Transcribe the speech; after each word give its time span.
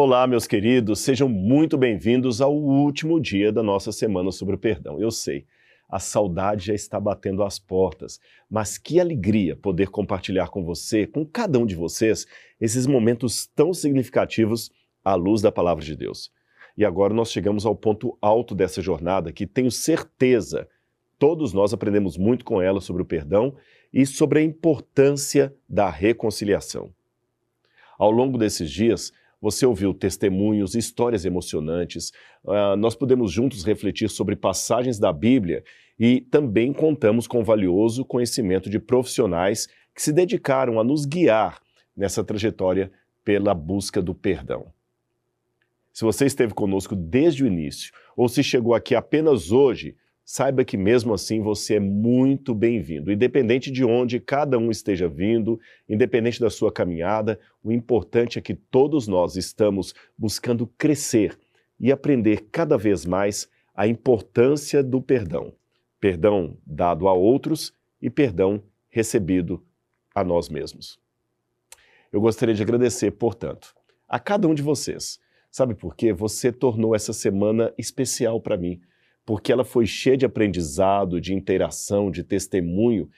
Olá, 0.00 0.28
meus 0.28 0.46
queridos, 0.46 1.00
sejam 1.00 1.28
muito 1.28 1.76
bem-vindos 1.76 2.40
ao 2.40 2.54
último 2.54 3.20
dia 3.20 3.50
da 3.50 3.64
nossa 3.64 3.90
semana 3.90 4.30
sobre 4.30 4.54
o 4.54 4.58
perdão. 4.58 5.00
Eu 5.00 5.10
sei, 5.10 5.44
a 5.90 5.98
saudade 5.98 6.66
já 6.66 6.72
está 6.72 7.00
batendo 7.00 7.42
às 7.42 7.58
portas, 7.58 8.20
mas 8.48 8.78
que 8.78 9.00
alegria 9.00 9.56
poder 9.56 9.88
compartilhar 9.88 10.50
com 10.50 10.62
você, 10.62 11.04
com 11.04 11.26
cada 11.26 11.58
um 11.58 11.66
de 11.66 11.74
vocês, 11.74 12.28
esses 12.60 12.86
momentos 12.86 13.48
tão 13.56 13.74
significativos 13.74 14.70
à 15.04 15.16
luz 15.16 15.42
da 15.42 15.50
palavra 15.50 15.84
de 15.84 15.96
Deus. 15.96 16.30
E 16.76 16.84
agora 16.84 17.12
nós 17.12 17.32
chegamos 17.32 17.66
ao 17.66 17.74
ponto 17.74 18.16
alto 18.22 18.54
dessa 18.54 18.80
jornada 18.80 19.32
que 19.32 19.48
tenho 19.48 19.68
certeza 19.68 20.68
todos 21.18 21.52
nós 21.52 21.74
aprendemos 21.74 22.16
muito 22.16 22.44
com 22.44 22.62
ela 22.62 22.80
sobre 22.80 23.02
o 23.02 23.04
perdão 23.04 23.56
e 23.92 24.06
sobre 24.06 24.38
a 24.38 24.42
importância 24.44 25.52
da 25.68 25.90
reconciliação. 25.90 26.94
Ao 27.98 28.12
longo 28.12 28.38
desses 28.38 28.70
dias, 28.70 29.12
você 29.40 29.64
ouviu 29.64 29.94
testemunhos, 29.94 30.74
histórias 30.74 31.24
emocionantes, 31.24 32.10
uh, 32.44 32.76
nós 32.76 32.94
podemos 32.94 33.30
juntos 33.30 33.64
refletir 33.64 34.08
sobre 34.08 34.34
passagens 34.34 34.98
da 34.98 35.12
Bíblia 35.12 35.62
e 35.98 36.20
também 36.20 36.72
contamos 36.72 37.26
com 37.26 37.44
valioso 37.44 38.04
conhecimento 38.04 38.68
de 38.68 38.78
profissionais 38.78 39.68
que 39.94 40.02
se 40.02 40.12
dedicaram 40.12 40.78
a 40.78 40.84
nos 40.84 41.04
guiar 41.04 41.60
nessa 41.96 42.22
trajetória 42.22 42.90
pela 43.24 43.54
busca 43.54 44.00
do 44.00 44.14
perdão. 44.14 44.72
Se 45.92 46.04
você 46.04 46.26
esteve 46.26 46.54
conosco 46.54 46.94
desde 46.94 47.42
o 47.42 47.46
início 47.46 47.92
ou 48.16 48.28
se 48.28 48.42
chegou 48.42 48.74
aqui 48.74 48.94
apenas 48.94 49.50
hoje, 49.50 49.96
saiba 50.30 50.62
que 50.62 50.76
mesmo 50.76 51.14
assim 51.14 51.40
você 51.40 51.76
é 51.76 51.80
muito 51.80 52.54
bem-vindo. 52.54 53.10
Independente 53.10 53.70
de 53.70 53.82
onde 53.82 54.20
cada 54.20 54.58
um 54.58 54.70
esteja 54.70 55.08
vindo, 55.08 55.58
independente 55.88 56.38
da 56.38 56.50
sua 56.50 56.70
caminhada, 56.70 57.40
o 57.64 57.72
importante 57.72 58.38
é 58.38 58.42
que 58.42 58.52
todos 58.52 59.08
nós 59.08 59.36
estamos 59.36 59.94
buscando 60.18 60.66
crescer 60.66 61.38
e 61.80 61.90
aprender 61.90 62.48
cada 62.52 62.76
vez 62.76 63.06
mais 63.06 63.48
a 63.74 63.86
importância 63.86 64.82
do 64.82 65.00
perdão. 65.00 65.54
Perdão 65.98 66.58
dado 66.66 67.08
a 67.08 67.14
outros 67.14 67.72
e 67.98 68.10
perdão 68.10 68.62
recebido 68.90 69.64
a 70.14 70.22
nós 70.22 70.50
mesmos. 70.50 71.00
Eu 72.12 72.20
gostaria 72.20 72.54
de 72.54 72.62
agradecer, 72.62 73.12
portanto, 73.12 73.74
a 74.06 74.20
cada 74.20 74.46
um 74.46 74.52
de 74.52 74.60
vocês. 74.60 75.18
Sabe 75.50 75.74
por 75.74 75.96
quê? 75.96 76.12
Você 76.12 76.52
tornou 76.52 76.94
essa 76.94 77.14
semana 77.14 77.72
especial 77.78 78.38
para 78.42 78.58
mim 78.58 78.78
porque 79.28 79.52
ela 79.52 79.62
foi 79.62 79.84
cheia 79.84 80.16
de 80.16 80.24
aprendizado, 80.24 81.20
de 81.20 81.34
interação, 81.34 82.10
de 82.10 82.24
testemunho, 82.24 83.10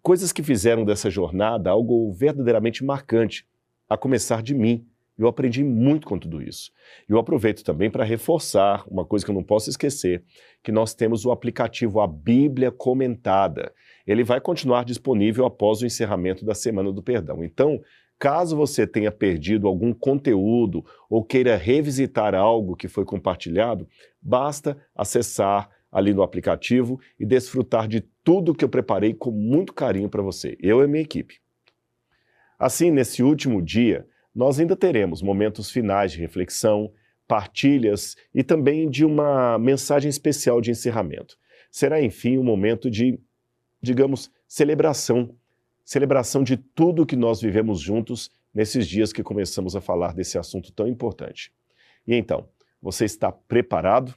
coisas 0.00 0.32
que 0.32 0.42
fizeram 0.42 0.82
dessa 0.82 1.10
jornada 1.10 1.68
algo 1.68 2.10
verdadeiramente 2.10 2.82
marcante, 2.82 3.46
a 3.86 3.98
começar 3.98 4.42
de 4.42 4.54
mim. 4.54 4.86
Eu 5.18 5.28
aprendi 5.28 5.62
muito 5.62 6.06
com 6.06 6.18
tudo 6.18 6.40
isso. 6.40 6.70
E 7.06 7.12
eu 7.12 7.18
aproveito 7.18 7.62
também 7.62 7.90
para 7.90 8.02
reforçar 8.02 8.82
uma 8.88 9.04
coisa 9.04 9.26
que 9.26 9.30
eu 9.30 9.34
não 9.34 9.44
posso 9.44 9.68
esquecer, 9.68 10.24
que 10.64 10.72
nós 10.72 10.94
temos 10.94 11.26
o 11.26 11.30
aplicativo 11.30 12.00
A 12.00 12.06
Bíblia 12.06 12.72
Comentada. 12.72 13.74
Ele 14.06 14.24
vai 14.24 14.40
continuar 14.40 14.86
disponível 14.86 15.44
após 15.44 15.82
o 15.82 15.86
encerramento 15.86 16.46
da 16.46 16.54
Semana 16.54 16.90
do 16.90 17.02
Perdão. 17.02 17.44
Então, 17.44 17.82
Caso 18.18 18.56
você 18.56 18.86
tenha 18.86 19.12
perdido 19.12 19.68
algum 19.68 19.92
conteúdo 19.92 20.84
ou 21.08 21.22
queira 21.22 21.56
revisitar 21.56 22.34
algo 22.34 22.74
que 22.74 22.88
foi 22.88 23.04
compartilhado, 23.04 23.86
basta 24.20 24.76
acessar 24.94 25.70
ali 25.92 26.14
no 26.14 26.22
aplicativo 26.22 26.98
e 27.18 27.26
desfrutar 27.26 27.86
de 27.86 28.00
tudo 28.24 28.54
que 28.54 28.64
eu 28.64 28.68
preparei 28.68 29.14
com 29.14 29.30
muito 29.30 29.72
carinho 29.72 30.08
para 30.08 30.22
você, 30.22 30.56
eu 30.60 30.82
e 30.82 30.86
minha 30.86 31.02
equipe. 31.02 31.40
Assim, 32.58 32.90
nesse 32.90 33.22
último 33.22 33.60
dia, 33.60 34.06
nós 34.34 34.58
ainda 34.58 34.74
teremos 34.74 35.22
momentos 35.22 35.70
finais 35.70 36.12
de 36.12 36.18
reflexão, 36.18 36.92
partilhas 37.28 38.16
e 38.34 38.42
também 38.42 38.88
de 38.88 39.04
uma 39.04 39.58
mensagem 39.58 40.08
especial 40.08 40.60
de 40.60 40.70
encerramento. 40.70 41.36
Será, 41.70 42.00
enfim, 42.00 42.38
um 42.38 42.44
momento 42.44 42.90
de, 42.90 43.18
digamos, 43.82 44.30
celebração 44.48 45.34
celebração 45.86 46.42
de 46.42 46.56
tudo 46.56 47.06
que 47.06 47.14
nós 47.14 47.40
vivemos 47.40 47.80
juntos 47.80 48.28
nesses 48.52 48.88
dias 48.88 49.12
que 49.12 49.22
começamos 49.22 49.76
a 49.76 49.80
falar 49.80 50.12
desse 50.12 50.36
assunto 50.36 50.72
tão 50.72 50.88
importante. 50.88 51.52
E 52.04 52.16
então, 52.16 52.48
você 52.82 53.04
está 53.04 53.30
preparado? 53.30 54.12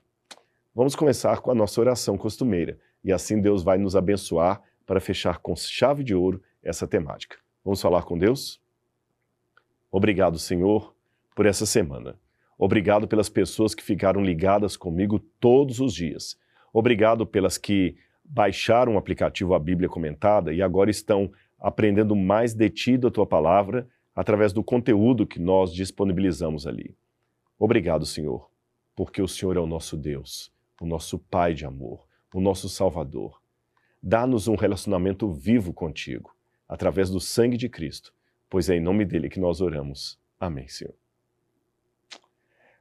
Vamos 0.73 0.95
começar 0.95 1.41
com 1.41 1.51
a 1.51 1.55
nossa 1.55 1.79
oração 1.79 2.17
costumeira 2.17 2.79
e 3.03 3.13
assim 3.13 3.39
Deus 3.39 3.61
vai 3.61 3.77
nos 3.77 3.95
abençoar 3.95 4.61
para 4.83 4.99
fechar 4.99 5.37
com 5.37 5.55
chave 5.55 6.03
de 6.03 6.15
ouro 6.15 6.41
essa 6.63 6.87
temática. 6.87 7.37
Vamos 7.63 7.79
falar 7.79 8.01
com 8.01 8.17
Deus? 8.17 8.59
Obrigado, 9.91 10.39
Senhor, 10.39 10.95
por 11.35 11.45
essa 11.45 11.67
semana. 11.67 12.19
Obrigado 12.57 13.07
pelas 13.07 13.29
pessoas 13.29 13.75
que 13.75 13.83
ficaram 13.83 14.23
ligadas 14.23 14.75
comigo 14.75 15.19
todos 15.39 15.79
os 15.79 15.93
dias. 15.93 16.35
Obrigado 16.73 17.27
pelas 17.27 17.59
que 17.59 17.95
baixaram 18.23 18.95
o 18.95 18.97
aplicativo 18.97 19.53
A 19.53 19.59
Bíblia 19.59 19.87
Comentada 19.87 20.51
e 20.51 20.61
agora 20.61 20.89
estão 20.89 21.31
aprendendo 21.59 22.15
mais 22.15 22.53
de 22.53 22.69
ti 22.69 22.97
da 22.97 23.11
tua 23.11 23.25
palavra 23.25 23.87
através 24.15 24.53
do 24.53 24.63
conteúdo 24.63 25.27
que 25.27 25.39
nós 25.39 25.73
disponibilizamos 25.73 26.65
ali. 26.65 26.95
Obrigado, 27.57 28.05
Senhor, 28.05 28.49
porque 28.95 29.21
o 29.21 29.27
Senhor 29.27 29.57
é 29.57 29.59
o 29.59 29.67
nosso 29.67 29.97
Deus, 29.97 30.51
o 30.79 30.85
nosso 30.85 31.19
Pai 31.19 31.53
de 31.53 31.65
amor, 31.65 32.07
o 32.33 32.39
nosso 32.39 32.69
Salvador. 32.69 33.41
Dá-nos 34.01 34.47
um 34.47 34.55
relacionamento 34.55 35.29
vivo 35.29 35.73
contigo, 35.73 36.35
através 36.67 37.09
do 37.09 37.19
sangue 37.19 37.57
de 37.57 37.67
Cristo, 37.67 38.13
pois 38.49 38.69
é 38.69 38.75
em 38.75 38.81
nome 38.81 39.03
dele 39.03 39.29
que 39.29 39.39
nós 39.39 39.59
oramos. 39.59 40.17
Amém, 40.39 40.67
Senhor. 40.67 40.93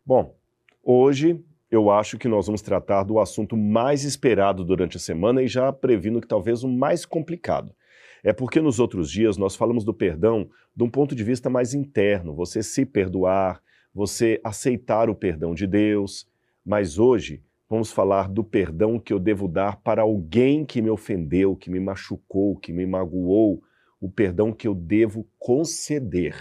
Bom, 0.07 0.35
hoje 0.83 1.45
eu 1.71 1.91
acho 1.91 2.17
que 2.17 2.29
nós 2.29 2.47
vamos 2.47 2.63
tratar 2.63 3.03
do 3.03 3.19
assunto 3.19 3.57
mais 3.57 4.05
esperado 4.05 4.65
durante 4.65 4.97
a 4.97 5.01
semana 5.01 5.43
e 5.43 5.49
já 5.49 5.73
previno 5.73 6.21
que 6.21 6.27
talvez 6.27 6.63
o 6.63 6.69
mais 6.69 7.05
complicado, 7.05 7.75
é 8.23 8.33
porque 8.33 8.61
nos 8.61 8.79
outros 8.79 9.11
dias 9.11 9.37
nós 9.37 9.55
falamos 9.57 9.85
do 9.85 9.95
perdão 9.95 10.49
de 10.75 10.85
um 10.85 10.91
ponto 10.91 11.15
de 11.15 11.25
vista 11.25 11.49
mais 11.49 11.75
interno, 11.75 12.35
você 12.35 12.63
se 12.63 12.85
perdoar, 12.85 13.63
você 13.95 14.41
aceitar 14.45 15.09
o 15.09 15.15
perdão 15.15 15.55
de 15.55 15.67
Deus, 15.67 16.29
mas 16.65 16.99
hoje 16.99 17.43
vamos 17.69 17.93
falar 17.93 18.29
do 18.29 18.43
perdão 18.43 18.99
que 18.99 19.13
eu 19.13 19.19
devo 19.19 19.49
dar 19.49 19.77
para 19.77 20.03
alguém 20.03 20.65
que 20.65 20.81
me 20.81 20.91
ofendeu, 20.91 21.57
que 21.57 21.71
me 21.71 21.81
machucou, 21.81 22.57
que 22.57 22.73
me 22.73 22.87
magoou, 22.87 23.63
o 24.01 24.11
perdão 24.11 24.53
que 24.53 24.69
eu 24.69 24.75
devo 24.75 25.27
conceder. 25.39 26.35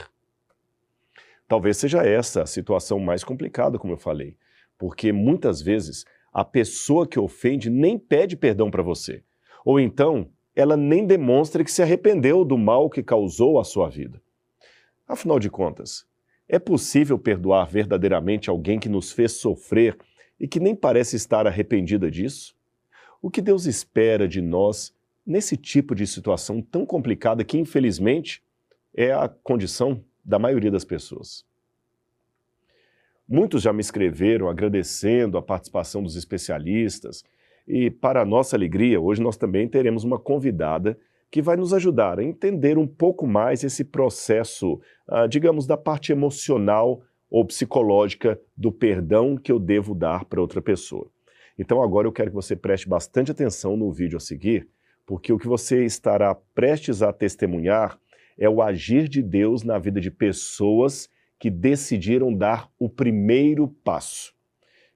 Talvez 1.47 1.77
seja 1.77 2.05
essa 2.05 2.43
a 2.43 2.45
situação 2.45 2.99
mais 2.99 3.23
complicada, 3.23 3.79
como 3.79 3.93
eu 3.93 3.97
falei, 3.97 4.37
porque 4.77 5.11
muitas 5.11 5.61
vezes 5.61 6.05
a 6.31 6.43
pessoa 6.45 7.07
que 7.07 7.19
ofende 7.19 7.69
nem 7.69 7.97
pede 7.97 8.35
perdão 8.35 8.69
para 8.69 8.83
você. 8.83 9.23
Ou 9.65 9.79
então 9.79 10.29
ela 10.57 10.75
nem 10.75 11.05
demonstra 11.05 11.63
que 11.63 11.71
se 11.71 11.83
arrependeu 11.83 12.43
do 12.43 12.57
mal 12.57 12.89
que 12.89 13.03
causou 13.03 13.59
à 13.59 13.63
sua 13.63 13.87
vida. 13.89 14.19
Afinal 15.07 15.37
de 15.37 15.51
contas, 15.51 16.03
é 16.49 16.57
possível 16.57 17.19
perdoar 17.19 17.69
verdadeiramente 17.69 18.49
alguém 18.49 18.79
que 18.79 18.89
nos 18.89 19.11
fez 19.11 19.33
sofrer 19.33 19.95
e 20.39 20.47
que 20.47 20.59
nem 20.59 20.75
parece 20.75 21.15
estar 21.15 21.45
arrependida 21.45 22.09
disso? 22.09 22.55
O 23.21 23.29
que 23.29 23.39
Deus 23.39 23.67
espera 23.67 24.27
de 24.27 24.41
nós 24.41 24.91
nesse 25.23 25.55
tipo 25.55 25.93
de 25.93 26.07
situação 26.07 26.59
tão 26.59 26.87
complicada 26.87 27.43
que, 27.43 27.59
infelizmente, 27.59 28.41
é 28.95 29.11
a 29.11 29.29
condição 29.29 30.03
da 30.25 30.39
maioria 30.39 30.71
das 30.71 30.83
pessoas? 30.83 31.45
Muitos 33.27 33.61
já 33.61 33.71
me 33.71 33.81
escreveram 33.81 34.49
agradecendo 34.49 35.37
a 35.37 35.41
participação 35.41 36.01
dos 36.01 36.15
especialistas, 36.15 37.23
e, 37.67 37.91
para 37.91 38.23
nossa 38.23 38.55
alegria, 38.55 38.99
hoje 38.99 39.21
nós 39.21 39.35
também 39.35 39.67
teremos 39.67 40.03
uma 40.03 40.17
convidada 40.17 40.97
que 41.29 41.41
vai 41.41 41.57
nos 41.57 41.73
ajudar 41.73 42.19
a 42.19 42.23
entender 42.23 42.77
um 42.77 42.87
pouco 42.87 43.27
mais 43.27 43.63
esse 43.63 43.83
processo, 43.83 44.79
ah, 45.07 45.27
digamos, 45.27 45.67
da 45.67 45.75
parte 45.75 46.11
emocional 46.11 47.01
ou 47.29 47.45
psicológica 47.45 48.39
do 48.55 48.71
perdão 48.71 49.35
que 49.35 49.51
eu 49.51 49.59
devo 49.59 49.93
dar 49.93 50.23
para 50.23 50.39
outra 50.39 50.61
pessoa. 50.61 51.11
Então 51.59 51.83
agora 51.83 52.07
eu 52.07 52.11
quero 52.11 52.29
que 52.29 52.35
você 52.35 52.55
preste 52.55 52.87
bastante 52.87 53.31
atenção 53.31 53.75
no 53.75 53.91
vídeo 53.91 54.15
a 54.15 54.21
seguir, 54.21 54.69
porque 55.05 55.33
o 55.33 55.37
que 55.37 55.47
você 55.47 55.83
estará 55.83 56.33
prestes 56.55 57.01
a 57.01 57.11
testemunhar 57.11 57.99
é 58.37 58.47
o 58.47 58.61
agir 58.61 59.09
de 59.09 59.21
Deus 59.21 59.63
na 59.63 59.77
vida 59.77 59.99
de 59.99 60.11
pessoas 60.11 61.09
que 61.39 61.49
decidiram 61.49 62.33
dar 62.33 62.69
o 62.79 62.89
primeiro 62.89 63.67
passo. 63.83 64.33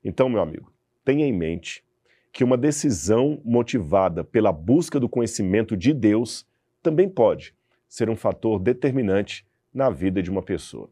Então, 0.03 0.29
meu 0.29 0.41
amigo, 0.41 0.71
tenha 1.03 1.25
em 1.25 1.33
mente 1.33 1.83
que 2.31 2.43
uma 2.43 2.57
decisão 2.57 3.41
motivada 3.43 4.23
pela 4.23 4.51
busca 4.51 4.99
do 4.99 5.09
conhecimento 5.09 5.75
de 5.75 5.93
Deus 5.93 6.45
também 6.81 7.09
pode 7.09 7.53
ser 7.87 8.09
um 8.09 8.15
fator 8.15 8.59
determinante 8.59 9.45
na 9.73 9.89
vida 9.89 10.21
de 10.21 10.31
uma 10.31 10.41
pessoa. 10.41 10.89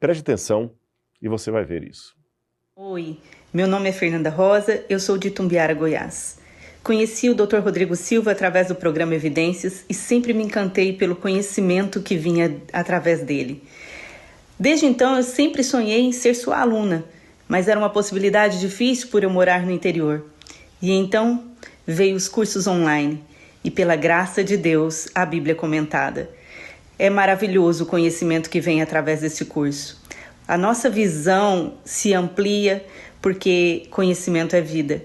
Preste 0.00 0.20
atenção 0.20 0.72
e 1.22 1.28
você 1.28 1.50
vai 1.50 1.64
ver 1.64 1.84
isso. 1.84 2.16
Oi, 2.74 3.18
meu 3.52 3.66
nome 3.66 3.88
é 3.88 3.92
Fernanda 3.92 4.30
Rosa, 4.30 4.84
eu 4.88 5.00
sou 5.00 5.18
de 5.18 5.30
Tumbiara, 5.30 5.74
Goiás. 5.74 6.38
Conheci 6.82 7.28
o 7.28 7.34
Dr. 7.34 7.58
Rodrigo 7.58 7.96
Silva 7.96 8.30
através 8.30 8.68
do 8.68 8.74
programa 8.74 9.14
Evidências 9.14 9.84
e 9.88 9.94
sempre 9.94 10.32
me 10.32 10.44
encantei 10.44 10.92
pelo 10.92 11.16
conhecimento 11.16 12.00
que 12.00 12.16
vinha 12.16 12.62
através 12.72 13.22
dele. 13.22 13.62
Desde 14.58 14.86
então 14.86 15.16
eu 15.16 15.22
sempre 15.22 15.62
sonhei 15.62 16.00
em 16.00 16.12
ser 16.12 16.34
sua 16.34 16.60
aluna, 16.60 17.04
mas 17.48 17.68
era 17.68 17.78
uma 17.78 17.90
possibilidade 17.90 18.60
difícil 18.60 19.08
por 19.08 19.22
eu 19.22 19.30
morar 19.30 19.64
no 19.64 19.70
interior. 19.70 20.24
E 20.80 20.92
então 20.92 21.44
veio 21.86 22.16
os 22.16 22.28
cursos 22.28 22.66
online 22.66 23.22
e 23.64 23.70
pela 23.70 23.96
graça 23.96 24.44
de 24.44 24.56
Deus 24.56 25.08
a 25.14 25.26
Bíblia 25.26 25.54
comentada. 25.54 26.30
É 26.98 27.10
maravilhoso 27.10 27.84
o 27.84 27.86
conhecimento 27.86 28.50
que 28.50 28.60
vem 28.60 28.80
através 28.82 29.20
desse 29.20 29.44
curso. 29.44 30.00
A 30.46 30.56
nossa 30.56 30.88
visão 30.88 31.74
se 31.84 32.14
amplia 32.14 32.84
porque 33.20 33.86
conhecimento 33.90 34.54
é 34.56 34.60
vida 34.60 35.02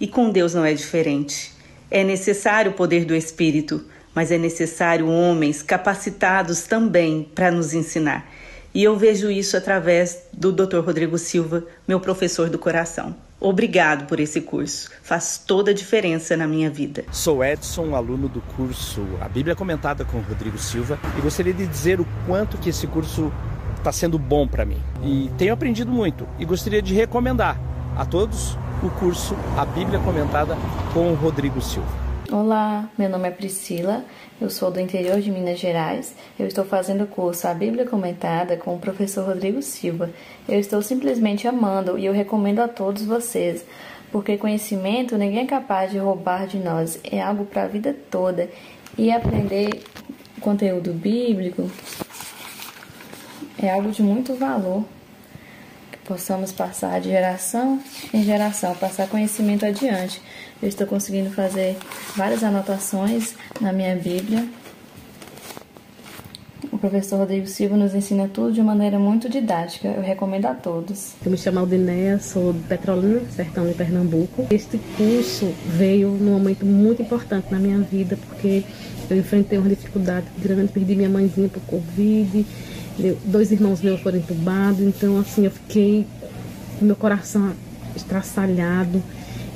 e 0.00 0.06
com 0.06 0.30
Deus 0.30 0.54
não 0.54 0.64
é 0.64 0.72
diferente. 0.72 1.52
É 1.90 2.02
necessário 2.02 2.72
o 2.72 2.74
poder 2.74 3.04
do 3.04 3.14
Espírito, 3.14 3.84
mas 4.14 4.32
é 4.32 4.38
necessário 4.38 5.08
homens 5.08 5.62
capacitados 5.62 6.62
também 6.62 7.28
para 7.34 7.50
nos 7.50 7.74
ensinar. 7.74 8.30
E 8.74 8.82
eu 8.82 8.96
vejo 8.96 9.30
isso 9.30 9.56
através 9.56 10.24
do 10.32 10.52
Dr. 10.52 10.78
Rodrigo 10.78 11.18
Silva, 11.18 11.64
meu 11.86 12.00
professor 12.00 12.50
do 12.50 12.58
coração. 12.58 13.25
Obrigado 13.38 14.06
por 14.06 14.18
esse 14.18 14.40
curso. 14.40 14.90
Faz 15.02 15.42
toda 15.46 15.70
a 15.70 15.74
diferença 15.74 16.36
na 16.36 16.46
minha 16.46 16.70
vida. 16.70 17.04
Sou 17.12 17.44
Edson, 17.44 17.94
aluno 17.94 18.28
do 18.28 18.40
curso 18.40 19.06
A 19.20 19.28
Bíblia 19.28 19.54
Comentada 19.54 20.04
com 20.04 20.18
Rodrigo 20.20 20.58
Silva, 20.58 20.98
e 21.18 21.20
gostaria 21.20 21.52
de 21.52 21.66
dizer 21.66 22.00
o 22.00 22.06
quanto 22.26 22.56
que 22.56 22.70
esse 22.70 22.86
curso 22.86 23.30
está 23.76 23.92
sendo 23.92 24.18
bom 24.18 24.48
para 24.48 24.64
mim. 24.64 24.82
E 25.04 25.30
tenho 25.36 25.52
aprendido 25.52 25.92
muito 25.92 26.26
e 26.38 26.44
gostaria 26.44 26.80
de 26.80 26.94
recomendar 26.94 27.60
a 27.94 28.04
todos 28.04 28.56
o 28.82 28.90
curso 28.90 29.36
A 29.56 29.64
Bíblia 29.64 29.98
Comentada 30.00 30.56
com 30.92 31.12
Rodrigo 31.14 31.60
Silva. 31.60 32.05
Olá, 32.32 32.90
meu 32.98 33.08
nome 33.08 33.28
é 33.28 33.30
Priscila, 33.30 34.04
eu 34.40 34.50
sou 34.50 34.68
do 34.68 34.80
interior 34.80 35.20
de 35.20 35.30
Minas 35.30 35.60
Gerais. 35.60 36.12
Eu 36.36 36.48
estou 36.48 36.64
fazendo 36.64 37.04
o 37.04 37.06
curso 37.06 37.46
A 37.46 37.54
Bíblia 37.54 37.86
Comentada 37.86 38.56
com 38.56 38.74
o 38.74 38.80
professor 38.80 39.24
Rodrigo 39.24 39.62
Silva. 39.62 40.10
Eu 40.48 40.58
estou 40.58 40.82
simplesmente 40.82 41.46
amando 41.46 41.96
e 41.96 42.04
eu 42.04 42.12
recomendo 42.12 42.58
a 42.58 42.66
todos 42.66 43.04
vocês, 43.04 43.64
porque 44.10 44.36
conhecimento 44.36 45.16
ninguém 45.16 45.44
é 45.44 45.46
capaz 45.46 45.92
de 45.92 45.98
roubar 45.98 46.48
de 46.48 46.58
nós, 46.58 46.98
é 47.04 47.22
algo 47.22 47.44
para 47.44 47.62
a 47.62 47.68
vida 47.68 47.94
toda. 48.10 48.50
E 48.98 49.12
aprender 49.12 49.84
conteúdo 50.40 50.92
bíblico 50.92 51.70
é 53.62 53.70
algo 53.70 53.92
de 53.92 54.02
muito 54.02 54.34
valor 54.34 54.84
possamos 56.06 56.52
passar 56.52 57.00
de 57.00 57.10
geração 57.10 57.80
em 58.14 58.22
geração, 58.22 58.74
passar 58.76 59.08
conhecimento 59.08 59.66
adiante. 59.66 60.22
Eu 60.62 60.68
estou 60.68 60.86
conseguindo 60.86 61.30
fazer 61.30 61.76
várias 62.16 62.42
anotações 62.42 63.34
na 63.60 63.72
minha 63.72 63.94
Bíblia. 63.96 64.46
O 66.72 66.78
professor 66.78 67.18
Rodrigo 67.18 67.46
Silva 67.46 67.76
nos 67.76 67.94
ensina 67.94 68.28
tudo 68.28 68.52
de 68.52 68.62
maneira 68.62 68.98
muito 68.98 69.28
didática. 69.28 69.88
Eu 69.88 70.02
recomendo 70.02 70.46
a 70.46 70.54
todos. 70.54 71.12
Eu 71.24 71.30
me 71.30 71.38
chamo 71.38 71.58
Aldinéia, 71.58 72.18
sou 72.18 72.52
de 72.52 72.60
Petrolina, 72.60 73.20
sertão 73.30 73.66
de 73.66 73.74
Pernambuco. 73.74 74.46
Este 74.50 74.78
curso 74.96 75.52
veio 75.66 76.10
num 76.10 76.32
momento 76.32 76.64
muito 76.64 77.02
importante 77.02 77.48
na 77.50 77.58
minha 77.58 77.78
vida, 77.78 78.18
porque 78.26 78.64
eu 79.08 79.16
enfrentei 79.16 79.58
uma 79.58 79.68
dificuldade 79.68 80.26
grande, 80.38 80.72
perdi 80.72 80.94
minha 80.94 81.08
mãezinha 81.08 81.48
por 81.48 81.62
Covid 81.62 82.44
dois 83.24 83.52
irmãos 83.52 83.82
meus 83.82 84.00
foram 84.00 84.18
entubados, 84.18 84.80
então 84.80 85.18
assim 85.18 85.44
eu 85.44 85.50
fiquei 85.50 86.06
com 86.78 86.84
meu 86.84 86.96
coração 86.96 87.52
estraçalhado 87.94 89.02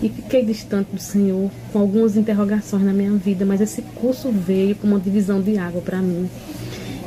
e 0.03 0.09
fiquei 0.09 0.45
distante 0.45 0.89
do 0.93 1.01
Senhor 1.01 1.51
com 1.73 1.79
algumas 1.79 2.17
interrogações 2.17 2.83
na 2.83 2.93
minha 2.93 3.13
vida, 3.13 3.45
mas 3.45 3.61
esse 3.61 3.83
curso 3.83 4.31
veio 4.31 4.75
como 4.77 4.95
uma 4.95 5.01
divisão 5.01 5.41
de 5.41 5.59
água 5.59 5.81
para 5.83 6.01
mim. 6.01 6.29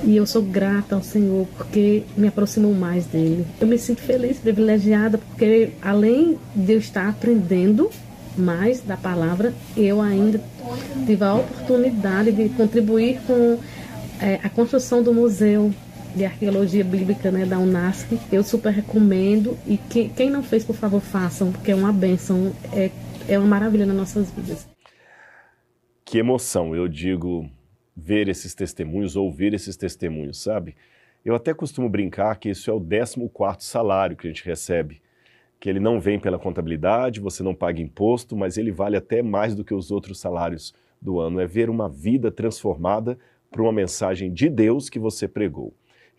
E 0.03 0.17
eu 0.17 0.25
sou 0.25 0.41
grata 0.41 0.95
ao 0.95 1.01
Senhor 1.01 1.47
porque 1.57 2.03
me 2.17 2.27
aproximou 2.27 2.73
mais 2.73 3.05
dele. 3.05 3.45
Eu 3.59 3.67
me 3.67 3.77
sinto 3.77 4.01
feliz, 4.01 4.37
privilegiada, 4.37 5.17
porque 5.17 5.71
além 5.81 6.37
de 6.53 6.73
eu 6.73 6.77
estar 6.77 7.07
aprendendo 7.07 7.89
mais 8.37 8.81
da 8.81 8.97
palavra, 8.97 9.53
eu 9.77 10.01
ainda 10.01 10.41
tive 11.05 11.23
a 11.23 11.35
oportunidade 11.35 12.31
de 12.31 12.49
contribuir 12.49 13.19
com 13.25 13.57
é, 14.19 14.39
a 14.43 14.49
construção 14.49 15.01
do 15.01 15.13
museu 15.13 15.73
de 16.15 16.25
arqueologia 16.25 16.83
bíblica 16.83 17.31
né, 17.31 17.45
da 17.45 17.59
Unasc. 17.59 18.07
Eu 18.31 18.43
super 18.43 18.71
recomendo 18.71 19.57
e 19.67 19.77
que, 19.77 20.09
quem 20.09 20.29
não 20.29 20.43
fez, 20.43 20.63
por 20.63 20.75
favor, 20.75 21.01
façam, 21.01 21.51
porque 21.51 21.71
é 21.71 21.75
uma 21.75 21.91
benção, 21.91 22.53
é, 22.71 22.91
é 23.27 23.37
uma 23.37 23.47
maravilha 23.47 23.85
nas 23.85 23.95
nossas 23.95 24.31
vidas. 24.31 24.67
Que 26.05 26.17
emoção, 26.19 26.75
eu 26.75 26.87
digo, 26.87 27.49
ver 27.95 28.27
esses 28.27 28.53
testemunhos, 28.53 29.15
ouvir 29.15 29.53
esses 29.53 29.75
testemunhos, 29.75 30.41
sabe? 30.41 30.75
Eu 31.23 31.35
até 31.35 31.53
costumo 31.53 31.89
brincar 31.89 32.35
que 32.35 32.49
isso 32.49 32.69
é 32.69 32.73
o 32.73 32.79
14 32.79 33.65
salário 33.65 34.17
que 34.17 34.27
a 34.27 34.29
gente 34.29 34.45
recebe, 34.45 35.01
que 35.59 35.69
ele 35.69 35.79
não 35.79 35.99
vem 35.99 36.19
pela 36.19 36.37
contabilidade, 36.37 37.21
você 37.21 37.41
não 37.41 37.55
paga 37.55 37.81
imposto, 37.81 38.35
mas 38.35 38.57
ele 38.57 38.71
vale 38.71 38.97
até 38.97 39.21
mais 39.21 39.55
do 39.55 39.63
que 39.63 39.73
os 39.73 39.89
outros 39.89 40.19
salários 40.19 40.75
do 41.01 41.19
ano. 41.19 41.39
É 41.39 41.47
ver 41.47 41.69
uma 41.69 41.87
vida 41.87 42.29
transformada 42.29 43.17
por 43.49 43.61
uma 43.61 43.71
mensagem 43.71 44.33
de 44.33 44.49
Deus 44.49 44.89
que 44.89 44.99
você 44.99 45.27
pregou. 45.27 45.73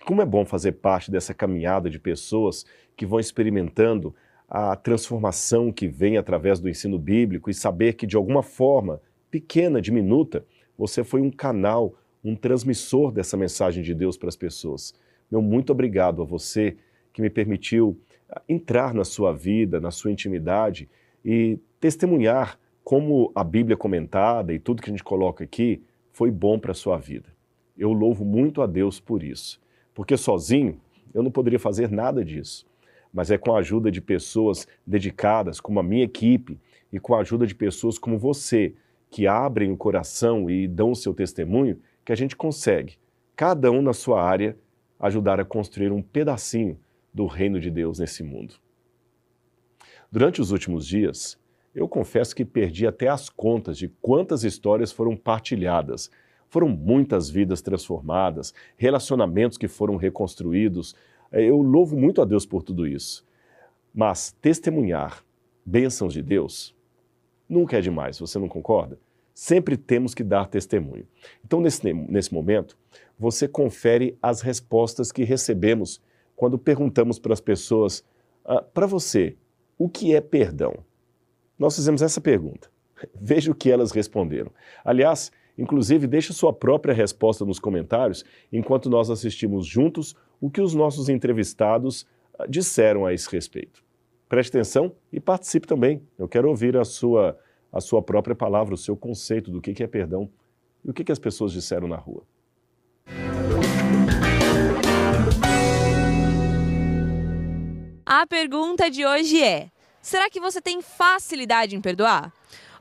Como 0.04 0.20
é 0.20 0.26
bom 0.26 0.44
fazer 0.44 0.72
parte 0.72 1.10
dessa 1.10 1.32
caminhada 1.32 1.88
de 1.88 1.98
pessoas 1.98 2.66
que 2.94 3.06
vão 3.06 3.18
experimentando 3.18 4.14
a 4.46 4.76
transformação 4.76 5.72
que 5.72 5.88
vem 5.88 6.18
através 6.18 6.60
do 6.60 6.68
ensino 6.68 6.98
bíblico 6.98 7.48
e 7.48 7.54
saber 7.54 7.94
que, 7.94 8.06
de 8.06 8.14
alguma 8.14 8.42
forma, 8.42 9.00
pequena, 9.30 9.80
diminuta, 9.80 10.44
você 10.76 11.02
foi 11.02 11.22
um 11.22 11.30
canal, 11.30 11.94
um 12.22 12.36
transmissor 12.36 13.10
dessa 13.12 13.34
mensagem 13.34 13.82
de 13.82 13.94
Deus 13.94 14.18
para 14.18 14.28
as 14.28 14.36
pessoas. 14.36 14.94
Meu 15.30 15.40
muito 15.40 15.72
obrigado 15.72 16.20
a 16.20 16.26
você 16.26 16.76
que 17.10 17.22
me 17.22 17.30
permitiu 17.30 17.98
ah, 18.28 18.42
entrar 18.46 18.92
na 18.92 19.04
sua 19.04 19.32
vida, 19.32 19.80
na 19.80 19.90
sua 19.90 20.12
intimidade 20.12 20.86
e 21.24 21.58
testemunhar 21.80 22.58
como 22.84 23.32
a 23.34 23.42
Bíblia 23.42 23.74
comentada 23.74 24.52
e 24.52 24.58
tudo 24.58 24.82
que 24.82 24.90
a 24.90 24.92
gente 24.92 25.02
coloca 25.02 25.44
aqui 25.44 25.82
foi 26.12 26.30
bom 26.30 26.58
para 26.58 26.72
a 26.72 26.74
sua 26.74 26.98
vida. 26.98 27.32
Eu 27.76 27.94
louvo 27.94 28.22
muito 28.22 28.60
a 28.60 28.66
Deus 28.66 29.00
por 29.00 29.22
isso 29.22 29.63
porque 29.94 30.16
sozinho 30.16 30.80
eu 31.14 31.22
não 31.22 31.30
poderia 31.30 31.58
fazer 31.58 31.90
nada 31.90 32.24
disso. 32.24 32.66
Mas 33.12 33.30
é 33.30 33.38
com 33.38 33.54
a 33.54 33.60
ajuda 33.60 33.90
de 33.90 34.00
pessoas 34.00 34.66
dedicadas, 34.84 35.60
como 35.60 35.78
a 35.78 35.82
minha 35.82 36.04
equipe, 36.04 36.58
e 36.92 36.98
com 36.98 37.14
a 37.14 37.20
ajuda 37.20 37.46
de 37.46 37.54
pessoas 37.54 37.96
como 37.96 38.18
você, 38.18 38.74
que 39.08 39.26
abrem 39.26 39.70
o 39.70 39.76
coração 39.76 40.50
e 40.50 40.66
dão 40.66 40.90
o 40.90 40.96
seu 40.96 41.14
testemunho, 41.14 41.80
que 42.04 42.12
a 42.12 42.16
gente 42.16 42.34
consegue, 42.34 42.98
cada 43.36 43.70
um 43.70 43.80
na 43.80 43.92
sua 43.92 44.20
área, 44.20 44.58
ajudar 44.98 45.38
a 45.38 45.44
construir 45.44 45.92
um 45.92 46.02
pedacinho 46.02 46.78
do 47.12 47.26
reino 47.26 47.60
de 47.60 47.70
Deus 47.70 48.00
nesse 48.00 48.22
mundo. 48.24 48.54
Durante 50.10 50.40
os 50.40 50.50
últimos 50.50 50.86
dias, 50.86 51.38
eu 51.74 51.88
confesso 51.88 52.34
que 52.34 52.44
perdi 52.44 52.86
até 52.86 53.08
as 53.08 53.28
contas 53.28 53.76
de 53.78 53.88
quantas 54.00 54.44
histórias 54.44 54.92
foram 54.92 55.16
partilhadas 55.16 56.10
foram 56.54 56.68
muitas 56.68 57.28
vidas 57.28 57.60
transformadas, 57.60 58.54
relacionamentos 58.76 59.58
que 59.58 59.66
foram 59.66 59.96
reconstruídos. 59.96 60.94
É, 61.32 61.42
eu 61.42 61.60
louvo 61.60 61.96
muito 61.96 62.22
a 62.22 62.24
Deus 62.24 62.46
por 62.46 62.62
tudo 62.62 62.86
isso. 62.86 63.26
Mas 63.92 64.30
testemunhar 64.40 65.24
bênçãos 65.66 66.12
de 66.12 66.22
Deus 66.22 66.72
nunca 67.48 67.78
é 67.78 67.80
demais, 67.80 68.20
você 68.20 68.38
não 68.38 68.46
concorda? 68.48 69.00
Sempre 69.34 69.76
temos 69.76 70.14
que 70.14 70.22
dar 70.22 70.46
testemunho. 70.46 71.04
Então, 71.44 71.60
nesse, 71.60 71.92
nesse 71.92 72.32
momento, 72.32 72.78
você 73.18 73.48
confere 73.48 74.16
as 74.22 74.40
respostas 74.40 75.10
que 75.10 75.24
recebemos 75.24 76.00
quando 76.36 76.56
perguntamos 76.56 77.18
para 77.18 77.32
as 77.32 77.40
pessoas: 77.40 78.04
ah, 78.44 78.62
para 78.62 78.86
você, 78.86 79.36
o 79.76 79.88
que 79.88 80.14
é 80.14 80.20
perdão? 80.20 80.72
Nós 81.58 81.74
fizemos 81.74 82.00
essa 82.00 82.20
pergunta. 82.20 82.70
Veja 83.20 83.50
o 83.50 83.56
que 83.56 83.72
elas 83.72 83.90
responderam. 83.90 84.52
Aliás, 84.84 85.32
Inclusive, 85.56 86.06
deixe 86.06 86.32
sua 86.32 86.52
própria 86.52 86.92
resposta 86.92 87.44
nos 87.44 87.60
comentários 87.60 88.24
enquanto 88.52 88.90
nós 88.90 89.10
assistimos 89.10 89.66
juntos 89.66 90.16
o 90.40 90.50
que 90.50 90.60
os 90.60 90.74
nossos 90.74 91.08
entrevistados 91.08 92.06
ah, 92.38 92.46
disseram 92.46 93.06
a 93.06 93.12
esse 93.12 93.30
respeito. 93.30 93.82
Preste 94.28 94.50
atenção 94.50 94.92
e 95.12 95.20
participe 95.20 95.66
também. 95.66 96.02
Eu 96.18 96.26
quero 96.26 96.48
ouvir 96.48 96.76
a 96.76 96.84
sua, 96.84 97.38
a 97.72 97.80
sua 97.80 98.02
própria 98.02 98.34
palavra, 98.34 98.74
o 98.74 98.78
seu 98.78 98.96
conceito 98.96 99.50
do 99.50 99.60
que 99.60 99.82
é 99.82 99.86
perdão 99.86 100.28
e 100.84 100.90
o 100.90 100.94
que 100.94 101.12
as 101.12 101.18
pessoas 101.18 101.52
disseram 101.52 101.86
na 101.86 101.96
rua. 101.96 102.24
A 108.06 108.26
pergunta 108.26 108.90
de 108.90 109.06
hoje 109.06 109.42
é: 109.42 109.70
será 110.00 110.28
que 110.28 110.40
você 110.40 110.60
tem 110.60 110.82
facilidade 110.82 111.74
em 111.74 111.80
perdoar? 111.80 112.32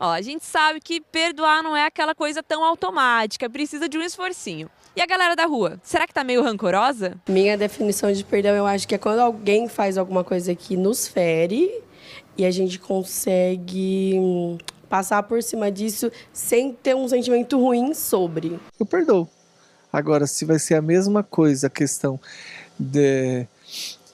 Ó, 0.03 0.11
a 0.11 0.21
gente 0.21 0.43
sabe 0.43 0.81
que 0.81 0.99
perdoar 0.99 1.63
não 1.63 1.77
é 1.77 1.85
aquela 1.85 2.13
coisa 2.13 2.43
tão 2.43 2.61
automática, 2.61 3.49
precisa 3.49 3.87
de 3.87 3.97
um 3.97 4.01
esforcinho. 4.01 4.69
E 4.97 5.01
a 5.01 5.05
galera 5.05 5.33
da 5.33 5.45
rua, 5.45 5.79
será 5.81 6.05
que 6.05 6.13
tá 6.13 6.25
meio 6.25 6.43
rancorosa? 6.43 7.15
Minha 7.29 7.57
definição 7.57 8.11
de 8.11 8.21
perdão, 8.21 8.53
eu 8.53 8.67
acho 8.67 8.85
que 8.85 8.95
é 8.95 8.97
quando 8.97 9.19
alguém 9.19 9.69
faz 9.69 9.97
alguma 9.97 10.21
coisa 10.21 10.53
que 10.53 10.75
nos 10.75 11.07
fere 11.07 11.81
e 12.37 12.45
a 12.45 12.51
gente 12.51 12.79
consegue 12.79 14.15
hum, 14.19 14.57
passar 14.89 15.23
por 15.23 15.41
cima 15.41 15.71
disso 15.71 16.11
sem 16.33 16.73
ter 16.73 16.97
um 16.97 17.07
sentimento 17.07 17.57
ruim 17.57 17.93
sobre. 17.93 18.59
Eu 18.77 18.85
perdoo. 18.85 19.25
Agora, 19.91 20.27
se 20.27 20.43
vai 20.43 20.59
ser 20.59 20.75
a 20.75 20.81
mesma 20.81 21.23
coisa, 21.23 21.67
a 21.67 21.69
questão 21.69 22.19
de, 22.77 23.47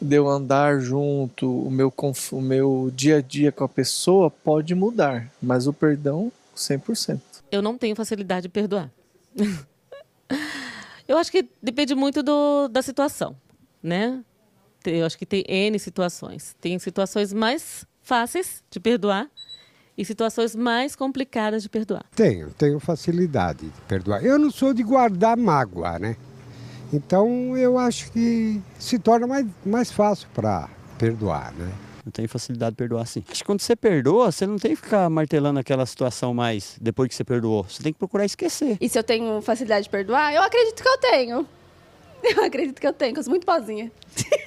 de 0.01 0.15
eu 0.15 0.27
andar 0.27 0.79
junto, 0.79 1.50
o 1.50 1.70
meu, 1.70 1.94
o 2.32 2.41
meu 2.41 2.91
dia 2.96 3.18
a 3.18 3.22
dia 3.22 3.51
com 3.51 3.63
a 3.63 3.70
pessoa 3.70 4.32
pode 4.32 4.74
mudar, 4.74 5.29
mas 5.41 5.68
o 5.68 5.74
perdão, 5.74 6.32
100%. 6.56 7.20
Eu 7.51 7.62
não 7.62 7.77
tenho 7.77 7.96
facilidade 7.96 8.44
de 8.44 8.50
perdoar. 8.50 8.89
eu 11.08 11.18
acho 11.18 11.32
que 11.32 11.48
depende 11.62 11.96
muito 11.96 12.24
do, 12.24 12.68
da 12.68 12.82
situação, 12.82 13.36
né? 13.82 14.24
Eu 14.86 15.06
acho 15.06 15.18
que 15.18 15.25
tem 15.25 15.44
N 15.48 15.77
situações. 15.77 16.56
Tem 16.62 16.79
situações 16.79 17.34
mais 17.34 17.86
fáceis 18.01 18.63
de 18.72 18.79
perdoar 18.79 19.29
e 19.98 20.06
situações 20.06 20.56
mais 20.56 20.96
complicadas 20.96 21.62
de 21.62 21.68
perdoar. 21.68 22.06
Tenho, 22.15 22.51
tenho 22.51 22.79
facilidade 22.79 23.65
de 23.65 23.82
perdoar. 23.82 24.24
Eu 24.24 24.39
não 24.39 24.50
sou 24.50 24.74
de 24.74 24.82
guardar 24.82 25.36
mágoa, 25.36 26.00
né? 26.00 26.15
Então 26.91 27.55
eu 27.58 27.77
acho 27.77 28.12
que 28.12 28.62
se 28.77 28.98
torna 28.98 29.27
mais, 29.27 29.46
mais 29.65 29.91
fácil 29.91 30.27
para 30.34 30.69
perdoar, 30.98 31.53
né? 31.53 31.72
Eu 32.05 32.12
tenho 32.12 32.27
facilidade 32.27 32.72
de 32.72 32.77
perdoar 32.77 33.05
sim. 33.05 33.24
Acho 33.29 33.41
que 33.41 33.46
quando 33.46 33.62
você 33.62 33.75
perdoa, 33.75 34.31
você 34.31 34.48
não 34.48 34.58
tem 34.58 34.75
que 34.75 34.81
ficar 34.81 35.10
martelando 35.10 35.60
aquela 35.60 35.86
situação 35.86 36.34
mais 36.34 36.75
depois 36.81 37.10
que 37.10 37.15
você 37.15 37.24
perdoou. 37.24 37.63
Você 37.63 37.84
tem 37.84 37.93
que 37.93 38.00
procurar 38.00 38.25
esquecer. 38.25 38.77
E 38.81 38.89
se 38.89 38.98
eu 38.98 39.03
tenho 39.03 39.41
facilidade 39.41 39.84
de 39.84 39.89
perdoar? 39.89 40.34
Eu 40.34 40.41
acredito 40.41 40.81
que 40.81 40.89
eu 40.89 40.98
tenho. 40.98 41.48
Eu 42.22 42.43
acredito 42.43 42.81
que 42.81 42.86
eu 42.86 42.91
tenho, 42.91 43.13
que 43.13 43.19
eu 43.19 43.24
sou 43.24 43.31
muito 43.31 43.46
boazinha. 43.46 43.89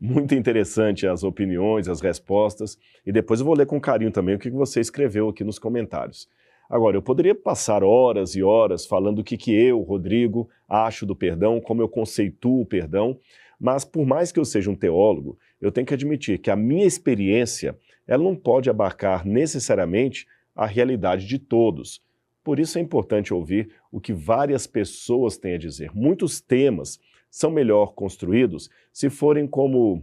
Muito 0.00 0.34
interessante 0.34 1.06
as 1.06 1.24
opiniões, 1.24 1.88
as 1.88 2.00
respostas. 2.00 2.78
E 3.04 3.10
depois 3.10 3.40
eu 3.40 3.46
vou 3.46 3.54
ler 3.54 3.66
com 3.66 3.80
carinho 3.80 4.10
também 4.10 4.34
o 4.34 4.38
que 4.38 4.50
você 4.50 4.80
escreveu 4.80 5.28
aqui 5.28 5.42
nos 5.42 5.58
comentários. 5.58 6.28
Agora, 6.68 6.96
eu 6.96 7.02
poderia 7.02 7.34
passar 7.34 7.84
horas 7.84 8.34
e 8.34 8.42
horas 8.42 8.86
falando 8.86 9.20
o 9.20 9.24
que, 9.24 9.36
que 9.36 9.54
eu, 9.54 9.80
Rodrigo, 9.82 10.48
acho 10.68 11.06
do 11.06 11.14
perdão, 11.14 11.60
como 11.60 11.80
eu 11.80 11.88
conceituo 11.88 12.62
o 12.62 12.66
perdão, 12.66 13.18
mas 13.58 13.84
por 13.84 14.04
mais 14.04 14.32
que 14.32 14.40
eu 14.40 14.44
seja 14.44 14.70
um 14.70 14.74
teólogo, 14.74 15.38
eu 15.60 15.70
tenho 15.70 15.86
que 15.86 15.94
admitir 15.94 16.38
que 16.38 16.50
a 16.50 16.56
minha 16.56 16.84
experiência 16.84 17.78
ela 18.06 18.22
não 18.22 18.34
pode 18.34 18.68
abarcar 18.68 19.24
necessariamente 19.24 20.26
a 20.54 20.66
realidade 20.66 21.26
de 21.26 21.38
todos. 21.38 22.02
Por 22.42 22.58
isso 22.58 22.78
é 22.78 22.80
importante 22.80 23.32
ouvir 23.32 23.70
o 23.90 24.00
que 24.00 24.12
várias 24.12 24.66
pessoas 24.66 25.36
têm 25.36 25.54
a 25.54 25.58
dizer. 25.58 25.90
Muitos 25.94 26.40
temas 26.40 27.00
são 27.36 27.50
melhor 27.50 27.92
construídos 27.92 28.70
se 28.90 29.10
forem 29.10 29.46
como 29.46 30.02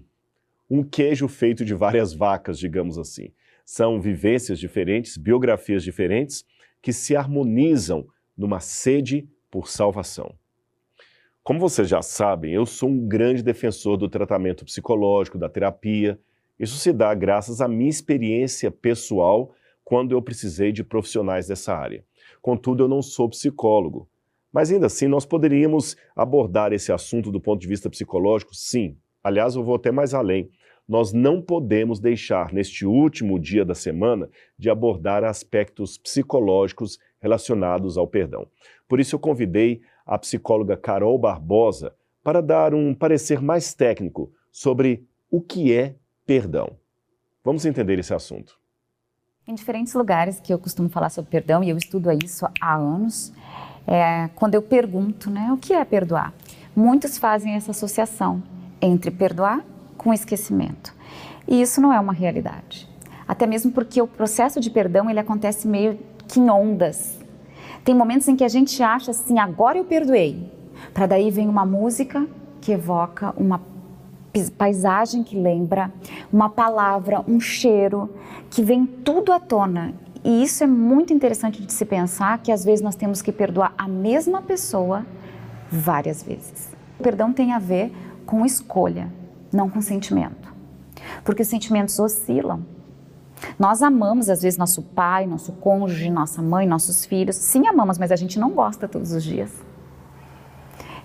um 0.70 0.84
queijo 0.84 1.28
feito 1.28 1.66
de 1.66 1.74
várias 1.74 2.14
vacas, 2.14 2.60
digamos 2.60 2.96
assim. 2.96 3.32
São 3.66 4.00
vivências 4.00 4.60
diferentes, 4.60 5.18
biografias 5.18 5.84
diferentes, 5.84 6.46
que 6.80 6.94
se 6.94 7.16
harmonizam 7.16 8.06
numa 8.38 8.60
sede 8.60 9.28
por 9.50 9.68
salvação. 9.68 10.36
Como 11.42 11.60
vocês 11.60 11.90
já 11.90 12.04
sabem, 12.04 12.54
eu 12.54 12.68
sou 12.68 12.88
um 12.88 13.08
grande 13.08 13.42
defensor 13.42 13.98
do 13.98 14.08
tratamento 14.08 14.64
psicológico, 14.64 15.40
da 15.40 15.50
terapia. 15.50 16.20
Isso 16.60 16.78
se 16.78 16.94
dá 16.94 17.16
graças 17.16 17.62
à 17.62 17.68
minha 17.68 17.90
experiência 17.90 18.70
pessoal 18.70 19.56
quando 19.84 20.12
eu 20.12 20.22
precisei 20.22 20.72
de 20.72 20.84
profissionais 20.84 21.48
dessa 21.48 21.76
área. 21.76 22.06
Contudo, 22.44 22.84
eu 22.84 22.88
não 22.88 23.02
sou 23.02 23.28
psicólogo. 23.28 24.08
Mas 24.54 24.72
ainda 24.72 24.86
assim, 24.86 25.08
nós 25.08 25.26
poderíamos 25.26 25.98
abordar 26.16 26.72
esse 26.72 26.92
assunto 26.92 27.32
do 27.32 27.42
ponto 27.42 27.60
de 27.60 27.68
vista 27.68 27.90
psicológico? 27.90 28.54
Sim. 28.54 28.96
Aliás, 29.24 29.56
eu 29.56 29.64
vou 29.64 29.76
até 29.76 29.92
mais 29.92 30.14
além. 30.14 30.52
Nós 30.88 31.12
não 31.12 31.42
podemos 31.42 32.00
deixar, 32.00 32.54
neste 32.54 32.86
último 32.86 33.40
dia 33.40 33.66
da 33.66 33.74
semana, 33.74 34.30
de 34.60 34.70
abordar 34.70 35.24
aspectos 35.24 35.98
psicológicos 35.98 37.00
relacionados 37.20 37.98
ao 37.98 38.06
perdão. 38.06 38.46
Por 38.88 39.00
isso, 39.00 39.16
eu 39.16 39.20
convidei 39.20 39.82
a 40.06 40.20
psicóloga 40.20 40.78
Carol 40.78 41.18
Barbosa 41.18 41.96
para 42.22 42.42
dar 42.42 42.76
um 42.76 42.94
parecer 42.94 43.42
mais 43.42 43.74
técnico 43.74 44.32
sobre 44.52 45.04
o 45.32 45.42
que 45.42 45.74
é 45.74 45.96
perdão. 46.26 46.78
Vamos 47.44 47.66
entender 47.66 47.98
esse 47.98 48.14
assunto. 48.14 48.58
Em 49.48 49.56
diferentes 49.56 49.94
lugares 49.94 50.40
que 50.40 50.54
eu 50.54 50.60
costumo 50.60 50.88
falar 50.88 51.10
sobre 51.10 51.32
perdão, 51.32 51.64
e 51.64 51.70
eu 51.70 51.76
estudo 51.76 52.10
isso 52.12 52.46
há 52.62 52.76
anos, 52.76 53.34
é, 53.88 54.30
quando 54.36 54.56
eu 54.56 54.62
pergunto, 54.62 55.30
né, 55.30 55.52
o 55.52 55.58
que 55.58 55.74
é 55.74 55.84
perdoar? 55.84 56.34
Muitos 56.76 57.18
fazem 57.18 57.54
essa 57.54 57.72
associação 57.72 58.42
entre 58.82 59.12
perdoar 59.12 59.62
com 59.98 60.14
esquecimento. 60.14 60.94
E 61.48 61.62
isso 61.62 61.82
não 61.82 61.94
é 61.94 62.00
uma 62.00 62.14
realidade. 62.14 62.90
Até 63.28 63.46
mesmo 63.46 63.72
porque 63.72 64.02
o 64.02 64.08
processo 64.08 64.60
de 64.60 64.70
perdão 64.70 65.10
ele 65.10 65.20
acontece 65.20 65.68
meio 65.68 66.00
que 66.28 66.40
em 66.40 66.50
ondas. 66.50 67.20
Tem 67.84 67.94
momentos 67.94 68.28
em 68.28 68.36
que 68.36 68.44
a 68.44 68.50
gente 68.50 68.82
acha 68.82 69.12
assim, 69.12 69.40
agora 69.40 69.78
eu 69.78 69.86
perdoei. 69.86 70.52
Para 70.94 71.06
daí 71.06 71.30
vem 71.30 71.48
uma 71.48 71.66
música 71.66 72.26
que 72.62 72.72
evoca 72.72 73.34
uma 73.38 73.62
paisagem 74.58 75.24
que 75.24 75.38
lembra, 75.38 75.92
uma 76.32 76.50
palavra, 76.50 77.24
um 77.28 77.40
cheiro, 77.40 78.10
que 78.50 78.64
vem 78.64 78.86
tudo 78.86 79.32
à 79.32 79.40
tona 79.40 79.94
e 80.24 80.44
isso 80.44 80.64
é 80.64 80.68
muito 80.68 81.12
interessante 81.12 81.62
de 81.62 81.74
se 81.74 81.86
pensar 81.86 82.38
que 82.40 82.52
às 82.52 82.64
vezes 82.64 82.82
nós 82.82 82.96
temos 82.96 83.22
que 83.22 83.32
perdoar 83.32 83.74
a 83.78 83.88
mesma 83.88 84.42
pessoa 84.42 85.06
várias 85.70 86.24
vezes. 86.24 86.72
O 87.00 87.04
perdão 87.04 87.34
tem 87.34 87.52
a 87.52 87.60
ver 87.60 87.92
com 88.26 88.46
escolha, 88.46 89.12
não 89.52 89.70
com 89.70 89.82
sentimento. 89.82 90.54
Porque 91.24 91.42
os 91.42 91.48
sentimentos 91.48 92.00
oscilam. 92.00 92.66
Nós 93.60 93.82
amamos 93.82 94.30
às 94.30 94.42
vezes 94.42 94.58
nosso 94.58 94.82
pai, 94.82 95.26
nosso 95.26 95.52
cônjuge, 95.54 96.10
nossa 96.10 96.42
mãe, 96.42 96.66
nossos 96.66 97.06
filhos. 97.06 97.36
Sim, 97.36 97.68
amamos, 97.68 97.98
mas 97.98 98.12
a 98.12 98.16
gente 98.16 98.40
não 98.40 98.52
gosta 98.52 98.88
todos 98.88 99.12
os 99.12 99.24
dias. 99.24 99.52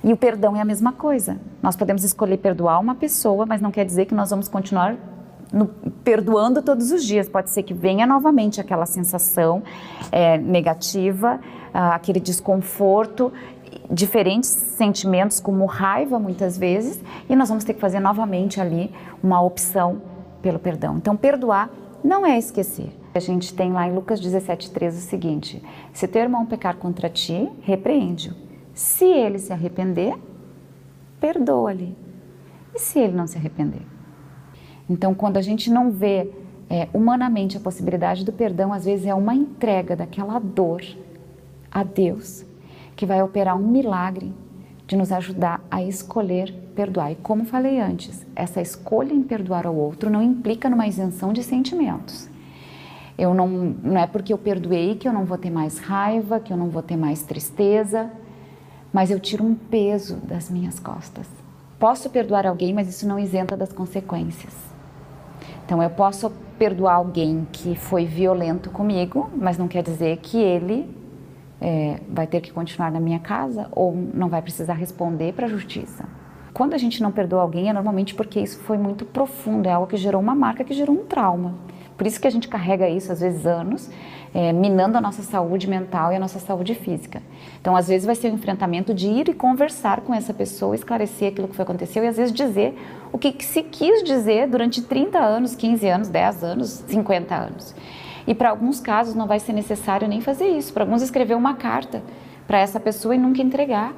E 0.04 0.12
o 0.12 0.16
perdão 0.16 0.56
é 0.56 0.60
a 0.60 0.64
mesma 0.64 0.92
coisa. 0.92 1.40
Nós 1.60 1.74
podemos 1.74 2.04
escolher 2.04 2.36
perdoar 2.36 2.78
uma 2.78 2.94
pessoa, 2.94 3.44
mas 3.44 3.60
não 3.60 3.72
quer 3.72 3.84
dizer 3.84 4.06
que 4.06 4.14
nós 4.14 4.30
vamos 4.30 4.46
continuar 4.46 4.96
no, 5.52 5.66
perdoando 6.04 6.62
todos 6.62 6.90
os 6.90 7.04
dias. 7.04 7.28
Pode 7.28 7.50
ser 7.50 7.62
que 7.62 7.74
venha 7.74 8.06
novamente 8.06 8.60
aquela 8.60 8.86
sensação 8.86 9.62
é, 10.10 10.38
negativa, 10.38 11.40
ah, 11.72 11.94
aquele 11.94 12.20
desconforto, 12.20 13.32
diferentes 13.90 14.48
sentimentos, 14.48 15.40
como 15.40 15.64
raiva 15.66 16.18
muitas 16.18 16.56
vezes, 16.56 17.02
e 17.28 17.36
nós 17.36 17.48
vamos 17.48 17.64
ter 17.64 17.74
que 17.74 17.80
fazer 17.80 18.00
novamente 18.00 18.60
ali 18.60 18.92
uma 19.22 19.40
opção 19.40 20.00
pelo 20.42 20.58
perdão. 20.58 20.96
Então, 20.96 21.16
perdoar 21.16 21.70
não 22.02 22.24
é 22.24 22.38
esquecer. 22.38 22.92
A 23.14 23.20
gente 23.20 23.52
tem 23.54 23.72
lá 23.72 23.88
em 23.88 23.94
Lucas 23.94 24.20
17,13 24.20 24.88
o 24.88 24.92
seguinte: 24.92 25.62
Se 25.92 26.06
teu 26.06 26.22
irmão 26.22 26.46
pecar 26.46 26.76
contra 26.76 27.08
ti, 27.08 27.48
repreende-o. 27.62 28.34
Se 28.72 29.04
ele 29.04 29.38
se 29.38 29.52
arrepender, 29.52 30.14
perdoa-lhe. 31.20 31.96
E 32.74 32.78
se 32.78 33.00
ele 33.00 33.14
não 33.14 33.26
se 33.26 33.36
arrepender? 33.36 33.82
Então, 34.88 35.14
quando 35.14 35.36
a 35.36 35.42
gente 35.42 35.70
não 35.70 35.90
vê 35.90 36.30
é, 36.70 36.88
humanamente 36.92 37.56
a 37.56 37.60
possibilidade 37.60 38.24
do 38.24 38.32
perdão, 38.32 38.72
às 38.72 38.84
vezes 38.84 39.06
é 39.06 39.14
uma 39.14 39.34
entrega 39.34 39.94
daquela 39.94 40.38
dor 40.38 40.82
a 41.70 41.82
Deus 41.82 42.44
que 42.96 43.06
vai 43.06 43.22
operar 43.22 43.56
um 43.56 43.66
milagre 43.66 44.32
de 44.86 44.96
nos 44.96 45.12
ajudar 45.12 45.62
a 45.70 45.82
escolher 45.82 46.52
perdoar. 46.74 47.12
E 47.12 47.16
como 47.16 47.44
falei 47.44 47.78
antes, 47.78 48.26
essa 48.34 48.60
escolha 48.60 49.12
em 49.12 49.22
perdoar 49.22 49.66
ao 49.66 49.76
outro 49.76 50.10
não 50.10 50.22
implica 50.22 50.68
numa 50.68 50.86
isenção 50.86 51.32
de 51.32 51.42
sentimentos. 51.42 52.28
Eu 53.16 53.34
não, 53.34 53.48
não 53.48 53.98
é 53.98 54.06
porque 54.06 54.32
eu 54.32 54.38
perdoei 54.38 54.94
que 54.94 55.06
eu 55.06 55.12
não 55.12 55.24
vou 55.24 55.36
ter 55.36 55.50
mais 55.50 55.78
raiva, 55.78 56.40
que 56.40 56.52
eu 56.52 56.56
não 56.56 56.70
vou 56.70 56.82
ter 56.82 56.96
mais 56.96 57.22
tristeza, 57.22 58.10
mas 58.92 59.10
eu 59.10 59.20
tiro 59.20 59.44
um 59.44 59.54
peso 59.54 60.16
das 60.16 60.48
minhas 60.48 60.78
costas. 60.78 61.26
Posso 61.78 62.08
perdoar 62.10 62.46
alguém, 62.46 62.72
mas 62.72 62.88
isso 62.88 63.06
não 63.06 63.18
isenta 63.18 63.56
das 63.56 63.72
consequências. 63.72 64.67
Então 65.68 65.82
eu 65.82 65.90
posso 65.90 66.30
perdoar 66.58 66.94
alguém 66.94 67.46
que 67.52 67.74
foi 67.74 68.06
violento 68.06 68.70
comigo, 68.70 69.28
mas 69.36 69.58
não 69.58 69.68
quer 69.68 69.82
dizer 69.82 70.16
que 70.16 70.38
ele 70.38 70.88
é, 71.60 72.00
vai 72.08 72.26
ter 72.26 72.40
que 72.40 72.50
continuar 72.50 72.90
na 72.90 72.98
minha 72.98 73.18
casa 73.18 73.68
ou 73.72 73.94
não 73.94 74.30
vai 74.30 74.40
precisar 74.40 74.72
responder 74.72 75.34
para 75.34 75.44
a 75.44 75.48
justiça. 75.48 76.06
Quando 76.54 76.72
a 76.72 76.78
gente 76.78 77.02
não 77.02 77.12
perdoa 77.12 77.42
alguém 77.42 77.68
é 77.68 77.72
normalmente 77.74 78.14
porque 78.14 78.40
isso 78.40 78.58
foi 78.60 78.78
muito 78.78 79.04
profundo, 79.04 79.68
é 79.68 79.72
algo 79.72 79.86
que 79.86 79.98
gerou 79.98 80.22
uma 80.22 80.34
marca, 80.34 80.64
que 80.64 80.72
gerou 80.72 80.96
um 80.96 81.04
trauma. 81.04 81.54
Por 81.98 82.06
isso 82.06 82.18
que 82.18 82.26
a 82.26 82.30
gente 82.30 82.48
carrega 82.48 82.88
isso 82.88 83.12
às 83.12 83.20
vezes 83.20 83.44
anos 83.44 83.90
é, 84.34 84.52
minando 84.52 84.98
a 84.98 85.00
nossa 85.00 85.22
saúde 85.22 85.68
mental 85.68 86.12
e 86.12 86.16
a 86.16 86.18
nossa 86.18 86.38
saúde 86.38 86.74
física. 86.74 87.22
Então, 87.60 87.76
às 87.76 87.88
vezes, 87.88 88.06
vai 88.06 88.14
ser 88.14 88.30
um 88.30 88.34
enfrentamento 88.34 88.92
de 88.92 89.08
ir 89.08 89.28
e 89.28 89.34
conversar 89.34 90.00
com 90.02 90.14
essa 90.14 90.34
pessoa, 90.34 90.74
esclarecer 90.74 91.32
aquilo 91.32 91.48
que 91.48 91.56
foi 91.56 91.62
aconteceu 91.62 92.04
e, 92.04 92.06
às 92.06 92.16
vezes, 92.16 92.32
dizer 92.32 92.78
o 93.12 93.18
que, 93.18 93.32
que 93.32 93.44
se 93.44 93.62
quis 93.62 94.02
dizer 94.02 94.48
durante 94.48 94.82
30 94.82 95.18
anos, 95.18 95.54
15 95.54 95.88
anos, 95.88 96.08
10 96.08 96.44
anos, 96.44 96.84
50 96.86 97.34
anos. 97.34 97.74
E, 98.26 98.34
para 98.34 98.50
alguns 98.50 98.80
casos, 98.80 99.14
não 99.14 99.26
vai 99.26 99.40
ser 99.40 99.52
necessário 99.52 100.06
nem 100.06 100.20
fazer 100.20 100.48
isso. 100.48 100.72
Para 100.72 100.84
alguns, 100.84 101.02
escrever 101.02 101.34
uma 101.34 101.54
carta 101.54 102.02
para 102.46 102.58
essa 102.58 102.78
pessoa 102.78 103.14
e 103.14 103.18
nunca 103.18 103.40
entregar. 103.40 103.94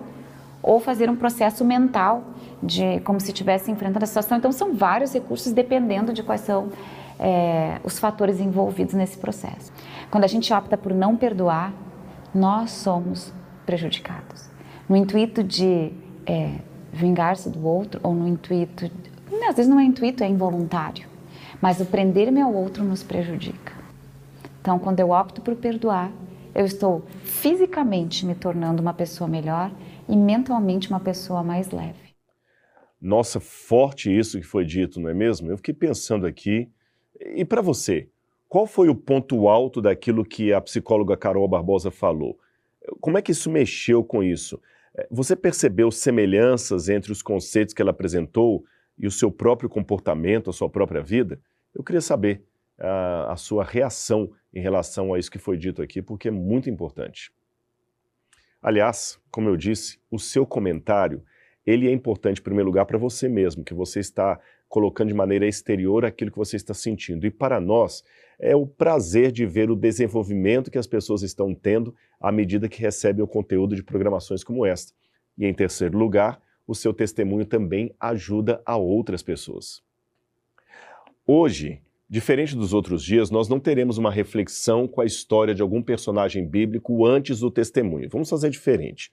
Ou 0.63 0.79
fazer 0.79 1.09
um 1.09 1.17
processo 1.17 1.65
mental, 1.65 2.23
de 2.63 3.01
como 3.01 3.19
se 3.19 3.29
estivesse 3.29 3.71
enfrentando 3.71 4.05
a 4.05 4.07
situação. 4.07 4.39
Então, 4.39 4.53
são 4.53 4.75
vários 4.75 5.13
recursos, 5.13 5.53
dependendo 5.53 6.13
de 6.13 6.23
quais 6.23 6.43
são 6.43 6.69
é, 7.21 7.79
os 7.85 7.99
fatores 7.99 8.41
envolvidos 8.41 8.95
nesse 8.95 9.19
processo. 9.19 9.71
Quando 10.11 10.25
a 10.25 10.27
gente 10.27 10.53
opta 10.53 10.77
por 10.77 10.93
não 10.93 11.17
perdoar, 11.17 11.73
nós 12.35 12.71
somos 12.73 13.33
prejudicados. 13.65 14.51
No 14.89 14.97
intuito 14.97 15.45
de 15.45 15.93
é, 16.27 16.59
vingar-se 16.93 17.49
do 17.49 17.65
outro, 17.67 18.01
ou 18.03 18.15
no 18.15 18.27
intuito. 18.27 18.91
Às 19.49 19.57
vezes 19.57 19.71
não 19.71 19.79
é 19.79 19.85
intuito, 19.85 20.25
é 20.25 20.29
involuntário. 20.29 21.09
Mas 21.61 21.81
o 21.81 21.87
prender-me 21.87 22.41
ao 22.41 22.53
outro 22.53 22.83
nos 22.83 23.03
prejudica. 23.03 23.73
Então, 24.61 24.79
quando 24.79 25.01
eu 25.01 25.11
opto 25.11 25.41
por 25.41 25.55
perdoar, 25.55 26.11
eu 26.55 26.65
estou 26.65 27.05
fisicamente 27.23 28.27
me 28.27 28.35
tornando 28.35 28.83
uma 28.83 28.93
pessoa 28.93 29.29
melhor 29.29 29.71
e 30.09 30.17
mentalmente 30.17 30.91
uma 30.91 31.01
pessoa 31.01 31.43
mais 31.43 31.71
leve. 31.71 32.11
Nossa, 33.01 33.41
forte 33.41 34.15
isso 34.15 34.39
que 34.39 34.47
foi 34.47 34.65
dito, 34.65 35.01
não 35.01 35.09
é 35.09 35.15
mesmo? 35.15 35.51
Eu 35.51 35.57
fiquei 35.57 35.73
pensando 35.73 36.27
aqui. 36.27 36.71
E 37.19 37.45
para 37.45 37.63
você, 37.63 38.11
qual 38.51 38.67
foi 38.67 38.89
o 38.89 38.97
ponto 38.97 39.49
alto 39.49 39.81
daquilo 39.81 40.25
que 40.25 40.53
a 40.53 40.61
psicóloga 40.61 41.17
Carol 41.17 41.47
Barbosa 41.47 41.89
falou? 41.89 42.37
Como 43.01 43.17
é 43.17 43.23
que 43.23 43.31
isso 43.31 43.49
mexeu 43.49 44.03
com 44.03 44.25
isso? 44.25 44.61
É, 44.93 45.07
você 45.09 45.37
percebeu 45.37 45.89
semelhanças 45.93 46.89
entre 46.89 47.13
os 47.13 47.23
conceitos 47.23 47.73
que 47.73 47.81
ela 47.81 47.93
apresentou 47.93 48.65
e 48.99 49.07
o 49.07 49.11
seu 49.11 49.31
próprio 49.31 49.71
comportamento, 49.71 50.51
a 50.51 50.53
sua 50.53 50.69
própria 50.69 51.01
vida? 51.01 51.41
Eu 51.73 51.85
queria 51.85 52.01
saber 52.01 52.43
a, 52.77 53.35
a 53.35 53.37
sua 53.37 53.63
reação 53.63 54.33
em 54.53 54.61
relação 54.61 55.15
a 55.15 55.19
isso 55.21 55.31
que 55.31 55.39
foi 55.39 55.57
dito 55.57 55.81
aqui, 55.81 56.03
porque 56.03 56.27
é 56.27 56.33
muito 56.33 56.69
importante. 56.69 57.31
Aliás, 58.61 59.21
como 59.31 59.49
eu 59.49 59.57
disse, 59.57 60.01
o 60.11 60.19
seu 60.19 60.45
comentário 60.45 61.23
ele 61.65 61.87
é 61.87 61.93
importante, 61.93 62.41
em 62.41 62.43
primeiro 62.43 62.67
lugar, 62.67 62.85
para 62.85 62.99
você 62.99 63.29
mesmo, 63.29 63.63
que 63.63 63.75
você 63.75 64.01
está 64.01 64.41
colocando 64.69 65.09
de 65.09 65.15
maneira 65.15 65.47
exterior 65.47 66.05
aquilo 66.05 66.31
que 66.33 66.39
você 66.39 66.57
está 66.57 66.75
sentindo. 66.75 67.27
E 67.27 67.31
para 67.31 67.61
nós, 67.61 68.03
é 68.41 68.57
o 68.57 68.67
prazer 68.67 69.31
de 69.31 69.45
ver 69.45 69.71
o 69.71 69.77
desenvolvimento 69.77 70.71
que 70.71 70.79
as 70.79 70.87
pessoas 70.87 71.23
estão 71.23 71.55
tendo 71.55 71.95
à 72.19 72.33
medida 72.33 72.69
que 72.69 72.81
recebem 72.81 73.23
o 73.23 73.29
conteúdo 73.29 73.77
de 73.77 73.83
programações 73.83 74.43
como 74.43 74.65
esta. 74.65 74.93
E 75.37 75.47
em 75.47 75.53
terceiro 75.53 75.97
lugar, 75.99 76.41
o 76.67 76.75
seu 76.75 76.95
testemunho 76.95 77.45
também 77.45 77.95
ajuda 78.01 78.63
a 78.65 78.77
outras 78.77 79.23
pessoas. 79.23 79.83
Hoje, 81.27 81.81
diferente 82.09 82.57
dos 82.57 82.73
outros 82.73 83.05
dias, 83.05 83.31
nós 83.31 83.49
não 83.49 83.61
teremos 83.61 83.99
uma 83.99 84.11
reflexão 84.11 84.89
com 84.89 85.01
a 85.01 85.05
história 85.05 85.55
de 85.55 85.63
algum 85.63 85.83
personagem 85.83 86.47
bíblico 86.47 87.07
antes 87.07 87.41
do 87.41 87.51
testemunho. 87.51 88.09
Vamos 88.09 88.31
fazer 88.31 88.51
diferente. 88.51 89.13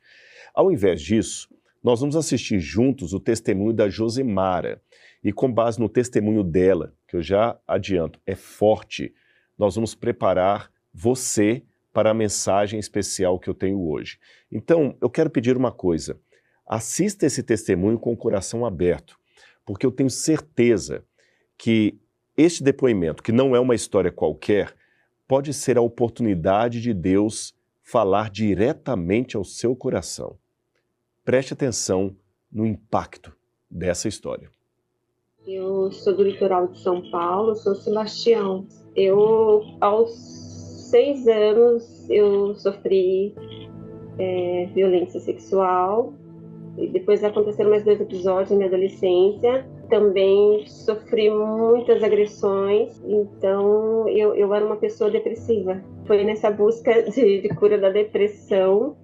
Ao 0.53 0.71
invés 0.71 1.01
disso, 1.01 1.49
nós 1.83 1.99
vamos 1.99 2.15
assistir 2.15 2.59
juntos 2.59 3.13
o 3.13 3.19
testemunho 3.19 3.73
da 3.73 3.89
Josemara. 3.89 4.81
E 5.23 5.31
com 5.31 5.51
base 5.51 5.79
no 5.79 5.89
testemunho 5.89 6.43
dela, 6.43 6.93
que 7.07 7.15
eu 7.15 7.21
já 7.21 7.57
adianto, 7.67 8.19
é 8.25 8.35
forte, 8.35 9.13
nós 9.57 9.75
vamos 9.75 9.95
preparar 9.95 10.71
você 10.93 11.63
para 11.91 12.11
a 12.11 12.13
mensagem 12.13 12.79
especial 12.79 13.39
que 13.39 13.49
eu 13.49 13.53
tenho 13.53 13.81
hoje. 13.81 14.19
Então, 14.51 14.95
eu 15.01 15.09
quero 15.09 15.29
pedir 15.29 15.57
uma 15.57 15.71
coisa. 15.71 16.19
Assista 16.65 17.25
esse 17.25 17.41
testemunho 17.41 17.97
com 17.97 18.13
o 18.13 18.17
coração 18.17 18.65
aberto, 18.65 19.17
porque 19.65 19.85
eu 19.85 19.91
tenho 19.91 20.09
certeza 20.09 21.03
que 21.57 21.99
este 22.37 22.63
depoimento, 22.63 23.23
que 23.23 23.31
não 23.31 23.55
é 23.55 23.59
uma 23.59 23.73
história 23.73 24.11
qualquer, 24.11 24.75
pode 25.27 25.53
ser 25.53 25.77
a 25.77 25.81
oportunidade 25.81 26.79
de 26.79 26.93
Deus 26.93 27.55
falar 27.81 28.29
diretamente 28.29 29.35
ao 29.35 29.43
seu 29.43 29.75
coração. 29.75 30.37
Preste 31.27 31.51
atenção 31.51 32.15
no 32.49 32.65
impacto 32.65 33.35
dessa 33.69 34.07
história. 34.07 34.49
Eu 35.45 35.91
sou 35.91 36.15
do 36.15 36.23
litoral 36.23 36.69
de 36.69 36.79
São 36.79 37.01
Paulo, 37.11 37.53
sou 37.53 37.75
Sebastião. 37.75 38.65
Eu, 38.95 39.61
aos 39.81 40.13
seis 40.89 41.27
anos, 41.27 42.09
eu 42.09 42.55
sofri 42.55 43.35
é, 44.17 44.69
violência 44.73 45.19
sexual. 45.19 46.13
E 46.77 46.87
depois 46.87 47.21
aconteceram 47.25 47.71
mais 47.71 47.83
dois 47.83 47.99
episódios 47.99 48.51
na 48.51 48.55
minha 48.55 48.69
adolescência. 48.69 49.67
Também 49.89 50.65
sofri 50.65 51.29
muitas 51.29 52.01
agressões, 52.03 53.03
então 53.05 54.07
eu, 54.07 54.33
eu 54.33 54.53
era 54.53 54.65
uma 54.65 54.77
pessoa 54.77 55.11
depressiva. 55.11 55.83
Foi 56.05 56.23
nessa 56.23 56.49
busca 56.49 57.03
de, 57.11 57.41
de 57.41 57.49
cura 57.49 57.77
da 57.77 57.89
depressão 57.89 58.95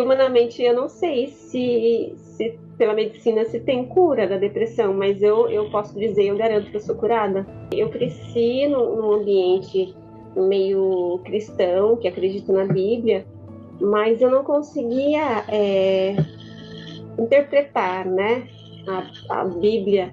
humanamente 0.00 0.62
eu 0.62 0.74
não 0.74 0.88
sei 0.88 1.28
se, 1.28 2.12
se 2.16 2.58
pela 2.76 2.94
medicina 2.94 3.44
se 3.44 3.60
tem 3.60 3.86
cura 3.86 4.26
da 4.26 4.36
depressão, 4.36 4.94
mas 4.94 5.22
eu, 5.22 5.48
eu 5.48 5.70
posso 5.70 5.98
dizer, 5.98 6.26
eu 6.26 6.36
garanto 6.36 6.70
que 6.70 6.76
eu 6.76 6.80
sou 6.80 6.94
curada. 6.94 7.46
Eu 7.72 7.88
cresci 7.88 8.66
no, 8.66 8.96
num 8.96 9.12
ambiente 9.12 9.94
meio 10.36 11.20
cristão, 11.24 11.96
que 11.96 12.06
acredito 12.06 12.52
na 12.52 12.64
Bíblia, 12.64 13.26
mas 13.80 14.20
eu 14.20 14.30
não 14.30 14.44
conseguia 14.44 15.44
é, 15.48 16.16
interpretar 17.18 18.06
né, 18.06 18.46
a, 18.86 19.40
a 19.40 19.44
Bíblia 19.44 20.12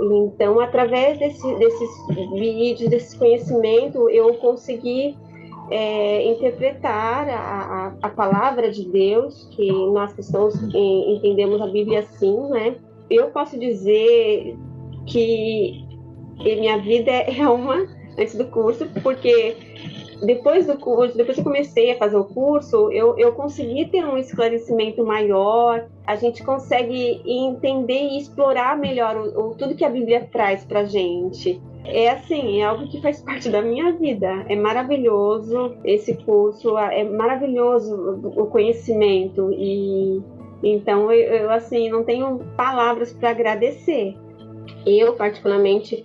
então, 0.00 0.58
através 0.60 1.18
desse, 1.18 1.54
desses 1.56 1.90
vídeos, 2.32 2.90
desse 2.90 3.18
conhecimento, 3.18 4.08
eu 4.08 4.34
consegui 4.34 5.16
é, 5.70 6.24
interpretar 6.24 7.28
a, 7.28 7.34
a, 7.34 7.92
a, 8.02 8.08
palavra 8.08 8.70
de 8.70 8.84
Deus, 8.88 9.48
que 9.52 9.70
nós 9.70 10.12
cristãos 10.12 10.54
entendemos 10.74 11.60
a 11.60 11.66
Bíblia 11.66 12.00
assim, 12.00 12.36
né? 12.50 12.76
Eu 13.08 13.30
posso 13.30 13.58
dizer 13.58 14.56
que 15.06 15.84
minha 16.38 16.78
vida 16.78 17.10
é 17.10 17.46
uma 17.48 17.86
antes 18.18 18.34
do 18.34 18.46
curso, 18.46 18.86
porque 19.02 19.56
depois 20.22 20.66
do 20.66 20.76
curso, 20.76 21.16
depois 21.16 21.34
que 21.34 21.40
eu 21.40 21.44
comecei 21.44 21.92
a 21.92 21.98
fazer 21.98 22.16
o 22.16 22.24
curso, 22.24 22.90
eu, 22.92 23.18
eu 23.18 23.32
consegui 23.32 23.86
ter 23.86 24.04
um 24.04 24.18
esclarecimento 24.18 25.04
maior, 25.04 25.86
a 26.06 26.16
gente 26.16 26.42
consegue 26.44 27.22
entender 27.24 28.08
e 28.08 28.18
explorar 28.18 28.76
melhor 28.76 29.16
o, 29.16 29.50
o 29.50 29.54
tudo 29.54 29.74
que 29.74 29.84
a 29.84 29.88
Bíblia 29.88 30.28
traz 30.30 30.64
para 30.64 30.84
gente. 30.84 31.60
É 31.84 32.10
assim, 32.10 32.60
é 32.60 32.64
algo 32.64 32.86
que 32.88 33.00
faz 33.00 33.20
parte 33.24 33.48
da 33.48 33.62
minha 33.62 33.92
vida. 33.92 34.44
É 34.48 34.56
maravilhoso 34.56 35.76
esse 35.84 36.14
curso, 36.14 36.76
é 36.76 37.02
maravilhoso 37.04 38.32
o 38.36 38.46
conhecimento 38.46 39.50
e 39.52 40.22
então 40.62 41.10
eu, 41.10 41.34
eu 41.34 41.50
assim 41.50 41.88
não 41.88 42.04
tenho 42.04 42.40
palavras 42.56 43.12
para 43.12 43.30
agradecer. 43.30 44.14
Eu 44.84 45.14
particularmente 45.14 46.04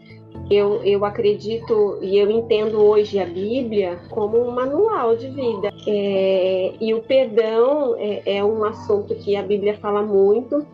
eu, 0.49 0.83
eu 0.83 1.03
acredito 1.03 1.97
e 2.01 2.17
eu 2.17 2.29
entendo 2.29 2.79
hoje 2.81 3.19
a 3.19 3.25
Bíblia 3.25 3.99
como 4.09 4.37
um 4.37 4.51
manual 4.51 5.15
de 5.15 5.27
vida. 5.29 5.73
É, 5.87 6.73
e 6.79 6.93
o 6.93 7.01
perdão 7.01 7.95
é, 7.97 8.37
é, 8.37 8.43
um 8.43 8.63
assunto 8.63 9.15
que 9.15 9.35
a 9.35 9.41
Bíblia 9.41 9.75
fala 9.77 10.03
muito. 10.03 10.65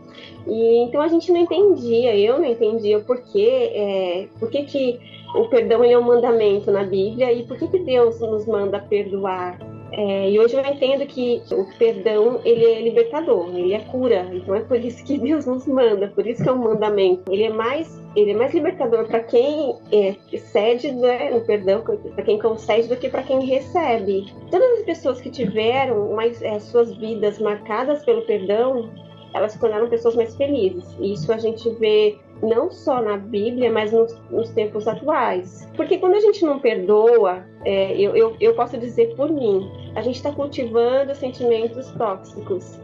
E 0.45 0.83
então 0.83 1.01
a 1.01 1.07
gente 1.07 1.31
não 1.31 1.39
entendia, 1.39 2.15
eu 2.17 2.39
não 2.39 2.45
entendia 2.45 2.97
o 2.97 3.03
porquê, 3.03 3.71
é, 3.73 4.27
por 4.39 4.49
que, 4.49 4.63
que 4.63 4.99
o 5.35 5.47
perdão 5.47 5.83
é 5.83 5.97
um 5.97 6.01
mandamento 6.01 6.71
na 6.71 6.83
Bíblia 6.83 7.31
e 7.31 7.43
por 7.43 7.57
que, 7.57 7.67
que 7.67 7.79
Deus 7.79 8.19
nos 8.19 8.45
manda 8.45 8.79
perdoar. 8.79 9.57
É, 9.91 10.29
e 10.29 10.39
hoje 10.39 10.55
eu 10.55 10.61
entendo 10.61 11.05
que 11.05 11.41
o 11.51 11.65
perdão 11.77 12.39
ele 12.45 12.63
é 12.63 12.81
libertador, 12.81 13.49
ele 13.53 13.73
é 13.73 13.79
cura. 13.79 14.29
Então 14.31 14.55
é 14.55 14.61
por 14.61 14.79
isso 14.79 15.03
que 15.03 15.17
Deus 15.19 15.45
nos 15.45 15.67
manda, 15.67 16.07
por 16.07 16.25
isso 16.25 16.41
que 16.43 16.49
é 16.49 16.51
um 16.51 16.63
mandamento. 16.63 17.31
Ele 17.31 17.43
é 17.43 17.49
mais 17.49 18.01
ele 18.15 18.31
é 18.31 18.33
mais 18.35 18.53
libertador 18.53 19.05
para 19.07 19.21
quem 19.21 19.75
é, 19.91 20.15
cede 20.37 20.91
né, 20.91 21.29
no 21.29 21.41
perdão, 21.41 21.81
para 21.81 22.23
quem 22.23 22.37
concede, 22.37 22.89
do 22.89 22.97
que 22.97 23.09
para 23.09 23.23
quem 23.23 23.45
recebe. 23.45 24.25
Todas 24.49 24.79
as 24.79 24.85
pessoas 24.85 25.21
que 25.21 25.29
tiveram 25.29 26.13
mais, 26.13 26.41
é, 26.41 26.59
suas 26.59 26.93
vidas 26.97 27.39
marcadas 27.39 28.03
pelo 28.03 28.21
perdão, 28.23 28.89
elas 29.33 29.53
se 29.53 29.59
tornaram 29.59 29.87
pessoas 29.87 30.15
mais 30.15 30.35
felizes. 30.35 30.85
E 30.99 31.13
isso 31.13 31.31
a 31.31 31.37
gente 31.37 31.69
vê 31.75 32.17
não 32.41 32.71
só 32.71 33.01
na 33.01 33.17
Bíblia, 33.17 33.71
mas 33.71 33.91
nos, 33.91 34.19
nos 34.29 34.49
tempos 34.49 34.87
atuais. 34.87 35.69
Porque 35.75 35.97
quando 35.97 36.15
a 36.15 36.19
gente 36.19 36.43
não 36.43 36.59
perdoa, 36.59 37.45
é, 37.65 37.93
eu, 37.93 38.15
eu, 38.15 38.35
eu 38.39 38.55
posso 38.55 38.77
dizer 38.77 39.15
por 39.15 39.29
mim, 39.29 39.69
a 39.95 40.01
gente 40.01 40.15
está 40.15 40.31
cultivando 40.31 41.13
sentimentos 41.13 41.91
tóxicos. 41.91 42.79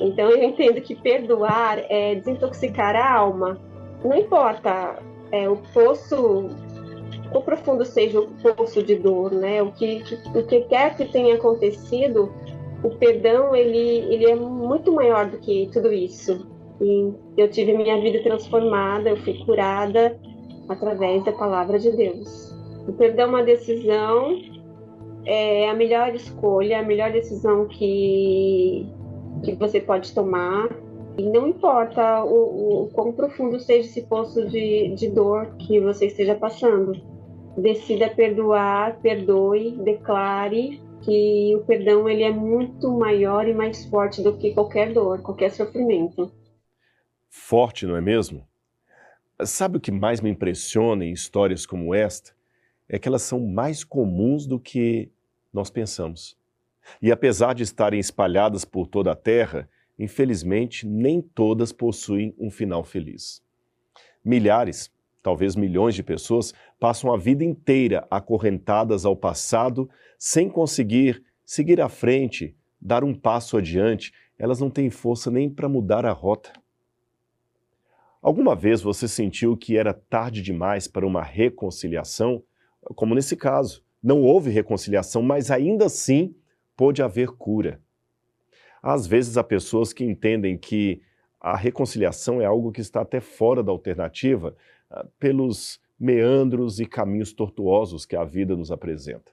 Então 0.00 0.30
eu 0.30 0.42
entendo 0.42 0.80
que 0.80 0.94
perdoar 0.94 1.78
é 1.88 2.16
desintoxicar 2.16 2.94
a 2.96 3.14
alma 3.14 3.58
não 4.04 4.16
importa 4.16 4.98
é, 5.32 5.48
o 5.48 5.56
poço, 5.72 6.50
o 7.32 7.40
profundo 7.40 7.84
seja 7.84 8.20
o 8.20 8.28
poço 8.28 8.82
de 8.82 8.96
dor, 8.96 9.32
né? 9.32 9.62
O 9.62 9.72
que, 9.72 10.02
o 10.34 10.42
que 10.44 10.60
quer 10.62 10.96
que 10.96 11.06
tenha 11.06 11.34
acontecido, 11.34 12.32
o 12.82 12.90
perdão 12.90 13.54
ele, 13.54 13.78
ele 14.12 14.30
é 14.30 14.36
muito 14.36 14.92
maior 14.92 15.26
do 15.26 15.38
que 15.38 15.68
tudo 15.72 15.92
isso. 15.92 16.46
E 16.80 17.12
eu 17.36 17.50
tive 17.50 17.76
minha 17.76 18.00
vida 18.00 18.22
transformada, 18.22 19.10
eu 19.10 19.16
fui 19.18 19.34
curada 19.44 20.18
através 20.68 21.24
da 21.24 21.32
palavra 21.32 21.78
de 21.78 21.90
Deus. 21.90 22.54
O 22.86 22.92
perdão 22.92 23.26
é 23.26 23.28
uma 23.28 23.42
decisão, 23.42 24.38
é 25.24 25.68
a 25.68 25.74
melhor 25.74 26.14
escolha, 26.14 26.80
a 26.80 26.82
melhor 26.82 27.10
decisão 27.10 27.66
que, 27.66 28.86
que 29.42 29.54
você 29.54 29.80
pode 29.80 30.14
tomar 30.14 30.68
e 31.18 31.22
não 31.22 31.48
importa 31.48 32.22
o, 32.24 32.84
o 32.84 32.88
quão 32.88 33.10
profundo 33.12 33.58
seja 33.58 33.88
esse 33.88 34.02
poço 34.02 34.46
de, 34.46 34.94
de 34.94 35.08
dor 35.08 35.56
que 35.58 35.80
você 35.80 36.06
esteja 36.06 36.34
passando. 36.34 36.92
Decida 37.56 38.10
perdoar, 38.10 39.00
perdoe, 39.00 39.78
declare 39.82 40.78
que 41.00 41.56
o 41.56 41.60
perdão 41.64 42.06
ele 42.06 42.22
é 42.22 42.30
muito 42.30 42.90
maior 42.90 43.48
e 43.48 43.54
mais 43.54 43.86
forte 43.86 44.22
do 44.22 44.36
que 44.36 44.52
qualquer 44.52 44.92
dor, 44.92 45.22
qualquer 45.22 45.50
sofrimento. 45.50 46.30
Forte, 47.38 47.86
não 47.86 47.94
é 47.94 48.00
mesmo? 48.00 48.44
Sabe 49.44 49.76
o 49.76 49.80
que 49.80 49.92
mais 49.92 50.20
me 50.20 50.30
impressiona 50.30 51.04
em 51.04 51.12
histórias 51.12 51.64
como 51.64 51.94
esta? 51.94 52.32
É 52.88 52.98
que 52.98 53.06
elas 53.06 53.22
são 53.22 53.38
mais 53.38 53.84
comuns 53.84 54.46
do 54.46 54.58
que 54.58 55.10
nós 55.52 55.70
pensamos. 55.70 56.36
E 57.00 57.12
apesar 57.12 57.54
de 57.54 57.62
estarem 57.62 58.00
espalhadas 58.00 58.64
por 58.64 58.88
toda 58.88 59.12
a 59.12 59.14
Terra, 59.14 59.68
infelizmente 59.96 60.88
nem 60.88 61.20
todas 61.20 61.72
possuem 61.72 62.34
um 62.36 62.50
final 62.50 62.82
feliz. 62.82 63.40
Milhares, 64.24 64.90
talvez 65.22 65.54
milhões 65.54 65.94
de 65.94 66.02
pessoas 66.02 66.52
passam 66.80 67.12
a 67.12 67.18
vida 67.18 67.44
inteira 67.44 68.08
acorrentadas 68.10 69.04
ao 69.04 69.14
passado 69.14 69.88
sem 70.18 70.48
conseguir 70.48 71.22
seguir 71.44 71.80
à 71.80 71.88
frente, 71.88 72.56
dar 72.80 73.04
um 73.04 73.14
passo 73.14 73.56
adiante, 73.56 74.12
elas 74.36 74.58
não 74.58 74.70
têm 74.70 74.90
força 74.90 75.30
nem 75.30 75.48
para 75.48 75.68
mudar 75.68 76.04
a 76.04 76.12
rota. 76.12 76.50
Alguma 78.26 78.56
vez 78.56 78.82
você 78.82 79.06
sentiu 79.06 79.56
que 79.56 79.76
era 79.76 79.94
tarde 79.94 80.42
demais 80.42 80.88
para 80.88 81.06
uma 81.06 81.22
reconciliação? 81.22 82.42
Como 82.96 83.14
nesse 83.14 83.36
caso, 83.36 83.84
não 84.02 84.20
houve 84.20 84.50
reconciliação, 84.50 85.22
mas 85.22 85.48
ainda 85.48 85.86
assim 85.86 86.34
pôde 86.76 87.04
haver 87.04 87.28
cura. 87.28 87.80
Às 88.82 89.06
vezes 89.06 89.36
há 89.36 89.44
pessoas 89.44 89.92
que 89.92 90.02
entendem 90.02 90.58
que 90.58 91.00
a 91.40 91.56
reconciliação 91.56 92.40
é 92.42 92.44
algo 92.44 92.72
que 92.72 92.80
está 92.80 93.02
até 93.02 93.20
fora 93.20 93.62
da 93.62 93.70
alternativa 93.70 94.56
ah, 94.90 95.06
pelos 95.20 95.80
meandros 95.96 96.80
e 96.80 96.84
caminhos 96.84 97.32
tortuosos 97.32 98.04
que 98.04 98.16
a 98.16 98.24
vida 98.24 98.56
nos 98.56 98.72
apresenta. 98.72 99.30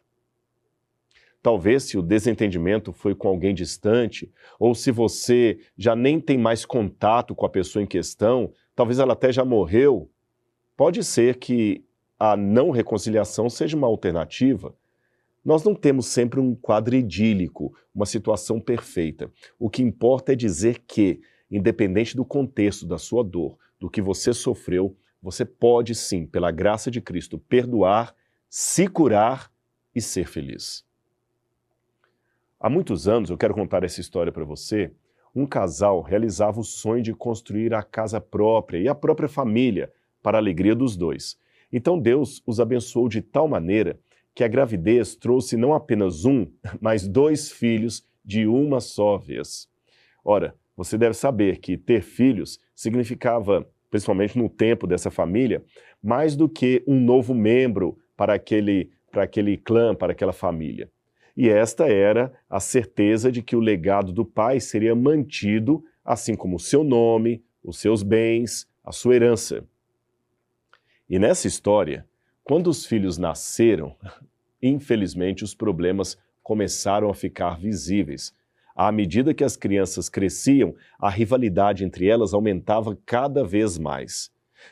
Talvez 1.41 1.83
se 1.83 1.97
o 1.97 2.01
desentendimento 2.03 2.93
foi 2.93 3.15
com 3.15 3.27
alguém 3.27 3.55
distante, 3.55 4.31
ou 4.59 4.75
se 4.75 4.91
você 4.91 5.59
já 5.75 5.95
nem 5.95 6.19
tem 6.21 6.37
mais 6.37 6.63
contato 6.63 7.33
com 7.33 7.45
a 7.45 7.49
pessoa 7.49 7.81
em 7.81 7.87
questão, 7.87 8.53
talvez 8.75 8.99
ela 8.99 9.13
até 9.13 9.31
já 9.31 9.45
morreu, 9.45 10.09
pode 10.75 11.03
ser 11.03 11.37
que 11.37 11.83
a 12.19 12.35
não 12.37 12.69
reconciliação 12.69 13.49
seja 13.49 13.75
uma 13.75 13.87
alternativa. 13.87 14.75
Nós 15.43 15.63
não 15.63 15.75
temos 15.75 16.07
sempre 16.07 16.39
um 16.39 16.55
quadro 16.55 16.95
idílico, 16.95 17.75
uma 17.93 18.05
situação 18.05 18.59
perfeita. 18.59 19.31
O 19.59 19.69
que 19.69 19.83
importa 19.83 20.31
é 20.31 20.35
dizer 20.35 20.83
que, 20.87 21.21
independente 21.51 22.15
do 22.15 22.23
contexto 22.23 22.85
da 22.85 22.97
sua 22.97 23.23
dor, 23.23 23.57
do 23.79 23.89
que 23.89 24.01
você 24.01 24.33
sofreu, 24.33 24.95
você 25.21 25.43
pode 25.43 25.95
sim, 25.95 26.25
pela 26.25 26.51
graça 26.51 26.89
de 26.89 27.01
Cristo, 27.01 27.37
perdoar, 27.37 28.15
se 28.49 28.87
curar 28.87 29.51
e 29.93 30.01
ser 30.01 30.27
feliz. 30.27 30.85
Há 32.59 32.69
muitos 32.69 33.07
anos, 33.07 33.29
eu 33.29 33.37
quero 33.37 33.53
contar 33.53 33.83
essa 33.83 33.99
história 33.99 34.31
para 34.31 34.45
você, 34.45 34.91
um 35.35 35.45
casal 35.45 36.01
realizava 36.01 36.59
o 36.59 36.63
sonho 36.63 37.01
de 37.01 37.13
construir 37.13 37.73
a 37.73 37.81
casa 37.81 38.21
própria 38.21 38.77
e 38.77 38.87
a 38.87 38.95
própria 38.95 39.27
família, 39.27 39.91
para 40.21 40.37
a 40.37 40.41
alegria 40.41 40.73
dos 40.73 40.95
dois. 40.95 41.37
Então 41.71 41.99
Deus 41.99 42.41
os 42.45 42.59
abençoou 42.59 43.09
de 43.09 43.21
tal 43.21 43.47
maneira 43.47 43.99
que 44.33 44.43
a 44.43 44.47
gravidez 44.47 45.15
trouxe 45.15 45.57
não 45.57 45.73
apenas 45.73 46.25
um, 46.25 46.47
mas 46.79 47.07
dois 47.07 47.51
filhos 47.51 48.05
de 48.23 48.47
uma 48.47 48.79
só 48.79 49.17
vez. 49.17 49.67
Ora, 50.23 50.55
você 50.75 50.97
deve 50.97 51.13
saber 51.13 51.57
que 51.57 51.77
ter 51.77 52.01
filhos 52.01 52.59
significava, 52.75 53.67
principalmente 53.91 54.37
no 54.37 54.49
tempo 54.49 54.87
dessa 54.87 55.11
família, 55.11 55.63
mais 56.01 56.35
do 56.35 56.47
que 56.47 56.83
um 56.87 56.99
novo 56.99 57.33
membro 57.33 57.97
para 58.15 58.33
aquele, 58.33 58.91
para 59.11 59.23
aquele 59.23 59.57
clã, 59.57 59.93
para 59.93 60.13
aquela 60.13 60.33
família. 60.33 60.89
E 61.35 61.49
esta 61.49 61.87
era 61.87 62.31
a 62.49 62.59
certeza 62.59 63.31
de 63.31 63.41
que 63.41 63.55
o 63.55 63.59
legado 63.59 64.11
do 64.11 64.23
pai 64.23 64.59
seria 64.59 64.95
mantido, 64.95 65.83
assim 66.05 66.35
como 66.35 66.57
o 66.57 66.59
seu 66.59 66.83
nome, 66.83 67.43
os 67.63 67.79
seus 67.79 68.03
bens, 68.03 68.67
a 68.83 68.91
sua 68.91 69.15
herança. 69.15 69.65
E 71.09 71.17
nessa 71.17 71.47
história, 71.47 72.05
quando 72.43 72.67
os 72.67 72.85
filhos 72.85 73.17
nasceram, 73.17 73.95
infelizmente 74.61 75.43
os 75.43 75.55
problemas 75.55 76.17
começaram 76.43 77.09
a 77.09 77.13
ficar 77.13 77.57
visíveis. 77.57 78.33
À 78.75 78.91
medida 78.91 79.33
que 79.33 79.43
as 79.43 79.55
crianças 79.55 80.09
cresciam, 80.09 80.75
a 80.99 81.09
rivalidade 81.09 81.85
entre 81.85 82.07
elas 82.07 82.33
aumentava 82.33 82.97
cada 83.05 83.43
vez 83.43 83.77
mais. 83.77 84.31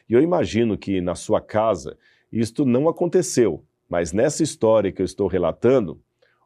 E 0.09 0.13
eu 0.13 0.21
imagino 0.21 0.77
que 0.77 1.01
na 1.01 1.15
sua 1.15 1.39
casa 1.39 1.97
isto 2.31 2.65
não 2.65 2.87
aconteceu, 2.87 3.63
mas 3.89 4.13
nessa 4.13 4.43
história 4.43 4.91
que 4.91 5.01
eu 5.01 5.05
estou 5.05 5.27
relatando, 5.27 6.01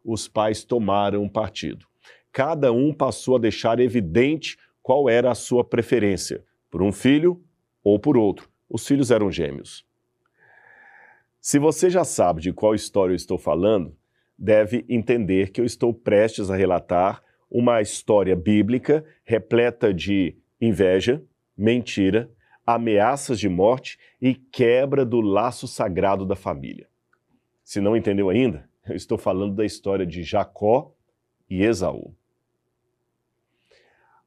os 0.06 0.28
pais 0.28 0.64
tomaram 0.64 1.28
partido. 1.28 1.86
Cada 2.32 2.72
um 2.72 2.94
passou 2.94 3.36
a 3.36 3.40
deixar 3.40 3.80
evidente 3.80 4.58
qual 4.84 5.10
era 5.10 5.32
a 5.32 5.36
sua 5.36 5.64
preferência, 5.64 6.44
por 6.70 6.84
um 6.84 6.92
filho 6.92 7.44
ou 7.84 7.98
por 7.98 8.16
outro. 8.16 8.50
Os 8.70 8.86
filhos 8.86 9.10
eram 9.10 9.32
gêmeos. 9.32 9.86
Se 11.42 11.58
você 11.58 11.90
já 11.90 12.04
sabe 12.04 12.42
de 12.42 12.54
qual 12.54 12.76
história 12.76 13.12
eu 13.12 13.16
estou 13.16 13.38
falando, 13.38 13.96
deve 14.38 14.86
entender 14.90 15.52
que 15.52 15.62
eu 15.62 15.66
estou 15.66 15.94
prestes 15.94 16.50
a 16.50 16.56
relatar 16.56 17.24
uma 17.50 17.82
história 17.82 18.36
bíblica 18.36 19.06
repleta 19.24 19.94
de 19.94 20.36
inveja, 20.60 21.24
mentira, 21.58 22.30
ameaças 22.66 23.40
de 23.40 23.48
morte 23.48 23.98
e 24.22 24.34
quebra 24.34 25.06
do 25.06 25.22
laço 25.22 25.68
sagrado 25.68 26.26
da 26.26 26.36
família. 26.36 26.88
Se 27.64 27.80
não 27.80 27.96
entendeu 27.96 28.30
ainda, 28.30 28.68
eu 28.90 28.96
estou 28.96 29.18
falando 29.18 29.56
da 29.56 29.66
história 29.66 30.06
de 30.06 30.24
Jacó 30.24 30.94
e 31.50 31.64
Esaú. 31.64 32.14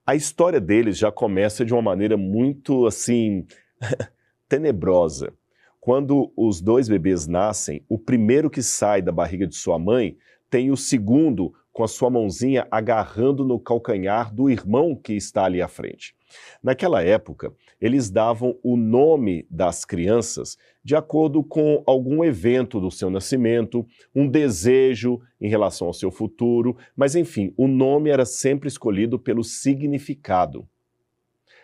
A 0.06 0.16
história 0.16 0.60
deles 0.60 0.96
já 0.96 1.12
começa 1.12 1.64
de 1.64 1.72
uma 1.72 1.82
maneira 1.82 2.16
muito 2.16 2.86
assim 2.86 3.46
tenebrosa. 4.48 5.32
Quando 5.80 6.32
os 6.36 6.60
dois 6.60 6.88
bebês 6.88 7.26
nascem, 7.26 7.84
o 7.88 7.98
primeiro 7.98 8.50
que 8.50 8.62
sai 8.62 9.00
da 9.00 9.12
barriga 9.12 9.46
de 9.46 9.54
sua 9.54 9.78
mãe 9.78 10.16
tem 10.50 10.70
o 10.70 10.76
segundo 10.76 11.54
com 11.72 11.84
a 11.84 11.88
sua 11.88 12.10
mãozinha 12.10 12.66
agarrando 12.70 13.44
no 13.44 13.60
calcanhar 13.60 14.34
do 14.34 14.50
irmão 14.50 14.96
que 14.96 15.12
está 15.12 15.44
ali 15.44 15.62
à 15.62 15.68
frente. 15.68 16.16
Naquela 16.62 17.02
época, 17.02 17.52
eles 17.80 18.10
davam 18.10 18.58
o 18.62 18.76
nome 18.76 19.46
das 19.50 19.84
crianças 19.84 20.56
de 20.84 20.96
acordo 20.96 21.44
com 21.44 21.82
algum 21.86 22.24
evento 22.24 22.80
do 22.80 22.90
seu 22.90 23.10
nascimento, 23.10 23.86
um 24.14 24.26
desejo 24.26 25.20
em 25.40 25.48
relação 25.48 25.86
ao 25.86 25.92
seu 25.92 26.10
futuro, 26.10 26.76
mas 26.96 27.14
enfim, 27.14 27.52
o 27.56 27.68
nome 27.68 28.10
era 28.10 28.24
sempre 28.24 28.68
escolhido 28.68 29.18
pelo 29.18 29.44
significado. 29.44 30.66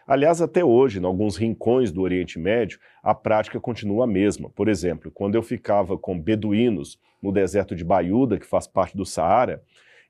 Aliás, 0.07 0.43
até 0.43 0.63
hoje, 0.63 1.01
em 1.01 1.05
alguns 1.05 1.37
rincões 1.37 1.91
do 1.91 2.03
Oriente 2.03 2.39
Médio, 2.39 2.79
a 3.03 3.15
prática 3.15 3.59
continua 3.59 4.05
a 4.05 4.07
mesma. 4.07 4.51
Por 4.51 4.69
exemplo, 4.69 5.11
quando 5.11 5.35
eu 5.35 5.43
ficava 5.43 5.97
com 5.97 6.21
beduínos 6.21 6.99
no 7.23 7.33
deserto 7.33 7.75
de 7.75 7.83
Baiuda, 7.83 8.39
que 8.39 8.45
faz 8.45 8.67
parte 8.67 8.95
do 8.95 9.07
Saara, 9.07 9.63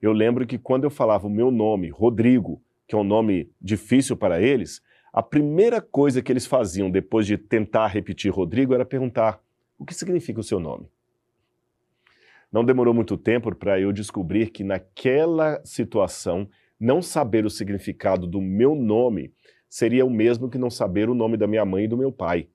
eu 0.02 0.12
lembro 0.12 0.44
que 0.44 0.58
quando 0.58 0.82
eu 0.82 0.90
falava 0.90 1.28
o 1.28 1.30
meu 1.30 1.52
nome, 1.52 1.90
Rodrigo, 1.90 2.60
que 2.86 2.94
é 2.94 2.98
um 2.98 3.04
nome 3.04 3.50
difícil 3.60 4.16
para 4.16 4.40
eles, 4.40 4.82
a 5.12 5.22
primeira 5.22 5.80
coisa 5.80 6.20
que 6.20 6.32
eles 6.32 6.46
faziam 6.46 6.90
depois 6.90 7.26
de 7.26 7.38
tentar 7.38 7.86
repetir 7.86 8.32
Rodrigo 8.32 8.74
era 8.74 8.84
perguntar: 8.84 9.40
o 9.78 9.84
que 9.84 9.94
significa 9.94 10.40
o 10.40 10.44
seu 10.44 10.58
nome? 10.58 10.88
Não 12.50 12.64
demorou 12.64 12.94
muito 12.94 13.16
tempo 13.16 13.54
para 13.54 13.80
eu 13.80 13.92
descobrir 13.92 14.50
que 14.50 14.62
naquela 14.62 15.60
situação, 15.64 16.48
não 16.78 17.02
saber 17.02 17.44
o 17.44 17.50
significado 17.50 18.26
do 18.26 18.40
meu 18.40 18.74
nome 18.74 19.32
seria 19.68 20.06
o 20.06 20.10
mesmo 20.10 20.48
que 20.48 20.58
não 20.58 20.70
saber 20.70 21.08
o 21.08 21.14
nome 21.14 21.36
da 21.36 21.46
minha 21.46 21.64
mãe 21.64 21.84
e 21.84 21.88
do 21.88 21.96
meu 21.96 22.12
pai. 22.12 22.48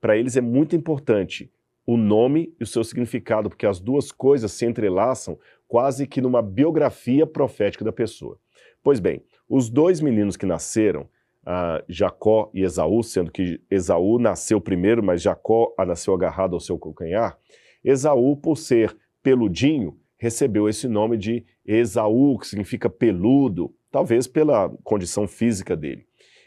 Para 0.00 0.16
eles 0.16 0.36
é 0.36 0.40
muito 0.40 0.76
importante 0.76 1.50
o 1.84 1.96
nome 1.96 2.54
e 2.60 2.62
o 2.62 2.66
seu 2.66 2.84
significado, 2.84 3.48
porque 3.48 3.66
as 3.66 3.80
duas 3.80 4.12
coisas 4.12 4.52
se 4.52 4.64
entrelaçam 4.64 5.38
quase 5.66 6.06
que 6.06 6.20
numa 6.20 6.42
biografia 6.42 7.26
profética 7.26 7.84
da 7.84 7.92
pessoa. 7.92 8.38
Pois 8.82 9.00
bem, 9.00 9.22
os 9.54 9.68
dois 9.68 10.00
meninos 10.00 10.34
que 10.34 10.46
nasceram, 10.46 11.02
uh, 11.42 11.84
Jacó 11.86 12.50
e 12.54 12.62
Esaú, 12.62 13.02
sendo 13.02 13.30
que 13.30 13.60
Esaú 13.70 14.18
nasceu 14.18 14.58
primeiro, 14.62 15.02
mas 15.02 15.20
Jacó 15.20 15.74
nasceu 15.86 16.14
agarrado 16.14 16.54
ao 16.54 16.60
seu 16.60 16.78
calcanhar, 16.78 17.38
Esaú, 17.84 18.34
por 18.34 18.56
ser 18.56 18.96
peludinho, 19.22 19.98
recebeu 20.16 20.70
esse 20.70 20.88
nome 20.88 21.18
de 21.18 21.44
Esaú, 21.66 22.38
que 22.38 22.46
significa 22.46 22.88
peludo, 22.88 23.74
talvez 23.90 24.26
pela 24.26 24.70
condição 24.82 25.28
física 25.28 25.76
dele. 25.76 26.06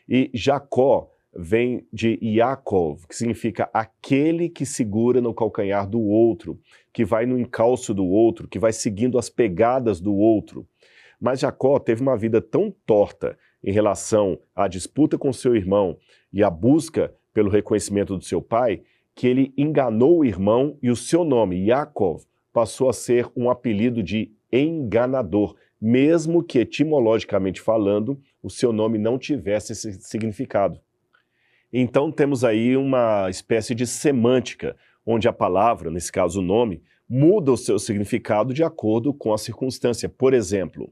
E 0.09 0.31
Jacó 0.33 1.11
vem 1.37 1.85
de 1.93 2.17
Yaakov, 2.23 3.05
que 3.07 3.15
significa 3.15 3.69
aquele 3.71 4.49
que 4.49 4.65
segura 4.65 5.21
no 5.21 5.33
calcanhar 5.33 5.87
do 5.87 6.01
outro, 6.01 6.59
que 6.91 7.05
vai 7.05 7.27
no 7.27 7.37
encalço 7.37 7.93
do 7.93 8.05
outro, 8.05 8.47
que 8.47 8.57
vai 8.57 8.73
seguindo 8.73 9.19
as 9.19 9.29
pegadas 9.29 9.99
do 9.99 10.15
outro. 10.15 10.65
Mas 11.19 11.39
Jacó 11.39 11.79
teve 11.79 12.01
uma 12.01 12.17
vida 12.17 12.41
tão 12.41 12.73
torta 12.85 13.37
em 13.63 13.71
relação 13.71 14.39
à 14.55 14.67
disputa 14.67 15.17
com 15.17 15.33
seu 15.33 15.55
irmão 15.55 15.97
e 16.31 16.43
à 16.43 16.49
busca 16.49 17.13
pelo 17.33 17.49
reconhecimento 17.49 18.17
do 18.17 18.23
seu 18.23 18.41
pai, 18.41 18.81
que 19.13 19.27
ele 19.27 19.53
enganou 19.57 20.19
o 20.19 20.25
irmão 20.25 20.77
e 20.81 20.89
o 20.89 20.95
seu 20.95 21.23
nome, 21.23 21.65
Yaakov, 21.67 22.23
passou 22.53 22.89
a 22.89 22.93
ser 22.93 23.29
um 23.35 23.49
apelido 23.49 24.01
de 24.01 24.31
enganador, 24.51 25.55
mesmo 25.81 26.43
que 26.43 26.59
etimologicamente 26.59 27.59
falando, 27.59 28.19
o 28.41 28.49
seu 28.49 28.71
nome 28.71 28.97
não 28.97 29.17
tivesse 29.17 29.73
esse 29.73 29.93
significado. 30.01 30.79
Então 31.71 32.11
temos 32.11 32.45
aí 32.45 32.77
uma 32.77 33.29
espécie 33.29 33.75
de 33.75 33.85
semântica, 33.85 34.77
onde 35.05 35.27
a 35.27 35.33
palavra, 35.33 35.91
nesse 35.91 36.11
caso 36.11 36.39
o 36.39 36.43
nome, 36.43 36.81
muda 37.07 37.51
o 37.51 37.57
seu 37.57 37.77
significado 37.77 38.53
de 38.53 38.63
acordo 38.63 39.13
com 39.13 39.33
a 39.33 39.37
circunstância. 39.37 40.09
Por 40.09 40.33
exemplo, 40.33 40.91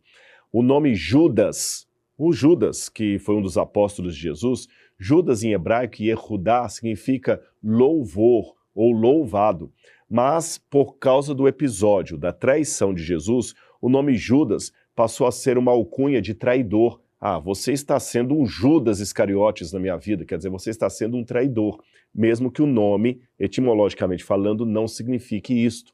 o 0.51 0.61
nome 0.61 0.95
Judas, 0.95 1.87
o 2.17 2.31
Judas, 2.31 2.87
que 2.87 3.17
foi 3.19 3.35
um 3.35 3.41
dos 3.41 3.57
apóstolos 3.57 4.15
de 4.15 4.21
Jesus, 4.21 4.67
Judas 4.97 5.43
em 5.43 5.53
hebraico, 5.53 6.01
Yehudá, 6.01 6.69
significa 6.69 7.41
louvor 7.63 8.53
ou 8.73 8.91
louvado. 8.91 9.71
Mas, 10.09 10.57
por 10.57 10.97
causa 10.97 11.33
do 11.33 11.47
episódio 11.47 12.17
da 12.17 12.31
traição 12.31 12.93
de 12.93 13.03
Jesus, 13.03 13.55
o 13.81 13.89
nome 13.89 14.15
Judas 14.15 14.71
passou 14.95 15.25
a 15.25 15.31
ser 15.31 15.57
uma 15.57 15.71
alcunha 15.71 16.21
de 16.21 16.33
traidor. 16.33 17.01
Ah, 17.19 17.39
você 17.39 17.71
está 17.71 17.99
sendo 17.99 18.35
um 18.35 18.45
Judas 18.45 18.99
Iscariotes 18.99 19.73
na 19.73 19.79
minha 19.79 19.97
vida, 19.97 20.23
quer 20.23 20.37
dizer, 20.37 20.49
você 20.49 20.69
está 20.69 20.89
sendo 20.89 21.17
um 21.17 21.23
traidor, 21.23 21.81
mesmo 22.13 22.51
que 22.51 22.61
o 22.61 22.67
nome, 22.67 23.21
etimologicamente 23.39 24.23
falando, 24.23 24.65
não 24.65 24.87
signifique 24.87 25.53
isto. 25.53 25.93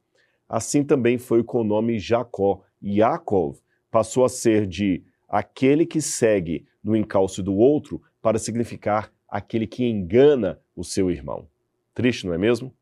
Assim 0.49 0.83
também 0.83 1.19
foi 1.19 1.43
com 1.43 1.61
o 1.61 1.63
nome 1.63 1.99
Jacó. 1.99 2.63
Yaakov 2.83 3.59
passou 3.91 4.25
a 4.25 4.29
ser 4.29 4.65
de 4.65 5.03
aquele 5.27 5.85
que 5.85 6.01
segue 6.01 6.65
no 6.83 6.95
encalço 6.95 7.43
do 7.43 7.55
outro 7.55 8.01
para 8.19 8.39
significar 8.39 9.13
aquele 9.27 9.67
que 9.67 9.85
engana 9.85 10.59
o 10.75 10.83
seu 10.83 11.11
irmão. 11.11 11.47
Triste, 11.93 12.25
não 12.25 12.33
é 12.33 12.37
mesmo? 12.37 12.73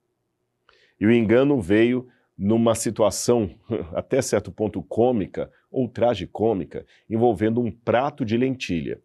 E 1.00 1.06
o 1.06 1.12
engano 1.12 1.60
veio 1.60 2.08
numa 2.38 2.74
situação 2.74 3.50
até 3.94 4.22
certo 4.22 4.52
ponto 4.52 4.82
cômica 4.82 5.52
ou 5.70 5.90
tragicômica, 5.90 6.86
envolvendo 7.10 7.60
um 7.60 7.70
prato 7.70 8.24
de 8.24 8.38
lentilha. 8.38 9.02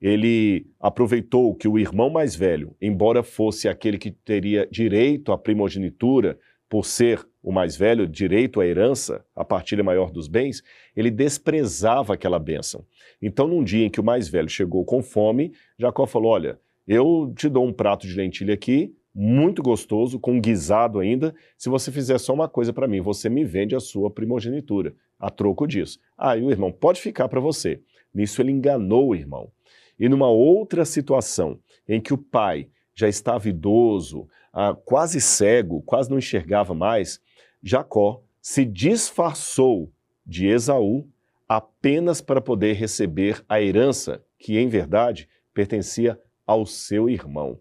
Ele 0.00 0.66
aproveitou 0.80 1.54
que 1.54 1.68
o 1.68 1.78
irmão 1.78 2.08
mais 2.08 2.34
velho, 2.34 2.74
embora 2.80 3.22
fosse 3.22 3.68
aquele 3.68 3.98
que 3.98 4.10
teria 4.10 4.66
direito 4.70 5.32
à 5.32 5.38
primogenitura, 5.38 6.38
por 6.68 6.84
ser 6.84 7.26
o 7.46 7.52
mais 7.52 7.76
velho, 7.76 8.08
direito 8.08 8.60
à 8.60 8.66
herança, 8.66 9.24
a 9.32 9.44
partilha 9.44 9.84
maior 9.84 10.10
dos 10.10 10.26
bens, 10.26 10.64
ele 10.96 11.12
desprezava 11.12 12.14
aquela 12.14 12.40
bênção. 12.40 12.84
Então, 13.22 13.46
num 13.46 13.62
dia 13.62 13.86
em 13.86 13.88
que 13.88 14.00
o 14.00 14.04
mais 14.04 14.28
velho 14.28 14.48
chegou 14.48 14.84
com 14.84 15.00
fome, 15.00 15.52
Jacó 15.78 16.06
falou: 16.06 16.32
Olha, 16.32 16.58
eu 16.88 17.32
te 17.36 17.48
dou 17.48 17.64
um 17.64 17.72
prato 17.72 18.04
de 18.04 18.16
lentilha 18.16 18.52
aqui, 18.52 18.92
muito 19.14 19.62
gostoso, 19.62 20.18
com 20.18 20.40
guisado 20.40 20.98
ainda. 20.98 21.32
Se 21.56 21.68
você 21.68 21.92
fizer 21.92 22.18
só 22.18 22.34
uma 22.34 22.48
coisa 22.48 22.72
para 22.72 22.88
mim, 22.88 23.00
você 23.00 23.28
me 23.28 23.44
vende 23.44 23.76
a 23.76 23.80
sua 23.80 24.10
primogenitura, 24.10 24.92
a 25.16 25.30
troco 25.30 25.68
disso. 25.68 26.00
Aí 26.18 26.42
ah, 26.42 26.44
o 26.44 26.50
irmão 26.50 26.72
pode 26.72 27.00
ficar 27.00 27.28
para 27.28 27.38
você. 27.38 27.80
Nisso 28.12 28.42
ele 28.42 28.50
enganou 28.50 29.10
o 29.10 29.14
irmão. 29.14 29.52
E 29.96 30.08
numa 30.08 30.28
outra 30.28 30.84
situação, 30.84 31.60
em 31.88 32.00
que 32.00 32.12
o 32.12 32.18
pai 32.18 32.66
já 32.92 33.08
estava 33.08 33.48
idoso, 33.48 34.26
ah, 34.52 34.76
quase 34.84 35.20
cego, 35.20 35.80
quase 35.82 36.10
não 36.10 36.18
enxergava 36.18 36.74
mais, 36.74 37.20
Jacó 37.62 38.22
se 38.40 38.64
disfarçou 38.64 39.92
de 40.24 40.46
Esaú 40.46 41.08
apenas 41.48 42.20
para 42.20 42.40
poder 42.40 42.74
receber 42.74 43.44
a 43.48 43.60
herança 43.60 44.24
que, 44.38 44.58
em 44.58 44.68
verdade, 44.68 45.28
pertencia 45.54 46.20
ao 46.46 46.66
seu 46.66 47.08
irmão. 47.08 47.58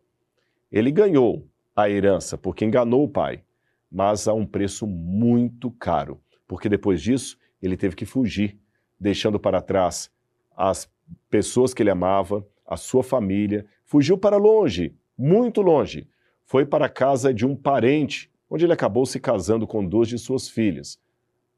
Ele 0.72 0.92
ganhou 0.92 1.48
a 1.76 1.90
herança 1.90 2.38
porque 2.38 2.66
enganou 2.66 3.04
o 3.04 3.10
pai, 3.10 3.44
mas 3.92 4.28
a 4.28 4.34
um 4.34 4.46
preço 4.46 4.86
muito 4.86 5.72
caro, 5.72 6.22
porque 6.48 6.68
depois 6.70 7.02
disso 7.02 7.38
ele 7.62 7.78
teve 7.78 7.96
que 7.96 8.06
fugir, 8.06 8.60
deixando 9.00 9.40
para 9.40 9.62
trás 9.62 10.12
as 10.56 10.90
pessoas 11.30 11.74
que 11.74 11.84
ele 11.84 11.90
amava, 11.90 12.46
a 12.66 12.78
sua 12.78 13.04
família, 13.04 13.66
fugiu 13.84 14.18
para 14.18 14.38
longe, 14.38 14.96
muito 15.18 15.62
longe, 15.62 16.08
foi 16.44 16.66
para 16.66 16.86
a 16.86 16.90
casa 16.90 17.34
de 17.34 17.46
um 17.46 17.56
parente, 17.56 18.32
onde 18.56 18.64
ele 18.64 18.72
acabou 18.72 19.06
se 19.06 19.20
casando 19.20 19.68
com 19.68 19.86
duas 19.86 20.08
de 20.08 20.18
suas 20.18 20.48
filhas. 20.48 20.98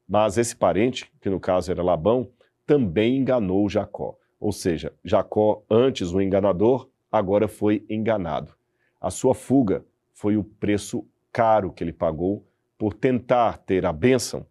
Mas 0.08 0.36
esse 0.36 0.56
parente, 0.56 1.08
que 1.20 1.30
no 1.30 1.38
caso 1.38 1.70
era 1.70 1.80
Labão, 1.80 2.28
também 2.66 3.16
enganou 3.16 3.68
Jacó. 3.68 4.16
Ou 4.40 4.50
seja, 4.50 4.92
Jacó, 5.04 5.62
antes 5.70 6.10
o 6.10 6.20
enganador, 6.20 6.88
agora 7.10 7.46
foi 7.46 7.86
enganado. 7.88 8.52
A 9.00 9.12
sua 9.12 9.32
fuga 9.32 9.84
foi 10.12 10.36
o 10.36 10.42
preço 10.42 11.06
caro 11.32 11.72
que 11.72 11.84
ele 11.84 11.92
pagou 11.92 12.44
por 12.76 12.94
tentar 12.94 13.58
ter 13.58 13.86
a 13.86 13.92
bênção 13.92 14.44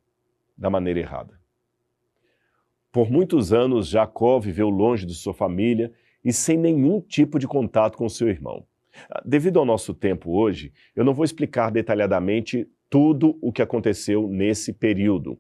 da 0.57 0.69
maneira 0.69 1.01
errada. 1.01 1.37
Por 2.93 3.11
muitos 3.11 3.51
anos, 3.51 3.89
Jacó 3.89 4.39
viveu 4.39 4.69
longe 4.69 5.05
de 5.05 5.15
sua 5.15 5.33
família 5.33 5.91
e 6.23 6.31
sem 6.31 6.57
nenhum 6.57 7.01
tipo 7.01 7.39
de 7.39 7.45
contato 7.45 7.97
com 7.97 8.07
seu 8.07 8.29
irmão. 8.29 8.65
Devido 9.25 9.59
ao 9.59 9.65
nosso 9.65 9.93
tempo 9.93 10.31
hoje, 10.31 10.73
eu 10.95 11.03
não 11.03 11.13
vou 11.13 11.25
explicar 11.25 11.71
detalhadamente 11.71 12.67
tudo 12.89 13.37
o 13.41 13.51
que 13.51 13.61
aconteceu 13.61 14.27
nesse 14.27 14.73
período. 14.73 15.39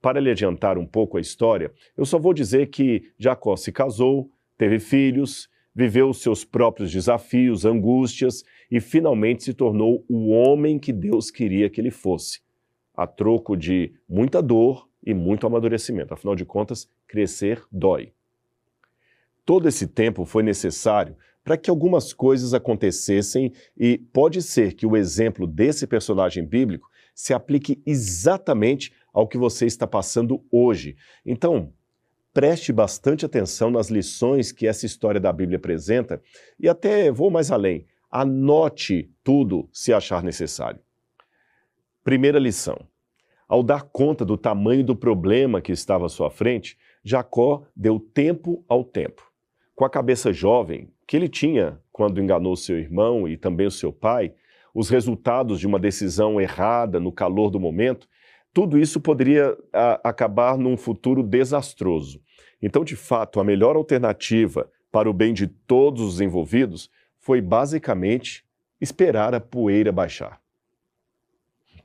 Para 0.00 0.20
lhe 0.20 0.30
adiantar 0.30 0.78
um 0.78 0.86
pouco 0.86 1.16
a 1.16 1.20
história, 1.20 1.72
eu 1.96 2.04
só 2.04 2.18
vou 2.18 2.32
dizer 2.32 2.68
que 2.68 3.10
Jacó 3.18 3.56
se 3.56 3.72
casou, 3.72 4.30
teve 4.56 4.78
filhos, 4.78 5.48
viveu 5.74 6.12
seus 6.12 6.44
próprios 6.44 6.90
desafios, 6.90 7.64
angústias 7.64 8.44
e 8.70 8.80
finalmente 8.80 9.44
se 9.44 9.54
tornou 9.54 10.04
o 10.08 10.30
homem 10.30 10.78
que 10.78 10.92
Deus 10.92 11.30
queria 11.30 11.70
que 11.70 11.80
ele 11.80 11.90
fosse, 11.90 12.40
a 12.96 13.06
troco 13.06 13.56
de 13.56 13.92
muita 14.08 14.42
dor 14.42 14.88
e 15.04 15.14
muito 15.14 15.46
amadurecimento. 15.46 16.12
Afinal 16.14 16.34
de 16.34 16.44
contas, 16.44 16.90
crescer 17.06 17.62
dói. 17.70 18.12
Todo 19.44 19.66
esse 19.66 19.86
tempo 19.86 20.24
foi 20.24 20.42
necessário 20.42 21.16
para 21.48 21.56
que 21.56 21.70
algumas 21.70 22.12
coisas 22.12 22.52
acontecessem 22.52 23.54
e 23.74 23.96
pode 23.96 24.42
ser 24.42 24.74
que 24.74 24.84
o 24.84 24.94
exemplo 24.94 25.46
desse 25.46 25.86
personagem 25.86 26.44
bíblico 26.44 26.90
se 27.14 27.32
aplique 27.32 27.82
exatamente 27.86 28.92
ao 29.14 29.26
que 29.26 29.38
você 29.38 29.64
está 29.64 29.86
passando 29.86 30.44
hoje. 30.52 30.94
Então, 31.24 31.72
preste 32.34 32.70
bastante 32.70 33.24
atenção 33.24 33.70
nas 33.70 33.88
lições 33.88 34.52
que 34.52 34.66
essa 34.66 34.84
história 34.84 35.18
da 35.18 35.32
Bíblia 35.32 35.56
apresenta 35.56 36.20
e 36.60 36.68
até 36.68 37.10
vou 37.10 37.30
mais 37.30 37.50
além, 37.50 37.86
anote 38.10 39.10
tudo 39.24 39.70
se 39.72 39.90
achar 39.90 40.22
necessário. 40.22 40.82
Primeira 42.04 42.38
lição. 42.38 42.78
Ao 43.48 43.62
dar 43.62 43.84
conta 43.84 44.22
do 44.22 44.36
tamanho 44.36 44.84
do 44.84 44.94
problema 44.94 45.62
que 45.62 45.72
estava 45.72 46.04
à 46.04 46.10
sua 46.10 46.30
frente, 46.30 46.76
Jacó 47.02 47.64
deu 47.74 47.98
tempo 47.98 48.62
ao 48.68 48.84
tempo. 48.84 49.32
Com 49.74 49.86
a 49.86 49.88
cabeça 49.88 50.30
jovem, 50.30 50.92
que 51.08 51.16
ele 51.16 51.28
tinha 51.28 51.80
quando 51.90 52.20
enganou 52.20 52.54
seu 52.54 52.78
irmão 52.78 53.26
e 53.26 53.38
também 53.38 53.66
o 53.66 53.70
seu 53.70 53.90
pai, 53.90 54.34
os 54.74 54.90
resultados 54.90 55.58
de 55.58 55.66
uma 55.66 55.78
decisão 55.78 56.38
errada 56.38 57.00
no 57.00 57.10
calor 57.10 57.50
do 57.50 57.58
momento, 57.58 58.06
tudo 58.52 58.78
isso 58.78 59.00
poderia 59.00 59.56
a, 59.72 60.10
acabar 60.10 60.58
num 60.58 60.76
futuro 60.76 61.22
desastroso. 61.22 62.20
Então, 62.60 62.84
de 62.84 62.94
fato, 62.94 63.40
a 63.40 63.44
melhor 63.44 63.74
alternativa 63.74 64.70
para 64.92 65.08
o 65.08 65.14
bem 65.14 65.32
de 65.32 65.46
todos 65.46 66.02
os 66.02 66.20
envolvidos 66.20 66.90
foi 67.18 67.40
basicamente 67.40 68.44
esperar 68.78 69.34
a 69.34 69.40
poeira 69.40 69.90
baixar. 69.90 70.38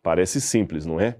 Parece 0.01 0.41
simples, 0.41 0.85
não 0.85 0.99
é? 0.99 1.17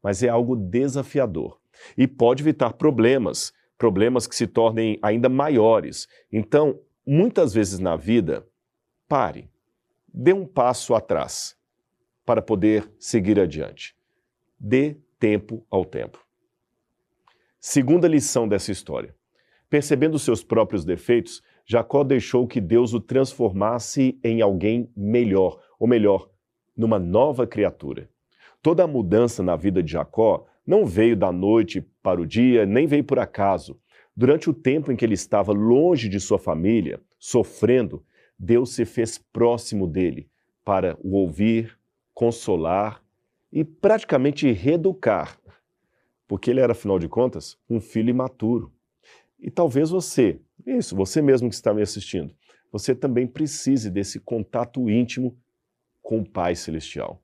Mas 0.00 0.22
é 0.22 0.28
algo 0.28 0.54
desafiador 0.54 1.58
e 1.98 2.06
pode 2.06 2.44
evitar 2.44 2.74
problemas, 2.74 3.52
problemas 3.76 4.24
que 4.28 4.36
se 4.36 4.46
tornem 4.46 5.00
ainda 5.02 5.28
maiores. 5.28 6.06
Então, 6.30 6.78
Muitas 7.06 7.52
vezes 7.52 7.78
na 7.78 7.96
vida, 7.96 8.46
pare, 9.06 9.50
dê 10.12 10.32
um 10.32 10.46
passo 10.46 10.94
atrás 10.94 11.54
para 12.24 12.40
poder 12.40 12.90
seguir 12.98 13.38
adiante. 13.38 13.94
Dê 14.58 14.96
tempo 15.18 15.66
ao 15.70 15.84
tempo. 15.84 16.24
Segunda 17.60 18.08
lição 18.08 18.48
dessa 18.48 18.72
história. 18.72 19.14
Percebendo 19.68 20.18
seus 20.18 20.42
próprios 20.42 20.84
defeitos, 20.84 21.42
Jacó 21.66 22.04
deixou 22.04 22.46
que 22.46 22.60
Deus 22.60 22.94
o 22.94 23.00
transformasse 23.00 24.18
em 24.22 24.40
alguém 24.40 24.90
melhor, 24.96 25.60
ou 25.78 25.86
melhor, 25.86 26.30
numa 26.76 26.98
nova 26.98 27.46
criatura. 27.46 28.08
Toda 28.62 28.84
a 28.84 28.86
mudança 28.86 29.42
na 29.42 29.56
vida 29.56 29.82
de 29.82 29.92
Jacó 29.92 30.46
não 30.66 30.86
veio 30.86 31.16
da 31.16 31.30
noite 31.30 31.82
para 32.02 32.20
o 32.20 32.26
dia, 32.26 32.64
nem 32.64 32.86
veio 32.86 33.04
por 33.04 33.18
acaso. 33.18 33.78
Durante 34.16 34.48
o 34.48 34.54
tempo 34.54 34.92
em 34.92 34.96
que 34.96 35.04
ele 35.04 35.14
estava 35.14 35.52
longe 35.52 36.08
de 36.08 36.20
sua 36.20 36.38
família, 36.38 37.00
sofrendo, 37.18 38.04
Deus 38.38 38.74
se 38.74 38.84
fez 38.84 39.18
próximo 39.18 39.86
dele 39.86 40.28
para 40.64 40.96
o 41.02 41.14
ouvir, 41.14 41.78
consolar 42.12 43.02
e 43.52 43.64
praticamente 43.64 44.50
reeducar, 44.52 45.38
porque 46.28 46.50
ele 46.50 46.60
era, 46.60 46.72
afinal 46.72 46.98
de 46.98 47.08
contas, 47.08 47.58
um 47.68 47.80
filho 47.80 48.10
imaturo. 48.10 48.72
E 49.38 49.50
talvez 49.50 49.90
você, 49.90 50.40
isso, 50.64 50.94
você 50.96 51.20
mesmo 51.20 51.48
que 51.48 51.54
está 51.54 51.74
me 51.74 51.82
assistindo, 51.82 52.34
você 52.72 52.94
também 52.94 53.26
precise 53.26 53.90
desse 53.90 54.18
contato 54.18 54.88
íntimo 54.88 55.36
com 56.02 56.20
o 56.20 56.28
Pai 56.28 56.54
Celestial. 56.54 57.20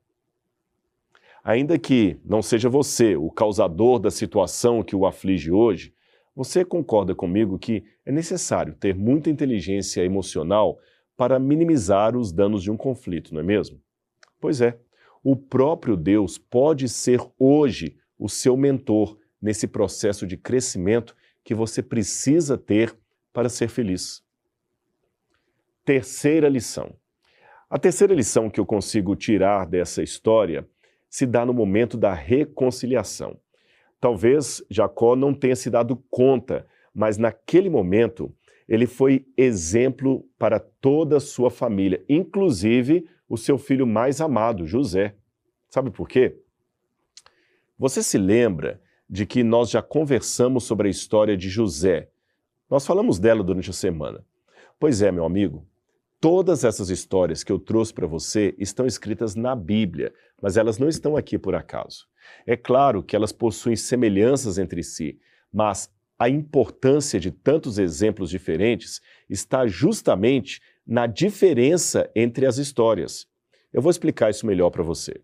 Ainda 1.42 1.78
que 1.78 2.18
não 2.24 2.42
seja 2.42 2.68
você 2.68 3.16
o 3.16 3.30
causador 3.30 3.98
da 3.98 4.10
situação 4.10 4.82
que 4.82 4.94
o 4.94 5.06
aflige 5.06 5.50
hoje, 5.50 5.94
você 6.34 6.64
concorda 6.64 7.14
comigo 7.14 7.58
que 7.58 7.84
é 8.04 8.12
necessário 8.12 8.74
ter 8.74 8.94
muita 8.94 9.30
inteligência 9.30 10.02
emocional 10.04 10.78
para 11.16 11.38
minimizar 11.38 12.16
os 12.16 12.32
danos 12.32 12.62
de 12.62 12.70
um 12.70 12.76
conflito, 12.76 13.34
não 13.34 13.40
é 13.40 13.44
mesmo? 13.44 13.80
Pois 14.40 14.60
é, 14.60 14.78
o 15.22 15.36
próprio 15.36 15.96
Deus 15.96 16.38
pode 16.38 16.88
ser 16.88 17.20
hoje 17.38 17.96
o 18.18 18.28
seu 18.28 18.56
mentor 18.56 19.18
nesse 19.40 19.66
processo 19.66 20.26
de 20.26 20.36
crescimento 20.36 21.14
que 21.44 21.54
você 21.54 21.82
precisa 21.82 22.56
ter 22.56 22.96
para 23.32 23.48
ser 23.48 23.68
feliz. 23.68 24.22
Terceira 25.84 26.48
lição. 26.48 26.94
A 27.68 27.78
terceira 27.78 28.14
lição 28.14 28.50
que 28.50 28.58
eu 28.58 28.66
consigo 28.66 29.14
tirar 29.14 29.66
dessa 29.66 30.02
história 30.02 30.68
se 31.08 31.26
dá 31.26 31.44
no 31.44 31.52
momento 31.52 31.96
da 31.96 32.14
reconciliação. 32.14 33.38
Talvez 34.00 34.64
Jacó 34.70 35.14
não 35.14 35.34
tenha 35.34 35.54
se 35.54 35.68
dado 35.68 35.96
conta, 36.10 36.66
mas 36.94 37.18
naquele 37.18 37.68
momento 37.68 38.34
ele 38.68 38.86
foi 38.86 39.26
exemplo 39.36 40.24
para 40.38 40.58
toda 40.58 41.16
a 41.16 41.20
sua 41.20 41.50
família, 41.50 42.02
inclusive 42.08 43.06
o 43.28 43.36
seu 43.36 43.58
filho 43.58 43.86
mais 43.86 44.20
amado, 44.20 44.66
José. 44.66 45.14
Sabe 45.68 45.90
por 45.90 46.08
quê? 46.08 46.36
Você 47.78 48.02
se 48.02 48.16
lembra 48.16 48.80
de 49.08 49.26
que 49.26 49.42
nós 49.42 49.70
já 49.70 49.82
conversamos 49.82 50.64
sobre 50.64 50.88
a 50.88 50.90
história 50.90 51.36
de 51.36 51.48
José. 51.48 52.08
Nós 52.68 52.86
falamos 52.86 53.18
dela 53.18 53.42
durante 53.42 53.70
a 53.70 53.72
semana. 53.72 54.24
Pois 54.78 55.02
é, 55.02 55.10
meu 55.10 55.24
amigo, 55.24 55.66
Todas 56.20 56.64
essas 56.64 56.90
histórias 56.90 57.42
que 57.42 57.50
eu 57.50 57.58
trouxe 57.58 57.94
para 57.94 58.06
você 58.06 58.54
estão 58.58 58.84
escritas 58.84 59.34
na 59.34 59.56
Bíblia, 59.56 60.12
mas 60.40 60.58
elas 60.58 60.76
não 60.76 60.86
estão 60.86 61.16
aqui 61.16 61.38
por 61.38 61.54
acaso. 61.54 62.06
É 62.46 62.58
claro 62.58 63.02
que 63.02 63.16
elas 63.16 63.32
possuem 63.32 63.74
semelhanças 63.74 64.58
entre 64.58 64.82
si, 64.82 65.18
mas 65.50 65.90
a 66.18 66.28
importância 66.28 67.18
de 67.18 67.30
tantos 67.30 67.78
exemplos 67.78 68.28
diferentes 68.28 69.00
está 69.30 69.66
justamente 69.66 70.60
na 70.86 71.06
diferença 71.06 72.10
entre 72.14 72.44
as 72.44 72.58
histórias. 72.58 73.26
Eu 73.72 73.80
vou 73.80 73.90
explicar 73.90 74.28
isso 74.28 74.46
melhor 74.46 74.68
para 74.68 74.82
você. 74.82 75.22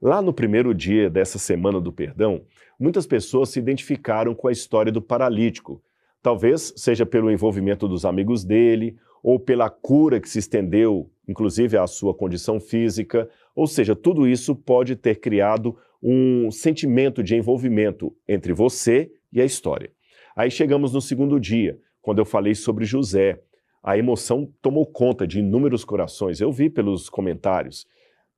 Lá 0.00 0.22
no 0.22 0.32
primeiro 0.32 0.74
dia 0.74 1.10
dessa 1.10 1.38
semana 1.38 1.78
do 1.78 1.92
perdão, 1.92 2.46
muitas 2.80 3.06
pessoas 3.06 3.50
se 3.50 3.58
identificaram 3.58 4.34
com 4.34 4.48
a 4.48 4.52
história 4.52 4.90
do 4.90 5.02
paralítico. 5.02 5.82
Talvez 6.22 6.72
seja 6.76 7.04
pelo 7.04 7.30
envolvimento 7.30 7.86
dos 7.86 8.06
amigos 8.06 8.42
dele 8.42 8.96
ou 9.22 9.38
pela 9.38 9.70
cura 9.70 10.20
que 10.20 10.28
se 10.28 10.38
estendeu, 10.38 11.10
inclusive 11.28 11.76
à 11.76 11.86
sua 11.86 12.12
condição 12.12 12.58
física. 12.58 13.28
Ou 13.54 13.66
seja, 13.66 13.94
tudo 13.94 14.26
isso 14.26 14.54
pode 14.56 14.96
ter 14.96 15.20
criado 15.20 15.76
um 16.02 16.50
sentimento 16.50 17.22
de 17.22 17.36
envolvimento 17.36 18.14
entre 18.26 18.52
você 18.52 19.12
e 19.32 19.40
a 19.40 19.44
história. 19.44 19.92
Aí 20.34 20.50
chegamos 20.50 20.92
no 20.92 21.00
segundo 21.00 21.38
dia, 21.38 21.78
quando 22.00 22.18
eu 22.18 22.24
falei 22.24 22.54
sobre 22.54 22.84
José. 22.84 23.40
A 23.82 23.96
emoção 23.98 24.52
tomou 24.60 24.86
conta 24.86 25.26
de 25.26 25.40
inúmeros 25.40 25.84
corações. 25.84 26.40
Eu 26.40 26.50
vi 26.50 26.68
pelos 26.68 27.08
comentários. 27.08 27.86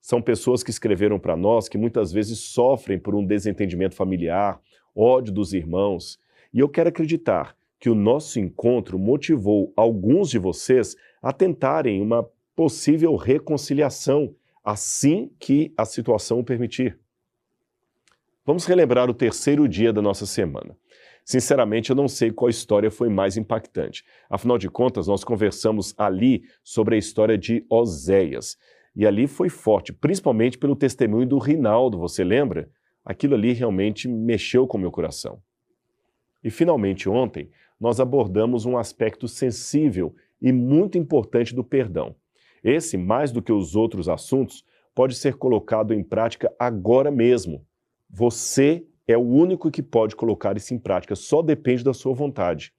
São 0.00 0.20
pessoas 0.20 0.62
que 0.62 0.70
escreveram 0.70 1.18
para 1.18 1.36
nós 1.36 1.68
que 1.68 1.78
muitas 1.78 2.12
vezes 2.12 2.38
sofrem 2.40 2.98
por 2.98 3.14
um 3.14 3.24
desentendimento 3.24 3.94
familiar, 3.94 4.60
ódio 4.94 5.32
dos 5.32 5.54
irmãos. 5.54 6.18
E 6.52 6.60
eu 6.60 6.68
quero 6.68 6.90
acreditar 6.90 7.56
que 7.84 7.90
o 7.90 7.94
nosso 7.94 8.40
encontro 8.40 8.98
motivou 8.98 9.70
alguns 9.76 10.30
de 10.30 10.38
vocês 10.38 10.96
a 11.22 11.34
tentarem 11.34 12.00
uma 12.00 12.26
possível 12.56 13.14
reconciliação 13.14 14.34
assim 14.64 15.30
que 15.38 15.70
a 15.76 15.84
situação 15.84 16.40
o 16.40 16.44
permitir. 16.44 16.98
Vamos 18.42 18.64
relembrar 18.64 19.10
o 19.10 19.12
terceiro 19.12 19.68
dia 19.68 19.92
da 19.92 20.00
nossa 20.00 20.24
semana. 20.24 20.74
Sinceramente, 21.26 21.90
eu 21.90 21.96
não 21.96 22.08
sei 22.08 22.30
qual 22.30 22.48
história 22.48 22.90
foi 22.90 23.10
mais 23.10 23.36
impactante. 23.36 24.02
Afinal 24.30 24.56
de 24.56 24.70
contas, 24.70 25.06
nós 25.06 25.22
conversamos 25.22 25.94
ali 25.98 26.42
sobre 26.62 26.94
a 26.94 26.98
história 26.98 27.36
de 27.36 27.66
Oséias. 27.68 28.56
E 28.96 29.06
ali 29.06 29.26
foi 29.26 29.50
forte, 29.50 29.92
principalmente 29.92 30.56
pelo 30.56 30.74
testemunho 30.74 31.28
do 31.28 31.36
Rinaldo, 31.36 31.98
você 31.98 32.24
lembra? 32.24 32.66
Aquilo 33.04 33.34
ali 33.34 33.52
realmente 33.52 34.08
mexeu 34.08 34.66
com 34.66 34.78
o 34.78 34.80
meu 34.80 34.90
coração. 34.90 35.42
E 36.44 36.50
finalmente, 36.50 37.08
ontem, 37.08 37.50
nós 37.80 38.00
abordamos 38.00 38.64
um 38.64 38.76
aspecto 38.76 39.26
sensível 39.28 40.14
e 40.40 40.52
muito 40.52 40.98
importante 40.98 41.54
do 41.54 41.64
perdão. 41.64 42.14
Esse, 42.62 42.96
mais 42.96 43.30
do 43.30 43.42
que 43.42 43.52
os 43.52 43.76
outros 43.76 44.08
assuntos, 44.08 44.64
pode 44.94 45.14
ser 45.16 45.34
colocado 45.34 45.92
em 45.92 46.02
prática 46.02 46.54
agora 46.58 47.10
mesmo. 47.10 47.66
Você 48.08 48.86
é 49.06 49.16
o 49.18 49.22
único 49.22 49.70
que 49.70 49.82
pode 49.82 50.16
colocar 50.16 50.56
isso 50.56 50.72
em 50.72 50.78
prática, 50.78 51.14
só 51.14 51.42
depende 51.42 51.84
da 51.84 51.92
sua 51.92 52.14
vontade. 52.14 52.72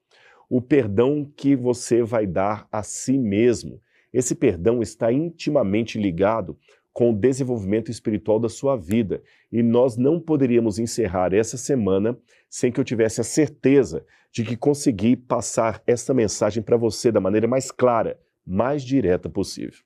O 0.49 0.62
perdão 0.62 1.29
que 1.36 1.55
você 1.55 2.01
vai 2.01 2.25
dar 2.25 2.67
a 2.71 2.81
si 2.84 3.17
mesmo. 3.17 3.81
Esse 4.13 4.34
perdão 4.34 4.81
está 4.81 5.12
intimamente 5.12 5.99
ligado 5.99 6.58
com 6.95 7.12
o 7.12 7.13
desenvolvimento 7.13 7.91
espiritual 7.91 8.39
da 8.39 8.47
sua 8.47 8.77
vida. 8.77 9.21
E 9.51 9.62
nós 9.62 9.97
não 9.97 10.17
poderíamos 10.17 10.79
encerrar 10.79 11.34
essa 11.34 11.58
semana 11.58 12.17
sem 12.49 12.71
que 12.71 12.79
eu 12.79 12.86
tivesse 12.86 13.19
a 13.19 13.23
certeza 13.23 14.05
de 14.31 14.45
que 14.45 14.55
consegui 14.55 15.17
passar 15.17 15.84
esta 15.86 16.13
mensagem 16.13 16.63
para 16.63 16.77
você 16.77 17.12
da 17.12 17.19
maneira 17.19 17.49
mais 17.49 17.69
clara, 17.69 18.17
mais 18.47 18.81
direta 18.81 19.29
possível. 19.29 19.84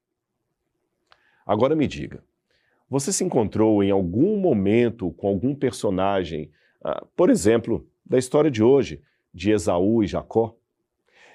Agora 1.48 1.76
me 1.76 1.88
diga, 1.88 2.24
você 2.88 3.12
se 3.12 3.24
encontrou 3.24 3.84
em 3.84 3.90
algum 3.90 4.38
momento 4.38 5.10
com 5.14 5.28
algum 5.28 5.56
personagem, 5.56 6.52
ah, 6.84 7.04
por 7.16 7.32
exemplo, 7.32 7.88
da 8.06 8.20
história 8.20 8.52
de 8.52 8.62
hoje, 8.62 9.02
de 9.34 9.50
Esaú 9.50 10.04
e 10.04 10.08
Jacó? 10.08 10.56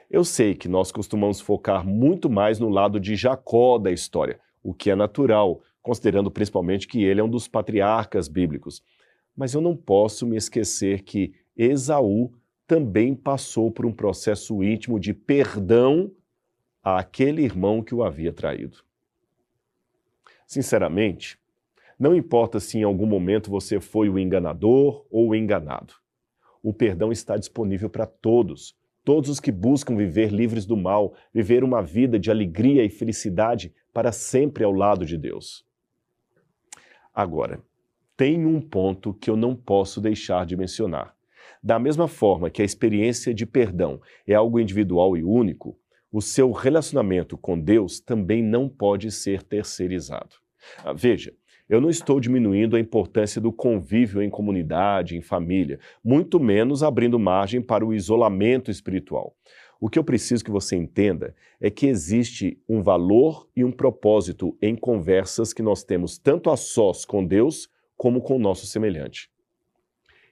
Eu 0.09 0.25
sei 0.25 0.55
que 0.55 0.69
nós 0.69 0.93
costumamos 0.93 1.41
focar 1.41 1.85
muito 1.85 2.31
mais 2.31 2.61
no 2.61 2.69
lado 2.69 3.01
de 3.01 3.17
Jacó 3.17 3.77
da 3.77 3.91
história, 3.91 4.39
o 4.65 4.73
que 4.73 4.91
é 4.91 4.97
natural, 4.97 5.63
considerando 5.83 6.31
principalmente 6.31 6.89
que 6.89 7.05
ele 7.05 7.21
é 7.21 7.25
um 7.25 7.29
dos 7.29 7.47
patriarcas 7.47 8.27
bíblicos. 8.27 8.83
Mas 9.37 9.53
eu 9.53 9.61
não 9.61 9.77
posso 9.77 10.27
me 10.27 10.37
esquecer 10.37 11.03
que 11.03 11.35
Esaú 11.55 12.33
também 12.67 13.15
passou 13.15 13.71
por 13.71 13.85
um 13.85 13.93
processo 13.93 14.65
íntimo 14.65 14.99
de 14.99 15.13
perdão 15.13 16.11
àquele 16.83 17.43
irmão 17.43 17.83
que 17.83 17.95
o 17.95 18.03
havia 18.03 18.33
traído. 18.33 18.79
Sinceramente, 20.47 21.39
não 21.99 22.15
importa 22.15 22.59
se 22.59 22.79
em 22.79 22.83
algum 22.83 23.07
momento 23.07 23.51
você 23.51 23.79
foi 23.79 24.09
o 24.09 24.19
enganador 24.19 25.07
ou 25.11 25.29
o 25.29 25.35
enganado. 25.35 25.95
O 26.63 26.73
perdão 26.73 27.13
está 27.13 27.37
disponível 27.37 27.91
para 27.91 28.07
todos, 28.07 28.75
todos 29.05 29.29
os 29.29 29.39
que 29.39 29.53
buscam 29.53 29.95
viver 29.95 30.33
livres 30.33 30.65
do 30.65 30.77
mal, 30.77 31.15
viver 31.33 31.63
uma 31.63 31.83
vida 31.83 32.19
de 32.19 32.31
alegria 32.31 32.83
e 32.83 32.89
felicidade 32.89 33.75
para 33.95 34.11
sempre 34.13 34.65
ao 34.65 34.73
lado 34.73 35.07
de 35.07 35.17
Deus. 35.17 35.65
Agora, 37.15 37.63
tem 38.17 38.45
um 38.45 38.61
ponto 38.61 39.15
que 39.15 39.31
eu 39.31 39.37
não 39.37 39.55
posso 39.55 40.01
deixar 40.01 40.45
de 40.45 40.57
mencionar. 40.57 41.15
Da 41.63 41.79
mesma 41.79 42.09
forma 42.09 42.51
que 42.51 42.61
a 42.61 42.65
experiência 42.65 43.33
de 43.33 43.47
perdão 43.47 44.01
é 44.27 44.35
algo 44.35 44.59
individual 44.59 45.17
e 45.17 45.23
único, 45.23 45.79
o 46.13 46.21
seu 46.21 46.53
relacionamento 46.53 47.39
com 47.39 47.59
Deus 47.59 48.01
também 48.01 48.43
não 48.43 48.69
pode 48.69 49.11
ser 49.11 49.43
terceirizado. 49.43 50.37
Ah, 50.85 50.93
veja, 50.93 51.33
eu 51.69 51.81
não 51.81 51.89
estou 51.89 52.21
diminuindo 52.21 52.77
a 52.77 52.81
importância 52.81 53.41
do 53.41 53.53
convívio 53.53 54.21
em 54.21 54.29
comunidade, 54.29 55.17
em 55.17 55.23
família, 55.23 55.81
muito 56.05 56.39
menos 56.39 56.83
abrindo 56.83 57.19
margem 57.19 57.63
para 57.63 57.85
o 57.85 57.95
isolamento 57.95 58.71
espiritual. 58.71 59.35
O 59.85 59.91
que 59.91 59.99
eu 59.99 60.03
preciso 60.03 60.43
que 60.43 60.51
você 60.51 60.77
entenda 60.77 61.37
é 61.61 61.69
que 61.69 61.87
existe 61.87 62.59
um 62.67 62.81
valor 62.81 63.47
e 63.55 63.63
um 63.63 63.71
propósito 63.71 64.57
em 64.63 64.75
conversas 64.75 65.53
que 65.53 65.61
nós 65.61 65.85
temos 65.85 66.17
tanto 66.17 66.49
a 66.49 66.57
sós 66.57 67.05
com 67.05 67.23
Deus 67.23 67.69
como 67.95 68.23
com 68.23 68.37
o 68.37 68.39
nosso 68.39 68.67
semelhante. 68.67 69.31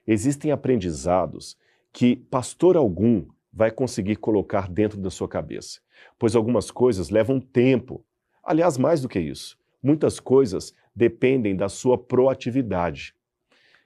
Existem 0.07 0.53
aprendizados 0.53 1.55
que 1.93 2.17
pastor 2.17 2.79
algum 2.79 3.27
vai 3.53 3.71
conseguir 3.71 4.17
colocar 4.17 4.71
dentro 4.71 4.99
da 4.99 5.11
sua 5.11 5.29
cabeça, 5.29 5.83
pois 6.19 6.35
algumas 6.35 6.71
coisas 6.71 7.11
levam 7.11 7.39
tempo. 7.39 8.03
Aliás, 8.43 8.79
mais 8.79 9.03
do 9.03 9.09
que 9.09 9.21
isso, 9.21 9.59
muitas 9.83 10.19
coisas 10.19 10.73
dependem 10.97 11.55
da 11.55 11.69
sua 11.69 11.99
proatividade. 11.99 13.15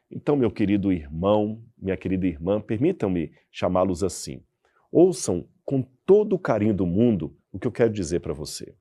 Então, 0.09 0.37
meu 0.37 0.53
querido 0.53 0.93
irmão, 0.93 1.61
minha 1.77 1.97
querida 1.97 2.25
irmã, 2.25 2.61
permitam-me 2.61 3.33
chamá-los 3.51 4.05
assim. 4.05 4.41
Ouçam 4.93 5.45
com 5.67 5.83
todo 6.07 6.35
o 6.35 6.39
carinho 6.39 6.73
do 6.73 6.87
mundo 6.87 7.37
o 7.53 7.59
que 7.59 7.67
eu 7.67 7.73
quero 7.73 7.93
dizer 7.93 8.21
para 8.21 8.33
você. 8.33 8.75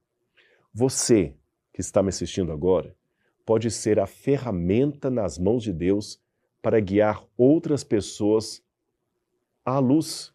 Você 0.71 1.35
que 1.73 1.81
está 1.81 2.03
me 2.03 2.09
assistindo 2.09 2.51
agora 2.51 2.95
pode 3.43 3.71
ser 3.71 3.99
a 3.99 4.05
ferramenta 4.05 5.09
nas 5.09 5.37
mãos 5.37 5.63
de 5.63 5.73
Deus 5.73 6.21
para 6.61 6.79
guiar 6.79 7.25
outras 7.37 7.83
pessoas 7.83 8.63
à 9.63 9.79
luz. 9.79 10.33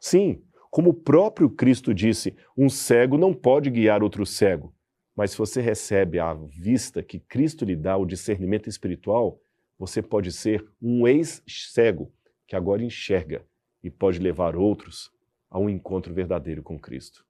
Sim, 0.00 0.42
como 0.70 0.90
o 0.90 0.94
próprio 0.94 1.48
Cristo 1.48 1.94
disse, 1.94 2.36
um 2.56 2.68
cego 2.68 3.16
não 3.16 3.32
pode 3.32 3.70
guiar 3.70 4.02
outro 4.02 4.26
cego. 4.26 4.74
Mas 5.14 5.30
se 5.30 5.38
você 5.38 5.60
recebe 5.60 6.18
à 6.18 6.34
vista 6.34 7.02
que 7.02 7.20
Cristo 7.20 7.64
lhe 7.64 7.76
dá 7.76 7.96
o 7.96 8.04
discernimento 8.04 8.68
espiritual, 8.68 9.40
você 9.78 10.02
pode 10.02 10.32
ser 10.32 10.66
um 10.82 11.06
ex-cego 11.06 12.12
que 12.46 12.56
agora 12.56 12.82
enxerga 12.82 13.44
e 13.82 13.90
pode 13.90 14.18
levar 14.18 14.56
outros 14.56 15.13
a 15.54 15.58
um 15.60 15.70
encontro 15.70 16.12
verdadeiro 16.12 16.64
com 16.64 16.76
Cristo. 16.76 17.24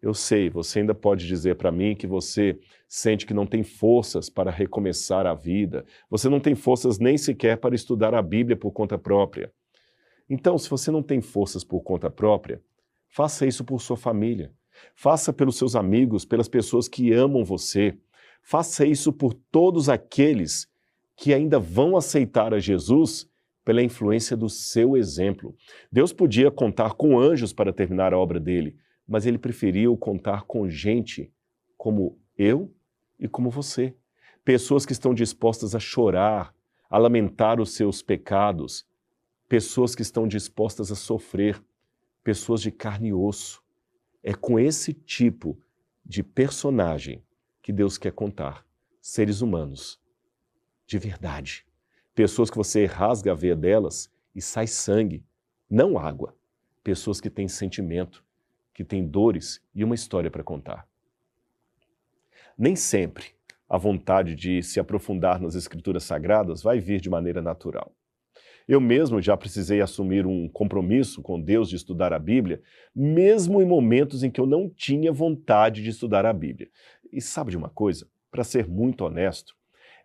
Eu 0.00 0.14
sei, 0.14 0.48
você 0.48 0.80
ainda 0.80 0.94
pode 0.94 1.26
dizer 1.26 1.56
para 1.56 1.70
mim 1.70 1.94
que 1.94 2.06
você 2.06 2.58
sente 2.88 3.26
que 3.26 3.34
não 3.34 3.44
tem 3.44 3.62
forças 3.62 4.30
para 4.30 4.50
recomeçar 4.50 5.26
a 5.26 5.34
vida, 5.34 5.84
você 6.08 6.30
não 6.30 6.40
tem 6.40 6.54
forças 6.54 6.98
nem 6.98 7.18
sequer 7.18 7.58
para 7.58 7.74
estudar 7.74 8.14
a 8.14 8.22
Bíblia 8.22 8.56
por 8.56 8.72
conta 8.72 8.96
própria. 8.96 9.52
Então, 10.30 10.56
se 10.56 10.70
você 10.70 10.90
não 10.90 11.02
tem 11.02 11.20
forças 11.20 11.62
por 11.62 11.82
conta 11.82 12.08
própria, 12.08 12.62
faça 13.06 13.46
isso 13.46 13.62
por 13.64 13.82
sua 13.82 13.96
família. 13.96 14.50
Faça 14.94 15.30
pelos 15.30 15.58
seus 15.58 15.76
amigos, 15.76 16.24
pelas 16.24 16.48
pessoas 16.48 16.88
que 16.88 17.12
amam 17.12 17.44
você. 17.44 17.98
Faça 18.40 18.86
isso 18.86 19.12
por 19.12 19.34
todos 19.34 19.90
aqueles 19.90 20.66
que 21.14 21.34
ainda 21.34 21.58
vão 21.58 21.98
aceitar 21.98 22.54
a 22.54 22.58
Jesus 22.58 23.28
pela 23.68 23.82
influência 23.82 24.34
do 24.34 24.48
seu 24.48 24.96
exemplo. 24.96 25.54
Deus 25.92 26.10
podia 26.10 26.50
contar 26.50 26.94
com 26.94 27.20
anjos 27.20 27.52
para 27.52 27.70
terminar 27.70 28.14
a 28.14 28.18
obra 28.18 28.40
dele, 28.40 28.78
mas 29.06 29.26
ele 29.26 29.36
preferiu 29.36 29.94
contar 29.94 30.44
com 30.44 30.66
gente 30.70 31.30
como 31.76 32.18
eu 32.34 32.74
e 33.20 33.28
como 33.28 33.50
você. 33.50 33.94
Pessoas 34.42 34.86
que 34.86 34.92
estão 34.92 35.12
dispostas 35.12 35.74
a 35.74 35.78
chorar, 35.78 36.54
a 36.88 36.96
lamentar 36.96 37.60
os 37.60 37.74
seus 37.74 38.00
pecados, 38.00 38.86
pessoas 39.50 39.94
que 39.94 40.00
estão 40.00 40.26
dispostas 40.26 40.90
a 40.90 40.96
sofrer, 40.96 41.62
pessoas 42.24 42.62
de 42.62 42.70
carne 42.70 43.08
e 43.08 43.12
osso. 43.12 43.62
É 44.22 44.32
com 44.32 44.58
esse 44.58 44.94
tipo 44.94 45.60
de 46.02 46.22
personagem 46.22 47.22
que 47.60 47.70
Deus 47.70 47.98
quer 47.98 48.12
contar. 48.12 48.64
Seres 48.98 49.42
humanos, 49.42 50.00
de 50.86 50.98
verdade. 50.98 51.67
Pessoas 52.18 52.50
que 52.50 52.56
você 52.56 52.84
rasga 52.84 53.30
a 53.30 53.34
veia 53.36 53.54
delas 53.54 54.10
e 54.34 54.42
sai 54.42 54.66
sangue, 54.66 55.22
não 55.70 55.96
água. 55.96 56.34
Pessoas 56.82 57.20
que 57.20 57.30
têm 57.30 57.46
sentimento, 57.46 58.24
que 58.74 58.82
têm 58.82 59.06
dores 59.06 59.62
e 59.72 59.84
uma 59.84 59.94
história 59.94 60.28
para 60.28 60.42
contar. 60.42 60.88
Nem 62.58 62.74
sempre 62.74 63.26
a 63.68 63.78
vontade 63.78 64.34
de 64.34 64.64
se 64.64 64.80
aprofundar 64.80 65.40
nas 65.40 65.54
escrituras 65.54 66.02
sagradas 66.02 66.60
vai 66.60 66.80
vir 66.80 67.00
de 67.00 67.08
maneira 67.08 67.40
natural. 67.40 67.94
Eu 68.66 68.80
mesmo 68.80 69.22
já 69.22 69.36
precisei 69.36 69.80
assumir 69.80 70.26
um 70.26 70.48
compromisso 70.48 71.22
com 71.22 71.40
Deus 71.40 71.68
de 71.68 71.76
estudar 71.76 72.12
a 72.12 72.18
Bíblia, 72.18 72.60
mesmo 72.92 73.62
em 73.62 73.64
momentos 73.64 74.24
em 74.24 74.30
que 74.32 74.40
eu 74.40 74.46
não 74.46 74.68
tinha 74.68 75.12
vontade 75.12 75.84
de 75.84 75.90
estudar 75.90 76.26
a 76.26 76.32
Bíblia. 76.32 76.68
E 77.12 77.20
sabe 77.20 77.52
de 77.52 77.56
uma 77.56 77.68
coisa? 77.68 78.08
Para 78.28 78.42
ser 78.42 78.66
muito 78.66 79.04
honesto, 79.04 79.56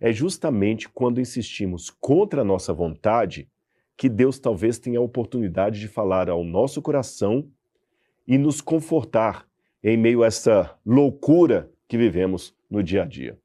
é 0.04 0.12
justamente 0.12 0.90
quando 0.90 1.22
insistimos 1.22 1.90
contra 1.90 2.42
a 2.42 2.44
nossa 2.44 2.74
vontade 2.74 3.50
que 3.96 4.10
Deus 4.10 4.38
talvez 4.38 4.78
tenha 4.78 5.00
a 5.00 5.02
oportunidade 5.02 5.80
de 5.80 5.88
falar 5.88 6.30
ao 6.30 6.44
nosso 6.44 6.82
coração 6.82 7.50
e 8.28 8.38
nos 8.38 8.60
confortar 8.60 9.48
em 9.82 9.96
meio 9.96 10.22
a 10.22 10.28
essa 10.28 10.78
loucura 10.86 11.72
que 11.88 11.98
vivemos 11.98 12.54
no 12.70 12.84
dia 12.84 13.04
a 13.04 13.06
dia. 13.06 13.40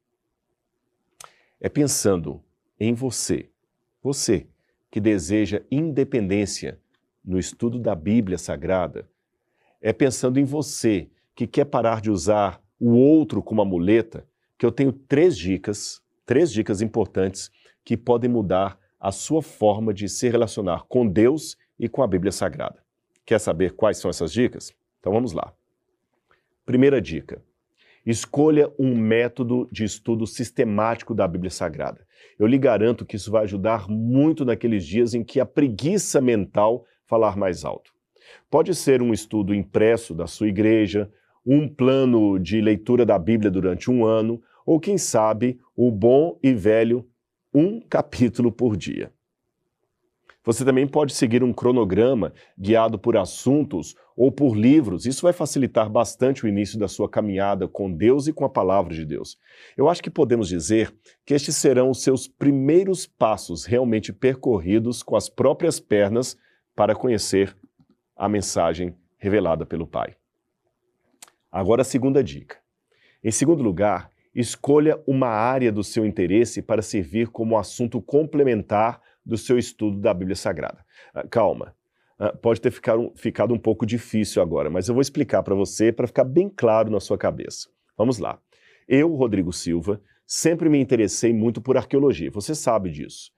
É 1.61 1.69
pensando 1.69 2.43
em 2.77 2.93
você, 2.93 3.49
você 4.03 4.45
que 4.91 4.99
deseja 4.99 5.61
independência 5.71 6.77
no 7.23 7.39
estudo 7.39 7.79
da 7.79 7.95
Bíblia 7.95 8.37
Sagrada, 8.37 9.07
é 9.81 9.93
pensando 9.93 10.37
em 10.37 10.43
você 10.43 11.09
que 11.33 11.47
quer 11.47 11.65
parar 11.65 12.01
de 12.01 12.11
usar 12.11 12.61
o 12.77 12.89
outro 12.97 13.41
como 13.41 13.61
a 13.61 13.65
muleta, 13.65 14.27
que 14.57 14.65
eu 14.65 14.73
tenho 14.73 14.91
três 14.91 15.37
dicas, 15.37 16.03
três 16.29 16.51
dicas 16.51 16.79
importantes 16.79 17.49
que 17.83 17.97
podem 17.97 18.29
mudar 18.29 18.77
a 18.99 19.11
sua 19.11 19.41
forma 19.41 19.91
de 19.91 20.07
se 20.07 20.29
relacionar 20.29 20.85
com 20.87 21.07
Deus 21.07 21.57
e 21.79 21.89
com 21.89 22.03
a 22.03 22.07
Bíblia 22.07 22.31
Sagrada. 22.31 22.83
Quer 23.25 23.39
saber 23.39 23.71
quais 23.71 23.97
são 23.97 24.11
essas 24.11 24.31
dicas? 24.31 24.71
Então 24.99 25.11
vamos 25.11 25.33
lá. 25.33 25.51
Primeira 26.67 27.01
dica: 27.01 27.41
escolha 28.05 28.71
um 28.77 28.95
método 28.95 29.67
de 29.71 29.83
estudo 29.83 30.27
sistemático 30.27 31.15
da 31.15 31.27
Bíblia 31.27 31.49
Sagrada. 31.49 32.05
Eu 32.37 32.45
lhe 32.45 32.59
garanto 32.59 33.07
que 33.07 33.15
isso 33.15 33.31
vai 33.31 33.45
ajudar 33.45 33.89
muito 33.89 34.45
naqueles 34.45 34.85
dias 34.85 35.15
em 35.15 35.23
que 35.23 35.39
a 35.39 35.47
preguiça 35.47 36.21
mental 36.21 36.85
falar 37.07 37.35
mais 37.35 37.65
alto. 37.65 37.91
Pode 38.51 38.75
ser 38.75 39.01
um 39.01 39.11
estudo 39.11 39.51
impresso 39.51 40.13
da 40.13 40.27
sua 40.27 40.47
igreja, 40.47 41.11
um 41.43 41.67
plano 41.67 42.37
de 42.37 42.61
leitura 42.61 43.03
da 43.03 43.17
Bíblia 43.17 43.49
durante 43.49 43.89
um 43.89 44.05
ano, 44.05 44.39
ou 44.69 44.79
quem 44.79 44.99
sabe 44.99 45.59
o 45.75 45.89
bom 45.89 46.37
e 46.43 46.53
velho 46.53 47.03
um 47.51 47.81
capítulo 47.81 48.51
por 48.51 48.77
dia. 48.77 49.11
Você 50.43 50.63
também 50.63 50.85
pode 50.85 51.11
seguir 51.11 51.43
um 51.43 51.51
cronograma 51.51 52.31
guiado 52.55 52.99
por 52.99 53.17
assuntos 53.17 53.95
ou 54.15 54.31
por 54.31 54.55
livros. 54.55 55.07
Isso 55.07 55.23
vai 55.23 55.33
facilitar 55.33 55.89
bastante 55.89 56.45
o 56.45 56.47
início 56.47 56.77
da 56.77 56.87
sua 56.87 57.09
caminhada 57.09 57.67
com 57.67 57.91
Deus 57.91 58.27
e 58.27 58.31
com 58.31 58.45
a 58.45 58.49
palavra 58.49 58.93
de 58.93 59.03
Deus. 59.05 59.39
Eu 59.75 59.89
acho 59.89 60.03
que 60.03 60.09
podemos 60.11 60.47
dizer 60.47 60.95
que 61.25 61.33
estes 61.33 61.55
serão 61.55 61.89
os 61.89 62.03
seus 62.03 62.27
primeiros 62.27 63.07
passos 63.07 63.65
realmente 63.65 64.13
percorridos 64.13 65.01
com 65.01 65.15
as 65.15 65.27
próprias 65.27 65.79
pernas 65.79 66.37
para 66.75 66.93
conhecer 66.93 67.57
a 68.15 68.29
mensagem 68.29 68.95
revelada 69.17 69.65
pelo 69.65 69.87
Pai. 69.87 70.15
Agora 71.51 71.81
a 71.81 71.85
segunda 71.85 72.23
dica. 72.23 72.57
Em 73.23 73.31
segundo 73.31 73.63
lugar, 73.63 74.11
escolha 74.33 75.01
uma 75.07 75.27
área 75.27 75.71
do 75.71 75.83
seu 75.83 76.05
interesse 76.05 76.61
para 76.61 76.81
servir 76.81 77.29
como 77.29 77.57
assunto 77.57 78.01
complementar 78.01 79.01
do 79.25 79.37
seu 79.37 79.57
estudo 79.57 79.99
da 79.99 80.13
Bíblia 80.13 80.35
Sagrada. 80.35 80.85
Uh, 81.15 81.27
calma, 81.29 81.75
uh, 82.19 82.37
pode 82.37 82.61
ter 82.61 82.71
ficado 82.71 83.53
um 83.53 83.59
pouco 83.59 83.85
difícil 83.85 84.41
agora, 84.41 84.69
mas 84.69 84.87
eu 84.87 84.93
vou 84.93 85.01
explicar 85.01 85.43
para 85.43 85.55
você 85.55 85.91
para 85.91 86.07
ficar 86.07 86.23
bem 86.23 86.49
claro 86.49 86.89
na 86.89 86.99
sua 86.99 87.17
cabeça. 87.17 87.69
Vamos 87.97 88.17
lá. 88.17 88.39
Eu, 88.87 89.13
Rodrigo 89.13 89.53
Silva, 89.53 90.01
sempre 90.25 90.69
me 90.69 90.79
interessei 90.79 91.33
muito 91.33 91.61
por 91.61 91.77
arqueologia, 91.77 92.31
você 92.31 92.55
sabe 92.55 92.89
disso. 92.89 93.31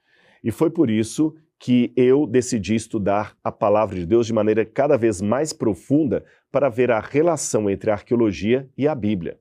E 0.44 0.52
foi 0.52 0.70
por 0.70 0.90
isso 0.90 1.36
que 1.60 1.94
eu 1.96 2.26
decidi 2.26 2.74
estudar 2.74 3.38
a 3.44 3.52
palavra 3.52 3.96
de 3.96 4.06
Deus 4.06 4.26
de 4.26 4.34
maneira 4.34 4.66
cada 4.66 4.98
vez 4.98 5.22
mais 5.22 5.54
profunda 5.54 6.26
para 6.52 6.70
ver 6.70 6.90
a 6.90 7.00
relação 7.00 7.70
entre 7.70 7.92
a 7.92 7.94
arqueologia 7.94 8.68
e 8.76 8.88
a 8.88 8.96
Bíblia. 8.96 9.40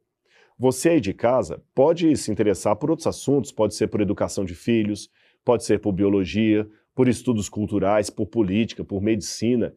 Você 0.60 0.90
aí 0.90 1.00
de 1.00 1.14
casa 1.14 1.62
pode 1.74 2.14
se 2.18 2.30
interessar 2.30 2.76
por 2.76 2.90
outros 2.90 3.06
assuntos, 3.06 3.50
pode 3.50 3.74
ser 3.74 3.86
por 3.86 4.02
educação 4.02 4.44
de 4.44 4.54
filhos, 4.54 5.08
pode 5.42 5.64
ser 5.64 5.80
por 5.80 5.90
biologia, 5.90 6.68
por 6.94 7.08
estudos 7.08 7.48
culturais, 7.48 8.10
por 8.10 8.26
política, 8.26 8.84
por 8.84 9.00
medicina. 9.00 9.74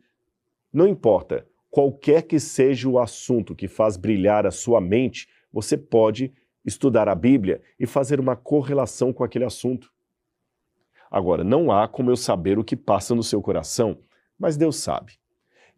Não 0.73 0.85
importa, 0.85 1.47
qualquer 1.71 2.23
que 2.23 2.37
seja 2.37 2.89
o 2.89 2.99
assunto 2.99 3.55
que 3.55 3.65
faz 3.65 3.95
brilhar 3.95 4.45
a 4.45 4.51
sua 4.51 4.81
mente, 4.81 5.29
você 5.53 5.77
pode 5.77 6.33
estudar 6.65 7.07
a 7.07 7.15
Bíblia 7.15 7.61
e 7.79 7.87
fazer 7.87 8.19
uma 8.19 8.35
correlação 8.35 9.13
com 9.13 9.23
aquele 9.23 9.45
assunto. 9.45 9.89
Agora, 11.09 11.45
não 11.45 11.71
há 11.71 11.87
como 11.87 12.11
eu 12.11 12.17
saber 12.17 12.59
o 12.59 12.63
que 12.63 12.75
passa 12.75 13.15
no 13.15 13.23
seu 13.23 13.41
coração, 13.41 13.99
mas 14.37 14.57
Deus 14.57 14.75
sabe. 14.75 15.13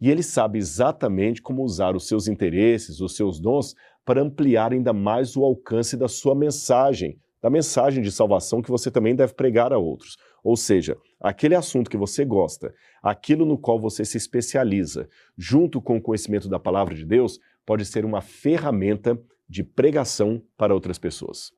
E 0.00 0.10
Ele 0.10 0.22
sabe 0.22 0.58
exatamente 0.58 1.40
como 1.40 1.62
usar 1.62 1.94
os 1.94 2.08
seus 2.08 2.26
interesses, 2.26 3.00
os 3.00 3.14
seus 3.14 3.38
dons, 3.40 3.74
para 4.06 4.22
ampliar 4.22 4.72
ainda 4.72 4.92
mais 4.92 5.36
o 5.36 5.44
alcance 5.44 5.96
da 5.96 6.06
sua 6.06 6.32
mensagem, 6.32 7.18
da 7.42 7.50
mensagem 7.50 8.02
de 8.02 8.12
salvação 8.12 8.62
que 8.62 8.70
você 8.70 8.88
também 8.88 9.16
deve 9.16 9.34
pregar 9.34 9.72
a 9.72 9.78
outros. 9.78 10.16
Ou 10.44 10.56
seja, 10.56 10.96
aquele 11.20 11.56
assunto 11.56 11.90
que 11.90 11.96
você 11.96 12.24
gosta, 12.24 12.72
aquilo 13.02 13.44
no 13.44 13.58
qual 13.58 13.80
você 13.80 14.04
se 14.04 14.16
especializa, 14.16 15.08
junto 15.36 15.82
com 15.82 15.96
o 15.96 16.00
conhecimento 16.00 16.48
da 16.48 16.58
palavra 16.58 16.94
de 16.94 17.04
Deus, 17.04 17.40
pode 17.66 17.84
ser 17.84 18.04
uma 18.04 18.20
ferramenta 18.20 19.20
de 19.48 19.64
pregação 19.64 20.40
para 20.56 20.72
outras 20.72 20.98
pessoas. 20.98 21.52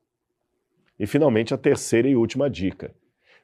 E 0.97 1.05
finalmente, 1.05 1.53
a 1.53 1.57
terceira 1.57 2.09
e 2.09 2.15
última 2.15 2.49
dica: 2.49 2.95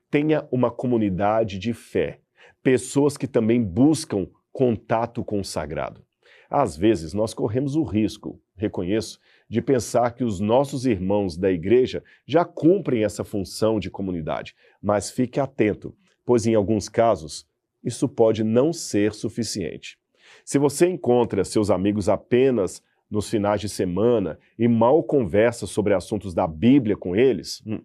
tenha 0.10 0.48
uma 0.52 0.72
comunidade 0.72 1.60
de 1.60 1.74
fé, 1.74 2.22
pessoas 2.64 3.16
que 3.18 3.28
também 3.28 3.64
buscam 3.64 4.28
contato 4.52 5.24
com 5.24 5.40
o 5.40 5.46
sagrado. 5.46 6.04
Às 6.50 6.76
vezes, 6.76 7.14
nós 7.14 7.36
corremos 7.36 7.76
o 7.76 7.84
risco, 7.84 8.42
reconheço, 8.56 9.20
de 9.48 9.62
pensar 9.62 10.12
que 10.12 10.24
os 10.24 10.40
nossos 10.40 10.86
irmãos 10.86 11.38
da 11.38 11.52
igreja 11.52 12.04
já 12.26 12.44
cumprem 12.44 13.04
essa 13.04 13.24
função 13.24 13.80
de 13.80 13.90
comunidade, 13.90 14.56
mas 14.82 15.12
fique 15.12 15.40
atento, 15.40 15.96
pois 16.26 16.48
em 16.48 16.56
alguns 16.56 16.90
casos 16.90 17.48
isso 17.84 18.10
pode 18.10 18.44
não 18.44 18.74
ser 18.74 19.14
suficiente. 19.14 19.98
Se 20.44 20.58
você 20.58 20.88
encontra 20.88 21.44
seus 21.44 21.70
amigos 21.70 22.10
apenas 22.10 22.82
nos 23.10 23.30
finais 23.30 23.62
de 23.62 23.70
semana 23.70 24.40
e 24.58 24.68
mal 24.68 25.04
conversa 25.04 25.68
sobre 25.68 25.94
assuntos 25.94 26.34
da 26.34 26.48
Bíblia 26.48 26.98
com 26.98 27.16
eles, 27.16 27.62
hum, 27.66 27.80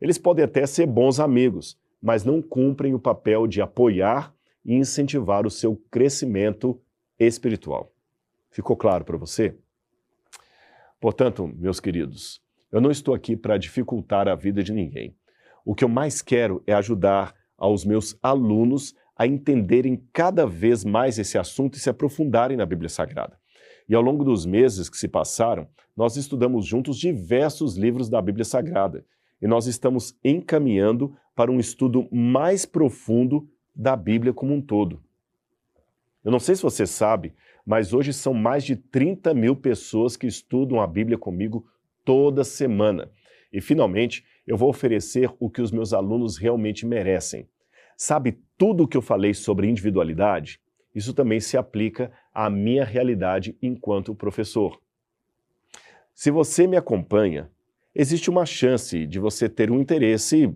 eles 0.00 0.16
podem 0.16 0.44
até 0.44 0.64
ser 0.66 0.86
bons 0.86 1.18
amigos, 1.18 1.76
mas 2.00 2.24
não 2.24 2.40
cumprem 2.40 2.94
o 2.94 2.98
papel 2.98 3.46
de 3.46 3.60
apoiar 3.60 4.32
e 4.64 4.74
incentivar 4.74 5.46
o 5.46 5.50
seu 5.50 5.76
crescimento 5.90 6.80
espiritual. 7.18 7.92
Ficou 8.50 8.76
claro 8.76 9.04
para 9.04 9.16
você? 9.16 9.56
Portanto, 11.00 11.50
meus 11.56 11.80
queridos, 11.80 12.42
eu 12.70 12.80
não 12.80 12.90
estou 12.90 13.14
aqui 13.14 13.36
para 13.36 13.56
dificultar 13.56 14.28
a 14.28 14.34
vida 14.34 14.62
de 14.62 14.72
ninguém. 14.72 15.16
O 15.64 15.74
que 15.74 15.82
eu 15.82 15.88
mais 15.88 16.20
quero 16.20 16.62
é 16.66 16.74
ajudar 16.74 17.34
aos 17.56 17.84
meus 17.84 18.16
alunos 18.22 18.94
a 19.16 19.26
entenderem 19.26 20.06
cada 20.12 20.46
vez 20.46 20.84
mais 20.84 21.18
esse 21.18 21.36
assunto 21.36 21.76
e 21.76 21.80
se 21.80 21.90
aprofundarem 21.90 22.56
na 22.56 22.64
Bíblia 22.64 22.88
Sagrada. 22.88 23.38
E 23.88 23.94
ao 23.94 24.02
longo 24.02 24.24
dos 24.24 24.46
meses 24.46 24.88
que 24.88 24.96
se 24.96 25.08
passaram, 25.08 25.68
nós 25.96 26.16
estudamos 26.16 26.64
juntos 26.64 26.96
diversos 26.96 27.76
livros 27.76 28.08
da 28.08 28.22
Bíblia 28.22 28.44
Sagrada 28.44 29.04
e 29.42 29.46
nós 29.46 29.66
estamos 29.66 30.16
encaminhando 30.24 31.16
para 31.34 31.50
um 31.50 31.58
estudo 31.58 32.08
mais 32.12 32.64
profundo 32.64 33.48
da 33.74 33.96
Bíblia 33.96 34.32
como 34.32 34.54
um 34.54 34.60
todo. 34.60 35.02
Eu 36.22 36.30
não 36.30 36.38
sei 36.38 36.54
se 36.54 36.62
você 36.62 36.86
sabe, 36.86 37.34
mas 37.66 37.92
hoje 37.92 38.12
são 38.12 38.34
mais 38.34 38.64
de 38.64 38.76
30 38.76 39.34
mil 39.34 39.54
pessoas 39.54 40.16
que 40.16 40.26
estudam 40.26 40.80
a 40.80 40.86
Bíblia 40.86 41.18
comigo 41.18 41.66
toda 42.04 42.44
semana. 42.44 43.10
E 43.52 43.60
finalmente, 43.60 44.24
eu 44.46 44.56
vou 44.56 44.68
oferecer 44.68 45.30
o 45.38 45.50
que 45.50 45.62
os 45.62 45.70
meus 45.70 45.92
alunos 45.92 46.36
realmente 46.36 46.86
merecem. 46.86 47.48
Sabe 47.96 48.38
tudo 48.56 48.84
o 48.84 48.88
que 48.88 48.96
eu 48.96 49.02
falei 49.02 49.34
sobre 49.34 49.68
individualidade? 49.68 50.60
Isso 50.94 51.14
também 51.14 51.40
se 51.40 51.56
aplica 51.56 52.10
à 52.32 52.48
minha 52.50 52.84
realidade 52.84 53.56
enquanto 53.62 54.14
professor. 54.14 54.80
Se 56.14 56.30
você 56.30 56.66
me 56.66 56.76
acompanha, 56.76 57.50
existe 57.94 58.28
uma 58.28 58.44
chance 58.44 59.06
de 59.06 59.18
você 59.18 59.48
ter 59.48 59.70
um 59.70 59.80
interesse 59.80 60.54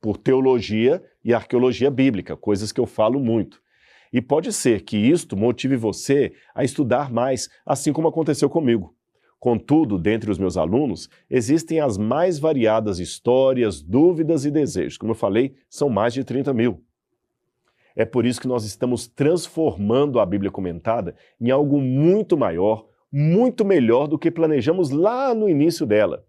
por 0.00 0.16
teologia 0.16 1.02
e 1.24 1.32
arqueologia 1.32 1.90
bíblica, 1.90 2.36
coisas 2.36 2.72
que 2.72 2.80
eu 2.80 2.86
falo 2.86 3.18
muito. 3.18 3.62
E 4.16 4.22
pode 4.22 4.50
ser 4.50 4.80
que 4.80 4.96
isto 4.96 5.36
motive 5.36 5.76
você 5.76 6.32
a 6.54 6.64
estudar 6.64 7.12
mais, 7.12 7.50
assim 7.66 7.92
como 7.92 8.08
aconteceu 8.08 8.48
comigo. 8.48 8.94
Contudo, 9.38 9.98
dentre 9.98 10.30
os 10.30 10.38
meus 10.38 10.56
alunos, 10.56 11.10
existem 11.28 11.80
as 11.80 11.98
mais 11.98 12.38
variadas 12.38 12.98
histórias, 12.98 13.82
dúvidas 13.82 14.46
e 14.46 14.50
desejos. 14.50 14.96
Como 14.96 15.10
eu 15.10 15.14
falei, 15.14 15.54
são 15.68 15.90
mais 15.90 16.14
de 16.14 16.24
30 16.24 16.54
mil. 16.54 16.82
É 17.94 18.06
por 18.06 18.24
isso 18.24 18.40
que 18.40 18.48
nós 18.48 18.64
estamos 18.64 19.06
transformando 19.06 20.18
a 20.18 20.24
Bíblia 20.24 20.50
comentada 20.50 21.14
em 21.38 21.50
algo 21.50 21.78
muito 21.78 22.38
maior, 22.38 22.86
muito 23.12 23.66
melhor 23.66 24.06
do 24.06 24.18
que 24.18 24.30
planejamos 24.30 24.88
lá 24.88 25.34
no 25.34 25.46
início 25.46 25.84
dela. 25.84 26.24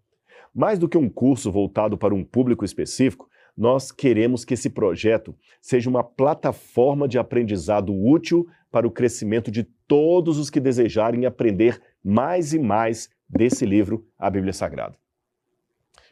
Mais 0.54 0.78
do 0.78 0.90
que 0.90 0.98
um 0.98 1.08
curso 1.08 1.50
voltado 1.50 1.96
para 1.96 2.14
um 2.14 2.22
público 2.22 2.66
específico, 2.66 3.30
nós 3.58 3.90
queremos 3.90 4.44
que 4.44 4.54
esse 4.54 4.70
projeto 4.70 5.34
seja 5.60 5.90
uma 5.90 6.04
plataforma 6.04 7.08
de 7.08 7.18
aprendizado 7.18 7.92
útil 7.92 8.46
para 8.70 8.86
o 8.86 8.90
crescimento 8.90 9.50
de 9.50 9.64
todos 9.64 10.38
os 10.38 10.48
que 10.48 10.60
desejarem 10.60 11.26
aprender 11.26 11.82
mais 12.04 12.52
e 12.54 12.58
mais 12.58 13.10
desse 13.28 13.66
livro, 13.66 14.06
a 14.16 14.30
Bíblia 14.30 14.52
Sagrada. 14.52 14.96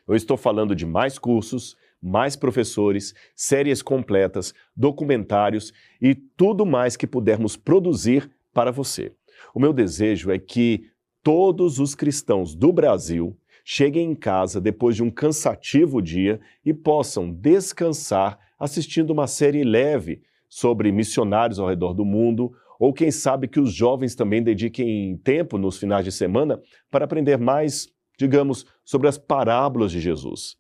Eu 0.09 0.17
estou 0.17 0.37
falando 0.37 0.75
de 0.75 0.85
mais 0.85 1.21
cursos, 1.21 1.77
mais 2.03 2.35
professores, 2.35 3.15
séries 3.37 3.81
completas, 3.81 4.53
documentários 4.75 5.73
e 6.03 6.17
tudo 6.17 6.67
mais 6.67 6.97
que 6.97 7.07
pudermos 7.07 7.57
produzir 7.57 8.29
para 8.53 8.73
você. 8.73 9.13
O 9.55 9.61
meu 9.61 9.73
desejo 9.73 10.33
é 10.33 10.39
que 10.39 10.91
todos 11.23 11.79
os 11.79 11.95
cristãos 11.95 12.57
do 12.57 12.73
Brasil 12.73 13.37
cheguem 13.69 14.13
em 14.13 14.15
casa 14.15 14.61
depois 14.61 14.95
de 14.95 15.03
um 15.03 15.11
cansativo 15.11 16.01
dia 16.01 16.39
e 16.65 16.73
possam 16.73 17.33
descansar 17.33 18.39
assistindo 18.57 19.11
uma 19.11 19.27
série 19.27 19.65
leve 19.65 20.23
sobre 20.49 20.93
missionários 20.93 21.59
ao 21.59 21.69
redor 21.69 21.93
do 21.93 22.05
mundo, 22.05 22.53
ou 22.79 22.93
quem 22.93 23.11
sabe 23.11 23.49
que 23.49 23.59
os 23.59 23.75
jovens 23.75 24.15
também 24.15 24.41
dediquem 24.41 25.17
tempo 25.17 25.59
nos 25.59 25.79
finais 25.79 26.05
de 26.05 26.13
semana 26.13 26.63
para 26.93 27.07
aprender 27.07 27.39
mais, 27.39 27.89
digamos, 28.17 28.65
sobre 28.85 29.09
as 29.09 29.19
parábolas 29.19 29.91
de 29.91 29.99
Jesus. 29.99 30.57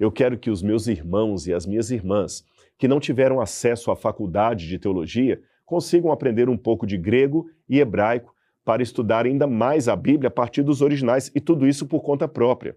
Eu 0.00 0.10
quero 0.10 0.38
que 0.38 0.48
os 0.48 0.62
meus 0.62 0.86
irmãos 0.86 1.46
e 1.46 1.52
as 1.52 1.66
minhas 1.66 1.90
irmãs, 1.90 2.42
que 2.78 2.88
não 2.88 2.98
tiveram 2.98 3.42
acesso 3.42 3.90
à 3.90 3.96
faculdade 3.96 4.66
de 4.66 4.78
teologia, 4.78 5.42
consigam 5.66 6.10
aprender 6.10 6.48
um 6.48 6.56
pouco 6.56 6.86
de 6.86 6.96
grego 6.96 7.46
e 7.68 7.78
hebraico 7.78 8.34
para 8.66 8.82
estudar 8.82 9.26
ainda 9.26 9.46
mais 9.46 9.86
a 9.86 9.94
Bíblia 9.94 10.26
a 10.26 10.30
partir 10.30 10.64
dos 10.64 10.82
originais 10.82 11.30
e 11.32 11.40
tudo 11.40 11.68
isso 11.68 11.86
por 11.86 12.02
conta 12.02 12.26
própria. 12.26 12.76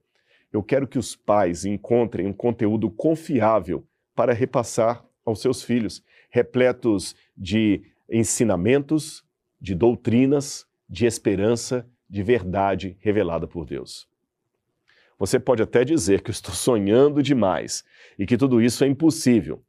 Eu 0.53 0.61
quero 0.61 0.87
que 0.87 0.99
os 0.99 1.15
pais 1.15 1.65
encontrem 1.65 2.27
um 2.27 2.31
conteúdo 2.31 2.91
confiável 2.91 3.83
para 4.13 4.31
repassar 4.31 5.03
aos 5.25 5.41
seus 5.41 5.63
filhos, 5.63 6.03
repletos 6.29 7.15
de 7.35 7.81
ensinamentos, 8.07 9.25
de 9.59 9.73
doutrinas, 9.73 10.67
de 10.87 11.07
esperança, 11.07 11.89
de 12.07 12.21
verdade 12.21 12.95
revelada 12.99 13.47
por 13.47 13.65
Deus. 13.65 14.07
Você 15.17 15.39
pode 15.39 15.63
até 15.63 15.83
dizer 15.83 16.21
que 16.21 16.29
eu 16.29 16.33
estou 16.33 16.53
sonhando 16.53 17.23
demais 17.23 17.83
e 18.17 18.27
que 18.27 18.37
tudo 18.37 18.61
isso 18.61 18.83
é 18.83 18.87
impossível. 18.87 19.63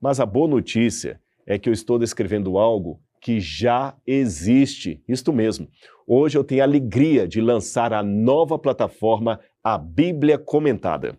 Mas 0.00 0.18
a 0.18 0.26
boa 0.26 0.48
notícia 0.48 1.20
é 1.46 1.56
que 1.60 1.68
eu 1.68 1.72
estou 1.72 1.96
descrevendo 1.96 2.58
algo 2.58 3.00
que 3.20 3.38
já 3.40 3.94
existe. 4.06 5.02
Isto 5.06 5.32
mesmo. 5.32 5.68
Hoje 6.06 6.38
eu 6.38 6.42
tenho 6.44 6.62
a 6.62 6.64
alegria 6.64 7.28
de 7.28 7.40
lançar 7.40 7.92
a 7.92 8.02
nova 8.02 8.58
plataforma, 8.58 9.38
a 9.62 9.76
Bíblia 9.76 10.38
Comentada. 10.38 11.18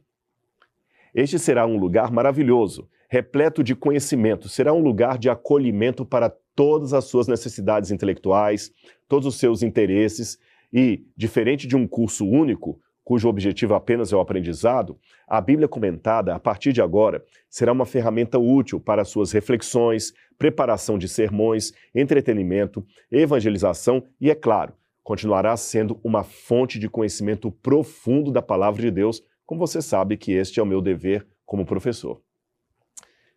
Este 1.14 1.38
será 1.38 1.66
um 1.66 1.78
lugar 1.78 2.12
maravilhoso, 2.12 2.90
repleto 3.10 3.64
de 3.64 3.76
conhecimento, 3.76 4.48
será 4.48 4.74
um 4.74 4.82
lugar 4.82 5.18
de 5.18 5.30
acolhimento 5.30 6.06
para 6.06 6.34
todas 6.56 6.94
as 6.94 7.06
suas 7.06 7.28
necessidades 7.28 7.92
intelectuais, 7.92 8.72
todos 9.08 9.28
os 9.28 9.36
seus 9.38 9.62
interesses 9.62 10.40
e, 10.72 11.06
diferente 11.16 11.68
de 11.68 11.76
um 11.76 11.86
curso 11.86 12.26
único, 12.26 12.80
cujo 13.04 13.28
objetivo 13.28 13.74
apenas 13.74 14.14
é 14.14 14.16
o 14.16 14.20
aprendizado, 14.20 14.98
a 15.28 15.42
Bíblia 15.42 15.68
comentada, 15.68 16.36
a 16.36 16.40
partir 16.40 16.72
de 16.72 16.82
agora, 16.82 17.24
será 17.50 17.72
uma 17.72 17.86
ferramenta 17.86 18.38
útil 18.38 18.80
para 18.80 19.04
suas 19.04 19.32
reflexões, 19.32 20.14
preparação 20.38 20.98
de 20.98 21.08
sermões, 21.08 21.74
entretenimento, 21.94 22.86
evangelização 23.12 24.04
e, 24.20 24.30
é 24.30 24.36
claro, 24.36 24.74
continuará 25.04 25.58
sendo 25.58 26.00
uma 26.04 26.24
fonte 26.24 26.78
de 26.78 26.88
conhecimento 26.88 27.52
profundo 27.52 28.32
da 28.32 28.42
palavra 28.42 28.82
de 28.82 28.92
Deus, 28.92 29.24
como 29.46 29.60
você 29.60 29.82
sabe 29.82 30.16
que 30.16 30.32
este 30.32 30.60
é 30.60 30.64
o 30.64 30.66
meu 30.66 30.82
dever 30.82 31.28
como 31.46 31.66
professor. 31.66 32.22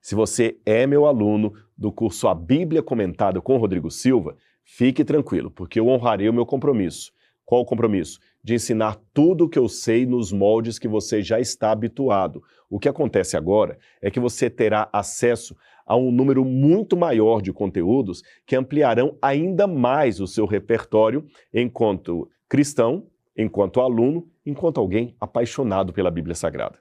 Se 0.00 0.14
você 0.14 0.58
é 0.66 0.86
meu 0.86 1.06
aluno 1.06 1.54
do 1.76 1.90
curso 1.90 2.28
A 2.28 2.34
Bíblia 2.34 2.82
Comentada 2.82 3.40
com 3.40 3.56
Rodrigo 3.56 3.90
Silva, 3.90 4.36
fique 4.62 5.02
tranquilo, 5.02 5.50
porque 5.50 5.80
eu 5.80 5.88
honrarei 5.88 6.28
o 6.28 6.32
meu 6.32 6.44
compromisso. 6.44 7.10
Qual 7.45 7.61
o 7.61 7.64
compromisso? 7.64 8.18
De 8.42 8.55
ensinar 8.55 8.99
tudo 9.12 9.45
o 9.45 9.49
que 9.49 9.59
eu 9.59 9.68
sei 9.68 10.07
nos 10.07 10.32
moldes 10.32 10.78
que 10.78 10.88
você 10.88 11.22
já 11.22 11.38
está 11.38 11.70
habituado. 11.70 12.42
O 12.70 12.78
que 12.78 12.88
acontece 12.88 13.36
agora 13.36 13.78
é 14.01 14.11
que 14.11 14.20
você 14.20 14.49
terá 14.49 14.88
acesso 14.92 15.55
a 15.86 15.97
um 15.97 16.11
número 16.11 16.45
muito 16.45 16.97
maior 16.97 17.42
de 17.42 17.53
conteúdos 17.53 18.22
que 18.47 18.57
ampliarão 18.57 19.18
ainda 19.20 19.66
mais 19.66 20.20
o 20.20 20.26
seu 20.26 20.47
repertório 20.47 21.24
enquanto 21.53 22.28
cristão, 22.49 23.07
enquanto 23.36 23.80
aluno, 23.80 24.26
enquanto 24.47 24.78
alguém 24.78 25.14
apaixonado 25.20 25.92
pela 25.92 26.11
Bíblia 26.11 26.34
Sagrada. 26.34 26.78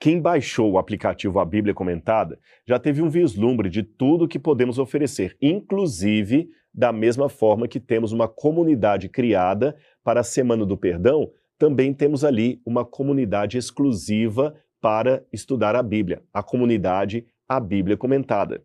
Quem 0.00 0.20
baixou 0.20 0.72
o 0.72 0.78
aplicativo 0.78 1.38
A 1.38 1.44
Bíblia 1.44 1.72
Comentada 1.72 2.36
já 2.66 2.76
teve 2.76 3.00
um 3.00 3.08
vislumbre 3.08 3.70
de 3.70 3.84
tudo 3.84 4.26
que 4.26 4.38
podemos 4.38 4.80
oferecer, 4.80 5.36
inclusive 5.40 6.48
da 6.72 6.92
mesma 6.92 7.28
forma 7.28 7.68
que 7.68 7.78
temos 7.78 8.12
uma 8.12 8.26
comunidade 8.26 9.08
criada 9.08 9.76
para 10.02 10.20
a 10.20 10.24
Semana 10.24 10.64
do 10.64 10.76
Perdão, 10.76 11.30
também 11.58 11.92
temos 11.92 12.24
ali 12.24 12.60
uma 12.64 12.84
comunidade 12.84 13.58
exclusiva 13.58 14.54
para 14.80 15.24
estudar 15.32 15.76
a 15.76 15.82
Bíblia, 15.82 16.22
a 16.32 16.42
comunidade 16.42 17.26
A 17.48 17.60
Bíblia 17.60 17.96
Comentada. 17.96 18.64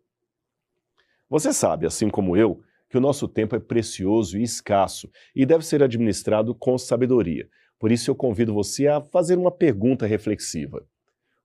Você 1.30 1.51
sabe, 1.51 1.86
assim 1.86 2.10
como 2.10 2.38
eu, 2.38 2.62
que 2.89 2.97
o 2.97 3.01
nosso 3.01 3.28
tempo 3.28 3.55
é 3.55 3.60
precioso 3.60 4.38
e 4.38 4.43
escasso 4.43 5.10
e 5.36 5.45
deve 5.45 5.66
ser 5.66 5.84
administrado 5.84 6.55
com 6.55 6.78
sabedoria. 6.78 7.47
Por 7.78 7.91
isso 7.91 8.10
eu 8.10 8.16
convido 8.16 8.53
você 8.53 8.88
a 8.88 9.01
fazer 9.01 9.38
uma 9.38 9.51
pergunta 9.51 10.05
reflexiva. 10.05 10.84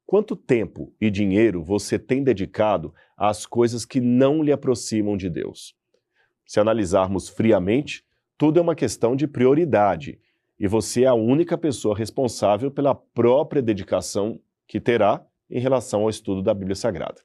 Quanto 0.06 0.36
tempo 0.36 0.94
e 1.00 1.10
dinheiro 1.10 1.62
você 1.62 1.98
tem 1.98 2.22
dedicado 2.22 2.94
às 3.16 3.44
coisas 3.44 3.84
que 3.84 4.00
não 4.00 4.42
lhe 4.42 4.52
aproximam 4.52 5.16
de 5.16 5.28
Deus? 5.28 5.74
Se 6.46 6.60
analisarmos 6.60 7.28
friamente, 7.28 8.04
tudo 8.36 8.58
é 8.58 8.62
uma 8.62 8.74
questão 8.74 9.14
de 9.14 9.26
prioridade 9.26 10.18
e 10.58 10.66
você 10.66 11.04
é 11.04 11.06
a 11.06 11.14
única 11.14 11.56
pessoa 11.56 11.96
responsável 11.96 12.70
pela 12.70 12.94
própria 12.94 13.62
dedicação 13.62 14.40
que 14.66 14.80
terá 14.80 15.24
em 15.50 15.60
relação 15.60 16.02
ao 16.02 16.10
estudo 16.10 16.42
da 16.42 16.54
Bíblia 16.54 16.74
Sagrada. 16.74 17.20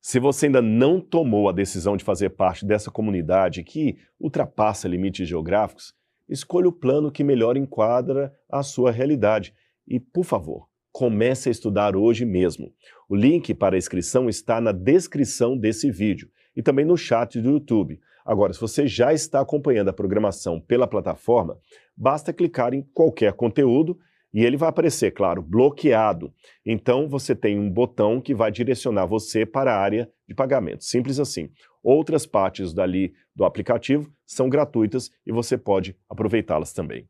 Se 0.00 0.18
você 0.18 0.46
ainda 0.46 0.62
não 0.62 1.00
tomou 1.00 1.48
a 1.48 1.52
decisão 1.52 1.96
de 1.96 2.04
fazer 2.04 2.30
parte 2.30 2.64
dessa 2.64 2.90
comunidade 2.90 3.62
que 3.62 3.98
ultrapassa 4.18 4.88
limites 4.88 5.28
geográficos, 5.28 5.94
escolha 6.28 6.68
o 6.68 6.72
plano 6.72 7.10
que 7.10 7.22
melhor 7.24 7.56
enquadra 7.56 8.32
a 8.48 8.62
sua 8.62 8.90
realidade 8.90 9.54
e, 9.86 10.00
por 10.00 10.24
favor, 10.24 10.70
Comece 10.92 11.48
a 11.48 11.52
estudar 11.52 11.94
hoje 11.94 12.24
mesmo. 12.24 12.72
O 13.08 13.14
link 13.14 13.54
para 13.54 13.76
a 13.76 13.78
inscrição 13.78 14.28
está 14.28 14.60
na 14.60 14.72
descrição 14.72 15.56
desse 15.56 15.90
vídeo 15.90 16.28
e 16.56 16.62
também 16.62 16.84
no 16.84 16.96
chat 16.96 17.40
do 17.40 17.50
YouTube. 17.50 18.00
Agora, 18.24 18.52
se 18.52 18.60
você 18.60 18.86
já 18.86 19.12
está 19.12 19.40
acompanhando 19.40 19.88
a 19.88 19.92
programação 19.92 20.60
pela 20.60 20.86
plataforma, 20.86 21.58
basta 21.96 22.32
clicar 22.32 22.74
em 22.74 22.82
qualquer 22.94 23.32
conteúdo 23.32 23.98
e 24.32 24.44
ele 24.44 24.56
vai 24.56 24.68
aparecer, 24.68 25.10
claro, 25.10 25.42
bloqueado. 25.42 26.32
Então 26.64 27.08
você 27.08 27.34
tem 27.34 27.58
um 27.58 27.68
botão 27.68 28.20
que 28.20 28.34
vai 28.34 28.50
direcionar 28.50 29.06
você 29.06 29.44
para 29.44 29.74
a 29.74 29.78
área 29.78 30.10
de 30.28 30.34
pagamento. 30.34 30.84
Simples 30.84 31.18
assim. 31.18 31.50
Outras 31.82 32.26
partes 32.26 32.72
dali 32.72 33.12
do 33.34 33.44
aplicativo 33.44 34.12
são 34.26 34.48
gratuitas 34.48 35.10
e 35.26 35.32
você 35.32 35.58
pode 35.58 35.96
aproveitá-las 36.08 36.72
também. 36.72 37.08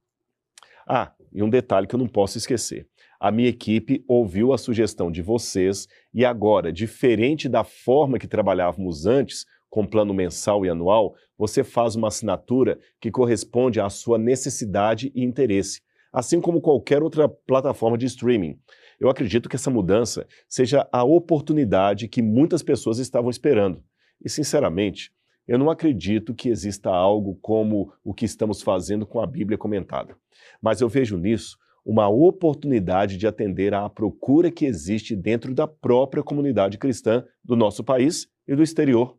Ah, 0.86 1.12
e 1.32 1.42
um 1.42 1.50
detalhe 1.50 1.86
que 1.86 1.94
eu 1.94 1.98
não 1.98 2.08
posso 2.08 2.38
esquecer. 2.38 2.88
A 3.20 3.30
minha 3.30 3.50
equipe 3.50 4.02
ouviu 4.08 4.52
a 4.52 4.58
sugestão 4.58 5.10
de 5.10 5.20
vocês 5.20 5.86
e 6.12 6.24
agora, 6.24 6.72
diferente 6.72 7.48
da 7.48 7.62
forma 7.62 8.18
que 8.18 8.26
trabalhávamos 8.26 9.06
antes, 9.06 9.44
com 9.68 9.86
plano 9.86 10.14
mensal 10.14 10.64
e 10.64 10.70
anual, 10.70 11.14
você 11.38 11.62
faz 11.62 11.94
uma 11.94 12.08
assinatura 12.08 12.78
que 12.98 13.10
corresponde 13.10 13.78
à 13.78 13.90
sua 13.90 14.18
necessidade 14.18 15.12
e 15.14 15.22
interesse 15.22 15.82
assim 16.12 16.40
como 16.40 16.60
qualquer 16.60 17.02
outra 17.02 17.28
plataforma 17.28 17.96
de 17.96 18.06
streaming. 18.06 18.58
Eu 18.98 19.08
acredito 19.08 19.48
que 19.48 19.56
essa 19.56 19.70
mudança 19.70 20.26
seja 20.48 20.86
a 20.92 21.04
oportunidade 21.04 22.08
que 22.08 22.20
muitas 22.20 22.62
pessoas 22.62 22.98
estavam 22.98 23.30
esperando. 23.30 23.82
E, 24.22 24.28
sinceramente, 24.28 25.12
eu 25.46 25.58
não 25.58 25.70
acredito 25.70 26.34
que 26.34 26.48
exista 26.48 26.90
algo 26.90 27.38
como 27.40 27.92
o 28.04 28.12
que 28.12 28.24
estamos 28.24 28.60
fazendo 28.60 29.06
com 29.06 29.20
a 29.20 29.26
Bíblia 29.26 29.56
comentada. 29.56 30.16
Mas 30.60 30.80
eu 30.80 30.88
vejo 30.88 31.16
nisso 31.16 31.56
uma 31.84 32.08
oportunidade 32.08 33.16
de 33.16 33.26
atender 33.26 33.74
à 33.74 33.88
procura 33.88 34.50
que 34.50 34.66
existe 34.66 35.16
dentro 35.16 35.54
da 35.54 35.66
própria 35.66 36.22
comunidade 36.22 36.78
cristã 36.78 37.24
do 37.44 37.56
nosso 37.56 37.82
país 37.82 38.28
e 38.46 38.54
do 38.54 38.62
exterior. 38.62 39.16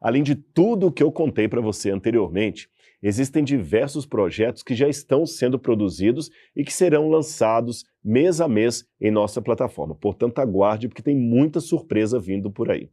Além 0.00 0.22
de 0.22 0.34
tudo 0.34 0.88
o 0.88 0.92
que 0.92 1.02
eu 1.02 1.10
contei 1.10 1.48
para 1.48 1.60
você 1.60 1.90
anteriormente, 1.90 2.68
existem 3.02 3.42
diversos 3.42 4.04
projetos 4.04 4.62
que 4.62 4.74
já 4.74 4.88
estão 4.88 5.24
sendo 5.24 5.58
produzidos 5.58 6.30
e 6.54 6.64
que 6.64 6.72
serão 6.72 7.08
lançados 7.08 7.84
mês 8.02 8.40
a 8.40 8.48
mês 8.48 8.86
em 9.00 9.10
nossa 9.10 9.40
plataforma. 9.40 9.94
Portanto, 9.94 10.40
aguarde, 10.40 10.88
porque 10.88 11.02
tem 11.02 11.16
muita 11.16 11.60
surpresa 11.60 12.18
vindo 12.18 12.50
por 12.50 12.70
aí. 12.70 12.90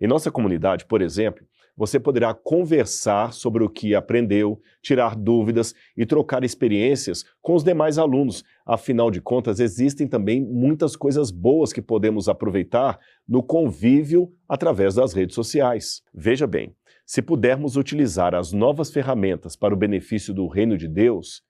Em 0.00 0.06
nossa 0.06 0.30
comunidade, 0.30 0.84
por 0.84 1.00
exemplo, 1.00 1.44
você 1.76 1.98
poderá 1.98 2.32
conversar 2.32 3.32
sobre 3.32 3.64
o 3.64 3.68
que 3.68 3.94
aprendeu, 3.94 4.60
tirar 4.80 5.16
dúvidas 5.16 5.74
e 5.96 6.06
trocar 6.06 6.44
experiências 6.44 7.24
com 7.42 7.54
os 7.54 7.64
demais 7.64 7.98
alunos. 7.98 8.44
Afinal 8.64 9.10
de 9.10 9.20
contas, 9.20 9.60
existem 9.60 10.06
também 10.06 10.40
muitas 10.40 10.96
coisas 10.96 11.30
boas 11.30 11.72
que 11.72 11.82
podemos 11.82 12.28
aproveitar 12.28 12.98
no 13.28 13.42
convívio 13.42 14.32
através 14.48 14.94
das 14.94 15.12
redes 15.12 15.34
sociais. 15.34 16.02
Veja 16.12 16.46
bem, 16.46 16.74
se 17.04 17.20
pudermos 17.20 17.76
utilizar 17.76 18.34
as 18.34 18.52
novas 18.52 18.90
ferramentas 18.90 19.56
para 19.56 19.74
o 19.74 19.76
benefício 19.76 20.32
do 20.32 20.46
reino 20.46 20.78
de 20.78 20.88
Deus, 20.88 21.42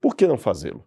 por 0.00 0.14
que 0.14 0.26
não 0.26 0.36
fazê-lo? 0.36 0.84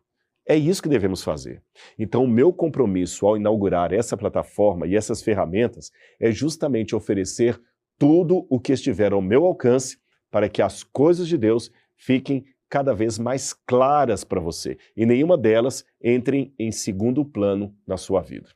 É 0.50 0.56
isso 0.56 0.82
que 0.82 0.88
devemos 0.88 1.22
fazer. 1.22 1.62
Então, 2.00 2.24
o 2.24 2.28
meu 2.28 2.54
compromisso 2.54 3.28
ao 3.28 3.36
inaugurar 3.36 3.92
essa 3.92 4.16
plataforma 4.16 4.88
e 4.88 4.96
essas 4.96 5.22
ferramentas 5.22 5.92
é 6.22 6.32
justamente 6.32 6.96
oferecer 6.96 7.60
tudo 7.98 8.46
o 8.50 8.60
que 8.60 8.74
estiver 8.74 9.12
ao 9.12 9.22
meu 9.22 9.46
alcance 9.46 9.98
para 10.30 10.50
que 10.50 10.62
as 10.62 10.84
coisas 10.84 11.28
de 11.28 11.38
Deus 11.38 11.72
fiquem 11.96 12.46
cada 12.70 12.94
vez 12.94 13.18
mais 13.18 13.54
claras 13.54 14.24
para 14.24 14.42
você 14.42 14.78
e 14.96 15.06
nenhuma 15.06 15.38
delas 15.38 15.86
entrem 16.04 16.54
em 16.60 16.72
segundo 16.72 17.24
plano 17.24 17.74
na 17.88 17.98
sua 17.98 18.22
vida. 18.22 18.50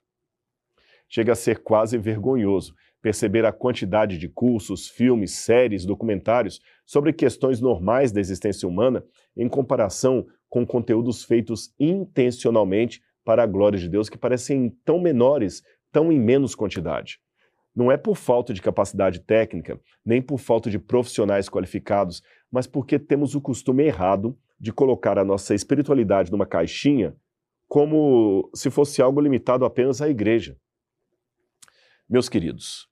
Chega 1.07 1.31
a 1.31 1.35
ser 1.35 1.59
quase 1.59 1.97
vergonhoso 1.97 2.73
perceber 3.01 3.45
a 3.45 3.51
quantidade 3.51 4.17
de 4.17 4.29
cursos, 4.29 4.87
filmes, 4.87 5.31
séries, 5.31 5.85
documentários 5.85 6.61
sobre 6.85 7.11
questões 7.11 7.59
normais 7.59 8.11
da 8.11 8.19
existência 8.19 8.67
humana 8.67 9.03
em 9.35 9.49
comparação 9.49 10.27
com 10.47 10.65
conteúdos 10.65 11.23
feitos 11.23 11.73
intencionalmente 11.79 13.01
para 13.23 13.43
a 13.43 13.47
glória 13.47 13.79
de 13.79 13.89
Deus 13.89 14.09
que 14.09 14.17
parecem 14.17 14.69
tão 14.83 14.99
menores, 14.99 15.63
tão 15.91 16.11
em 16.11 16.19
menos 16.19 16.53
quantidade. 16.53 17.19
Não 17.75 17.91
é 17.91 17.97
por 17.97 18.15
falta 18.15 18.53
de 18.53 18.61
capacidade 18.61 19.19
técnica, 19.19 19.79
nem 20.05 20.21
por 20.21 20.39
falta 20.39 20.69
de 20.69 20.77
profissionais 20.77 21.47
qualificados, 21.49 22.21
mas 22.51 22.67
porque 22.67 22.99
temos 22.99 23.33
o 23.33 23.41
costume 23.41 23.83
errado 23.83 24.37
de 24.59 24.73
colocar 24.73 25.17
a 25.17 25.23
nossa 25.23 25.55
espiritualidade 25.55 26.31
numa 26.31 26.45
caixinha 26.45 27.15
como 27.67 28.49
se 28.53 28.69
fosse 28.69 29.01
algo 29.01 29.21
limitado 29.21 29.63
apenas 29.63 30.01
à 30.01 30.09
igreja. 30.09 30.57
Meus 32.09 32.27
queridos, 32.27 32.89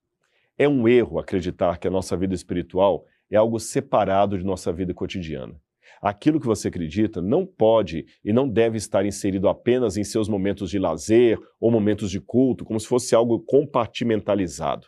é 0.58 0.68
um 0.68 0.88
erro 0.88 1.20
acreditar 1.20 1.78
que 1.78 1.88
a 1.88 1.92
nossa 1.92 2.16
vida 2.16 2.34
espiritual 2.34 3.06
é 3.30 3.36
algo 3.36 3.60
separado 3.60 4.38
de 4.38 4.46
nossa 4.46 4.72
vida 4.72 4.94
cotidiana. 4.94 5.60
Aquilo 6.02 6.40
que 6.40 6.46
você 6.46 6.70
acredita 6.70 7.22
não 7.22 7.46
pode 7.46 8.06
e 8.24 8.32
não 8.32 8.48
deve 8.48 8.78
estar 8.78 9.06
inserido 9.06 9.50
apenas 9.50 9.98
em 9.98 10.04
seus 10.04 10.30
momentos 10.30 10.70
de 10.70 10.80
lazer 10.80 11.38
ou 11.60 11.70
momentos 11.70 12.10
de 12.10 12.22
culto, 12.22 12.64
como 12.64 12.80
se 12.80 12.88
fosse 12.88 13.14
algo 13.14 13.40
compartimentalizado. 13.42 14.88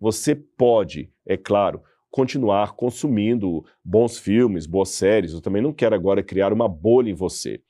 Você 0.00 0.34
pode, 0.34 1.10
é 1.26 1.36
claro, 1.36 1.82
continuar 2.10 2.72
consumindo 2.72 3.62
bons 3.84 4.18
filmes, 4.18 4.66
boas 4.66 4.90
séries. 4.90 5.32
Eu 5.32 5.40
também 5.40 5.62
não 5.62 5.72
quero 5.72 5.94
agora 5.94 6.22
criar 6.22 6.52
uma 6.52 6.68
bolha 6.68 7.10
em 7.10 7.14
você. 7.14 7.60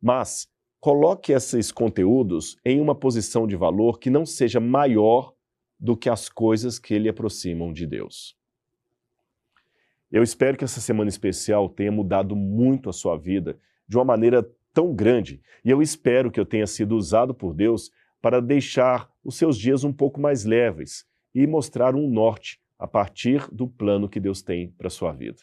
Mas 0.00 0.48
coloque 0.80 1.32
esses 1.32 1.70
conteúdos 1.70 2.56
em 2.64 2.80
uma 2.80 2.94
posição 2.94 3.46
de 3.46 3.54
valor 3.54 4.00
que 4.00 4.10
não 4.10 4.26
seja 4.26 4.58
maior 4.58 5.32
do 5.78 5.96
que 5.96 6.08
as 6.08 6.28
coisas 6.28 6.78
que 6.78 6.98
lhe 6.98 7.08
aproximam 7.08 7.72
de 7.72 7.86
Deus. 7.86 8.36
Eu 10.12 10.22
espero 10.22 10.58
que 10.58 10.64
essa 10.64 10.78
semana 10.78 11.08
especial 11.08 11.70
tenha 11.70 11.90
mudado 11.90 12.36
muito 12.36 12.90
a 12.90 12.92
sua 12.92 13.16
vida 13.16 13.58
de 13.88 13.96
uma 13.96 14.04
maneira 14.04 14.46
tão 14.74 14.94
grande, 14.94 15.40
e 15.64 15.70
eu 15.70 15.80
espero 15.80 16.30
que 16.30 16.38
eu 16.38 16.44
tenha 16.44 16.66
sido 16.66 16.96
usado 16.96 17.34
por 17.34 17.54
Deus 17.54 17.90
para 18.20 18.40
deixar 18.40 19.10
os 19.24 19.36
seus 19.36 19.56
dias 19.56 19.84
um 19.84 19.92
pouco 19.92 20.20
mais 20.20 20.44
leves 20.44 21.06
e 21.34 21.46
mostrar 21.46 21.94
um 21.94 22.08
norte 22.08 22.60
a 22.78 22.86
partir 22.86 23.48
do 23.50 23.66
plano 23.66 24.08
que 24.08 24.20
Deus 24.20 24.42
tem 24.42 24.70
para 24.72 24.88
a 24.88 24.90
sua 24.90 25.12
vida. 25.12 25.38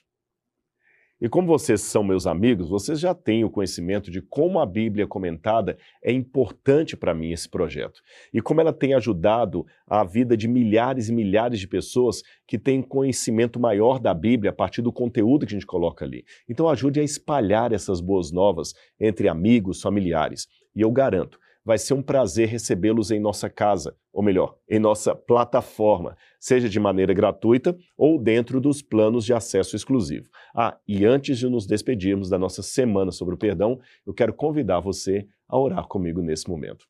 E 1.21 1.27
como 1.27 1.47
vocês 1.47 1.81
são 1.81 2.01
meus 2.01 2.25
amigos, 2.25 2.69
vocês 2.69 2.97
já 2.97 3.13
têm 3.13 3.43
o 3.43 3.49
conhecimento 3.49 4.09
de 4.09 4.21
como 4.21 4.57
a 4.57 4.65
Bíblia 4.65 5.05
comentada 5.05 5.77
é 6.01 6.13
importante 6.13 6.95
para 6.95 7.13
mim 7.13 7.31
esse 7.31 7.49
projeto. 7.49 8.01
E 8.33 8.41
como 8.41 8.61
ela 8.61 8.71
tem 8.71 8.93
ajudado 8.93 9.65
a 9.85 10.01
vida 10.05 10.37
de 10.37 10.47
milhares 10.47 11.09
e 11.09 11.13
milhares 11.13 11.59
de 11.59 11.67
pessoas 11.67 12.23
que 12.47 12.57
têm 12.57 12.81
conhecimento 12.81 13.59
maior 13.59 13.99
da 13.99 14.13
Bíblia 14.13 14.51
a 14.51 14.55
partir 14.55 14.81
do 14.81 14.93
conteúdo 14.93 15.45
que 15.45 15.53
a 15.53 15.57
gente 15.57 15.65
coloca 15.65 16.05
ali. 16.05 16.23
Então 16.47 16.69
ajude 16.69 17.01
a 17.01 17.03
espalhar 17.03 17.73
essas 17.73 17.99
boas 17.99 18.31
novas 18.31 18.73
entre 18.97 19.27
amigos, 19.27 19.81
familiares. 19.81 20.47
E 20.73 20.79
eu 20.79 20.91
garanto, 20.91 21.37
vai 21.69 21.77
ser 21.77 21.93
um 21.93 22.01
prazer 22.01 22.47
recebê-los 22.47 23.11
em 23.11 23.19
nossa 23.19 23.47
casa, 23.47 23.95
ou 24.11 24.23
melhor, 24.23 24.55
em 24.67 24.79
nossa 24.79 25.13
plataforma, 25.13 26.17
seja 26.39 26.67
de 26.67 26.79
maneira 26.79 27.13
gratuita 27.13 27.77
ou 27.95 28.19
dentro 28.19 28.59
dos 28.59 28.81
planos 28.81 29.23
de 29.23 29.35
acesso 29.35 29.75
exclusivo. 29.75 30.27
Ah, 30.55 30.79
e 30.87 31.05
antes 31.05 31.37
de 31.37 31.47
nos 31.47 31.67
despedirmos 31.67 32.27
da 32.27 32.39
nossa 32.39 32.63
semana 32.63 33.11
sobre 33.11 33.35
o 33.35 33.37
perdão, 33.37 33.79
eu 34.03 34.15
quero 34.15 34.33
convidar 34.33 34.79
você 34.79 35.27
a 35.47 35.59
orar 35.59 35.87
comigo 35.87 36.23
nesse 36.23 36.49
momento. 36.49 36.87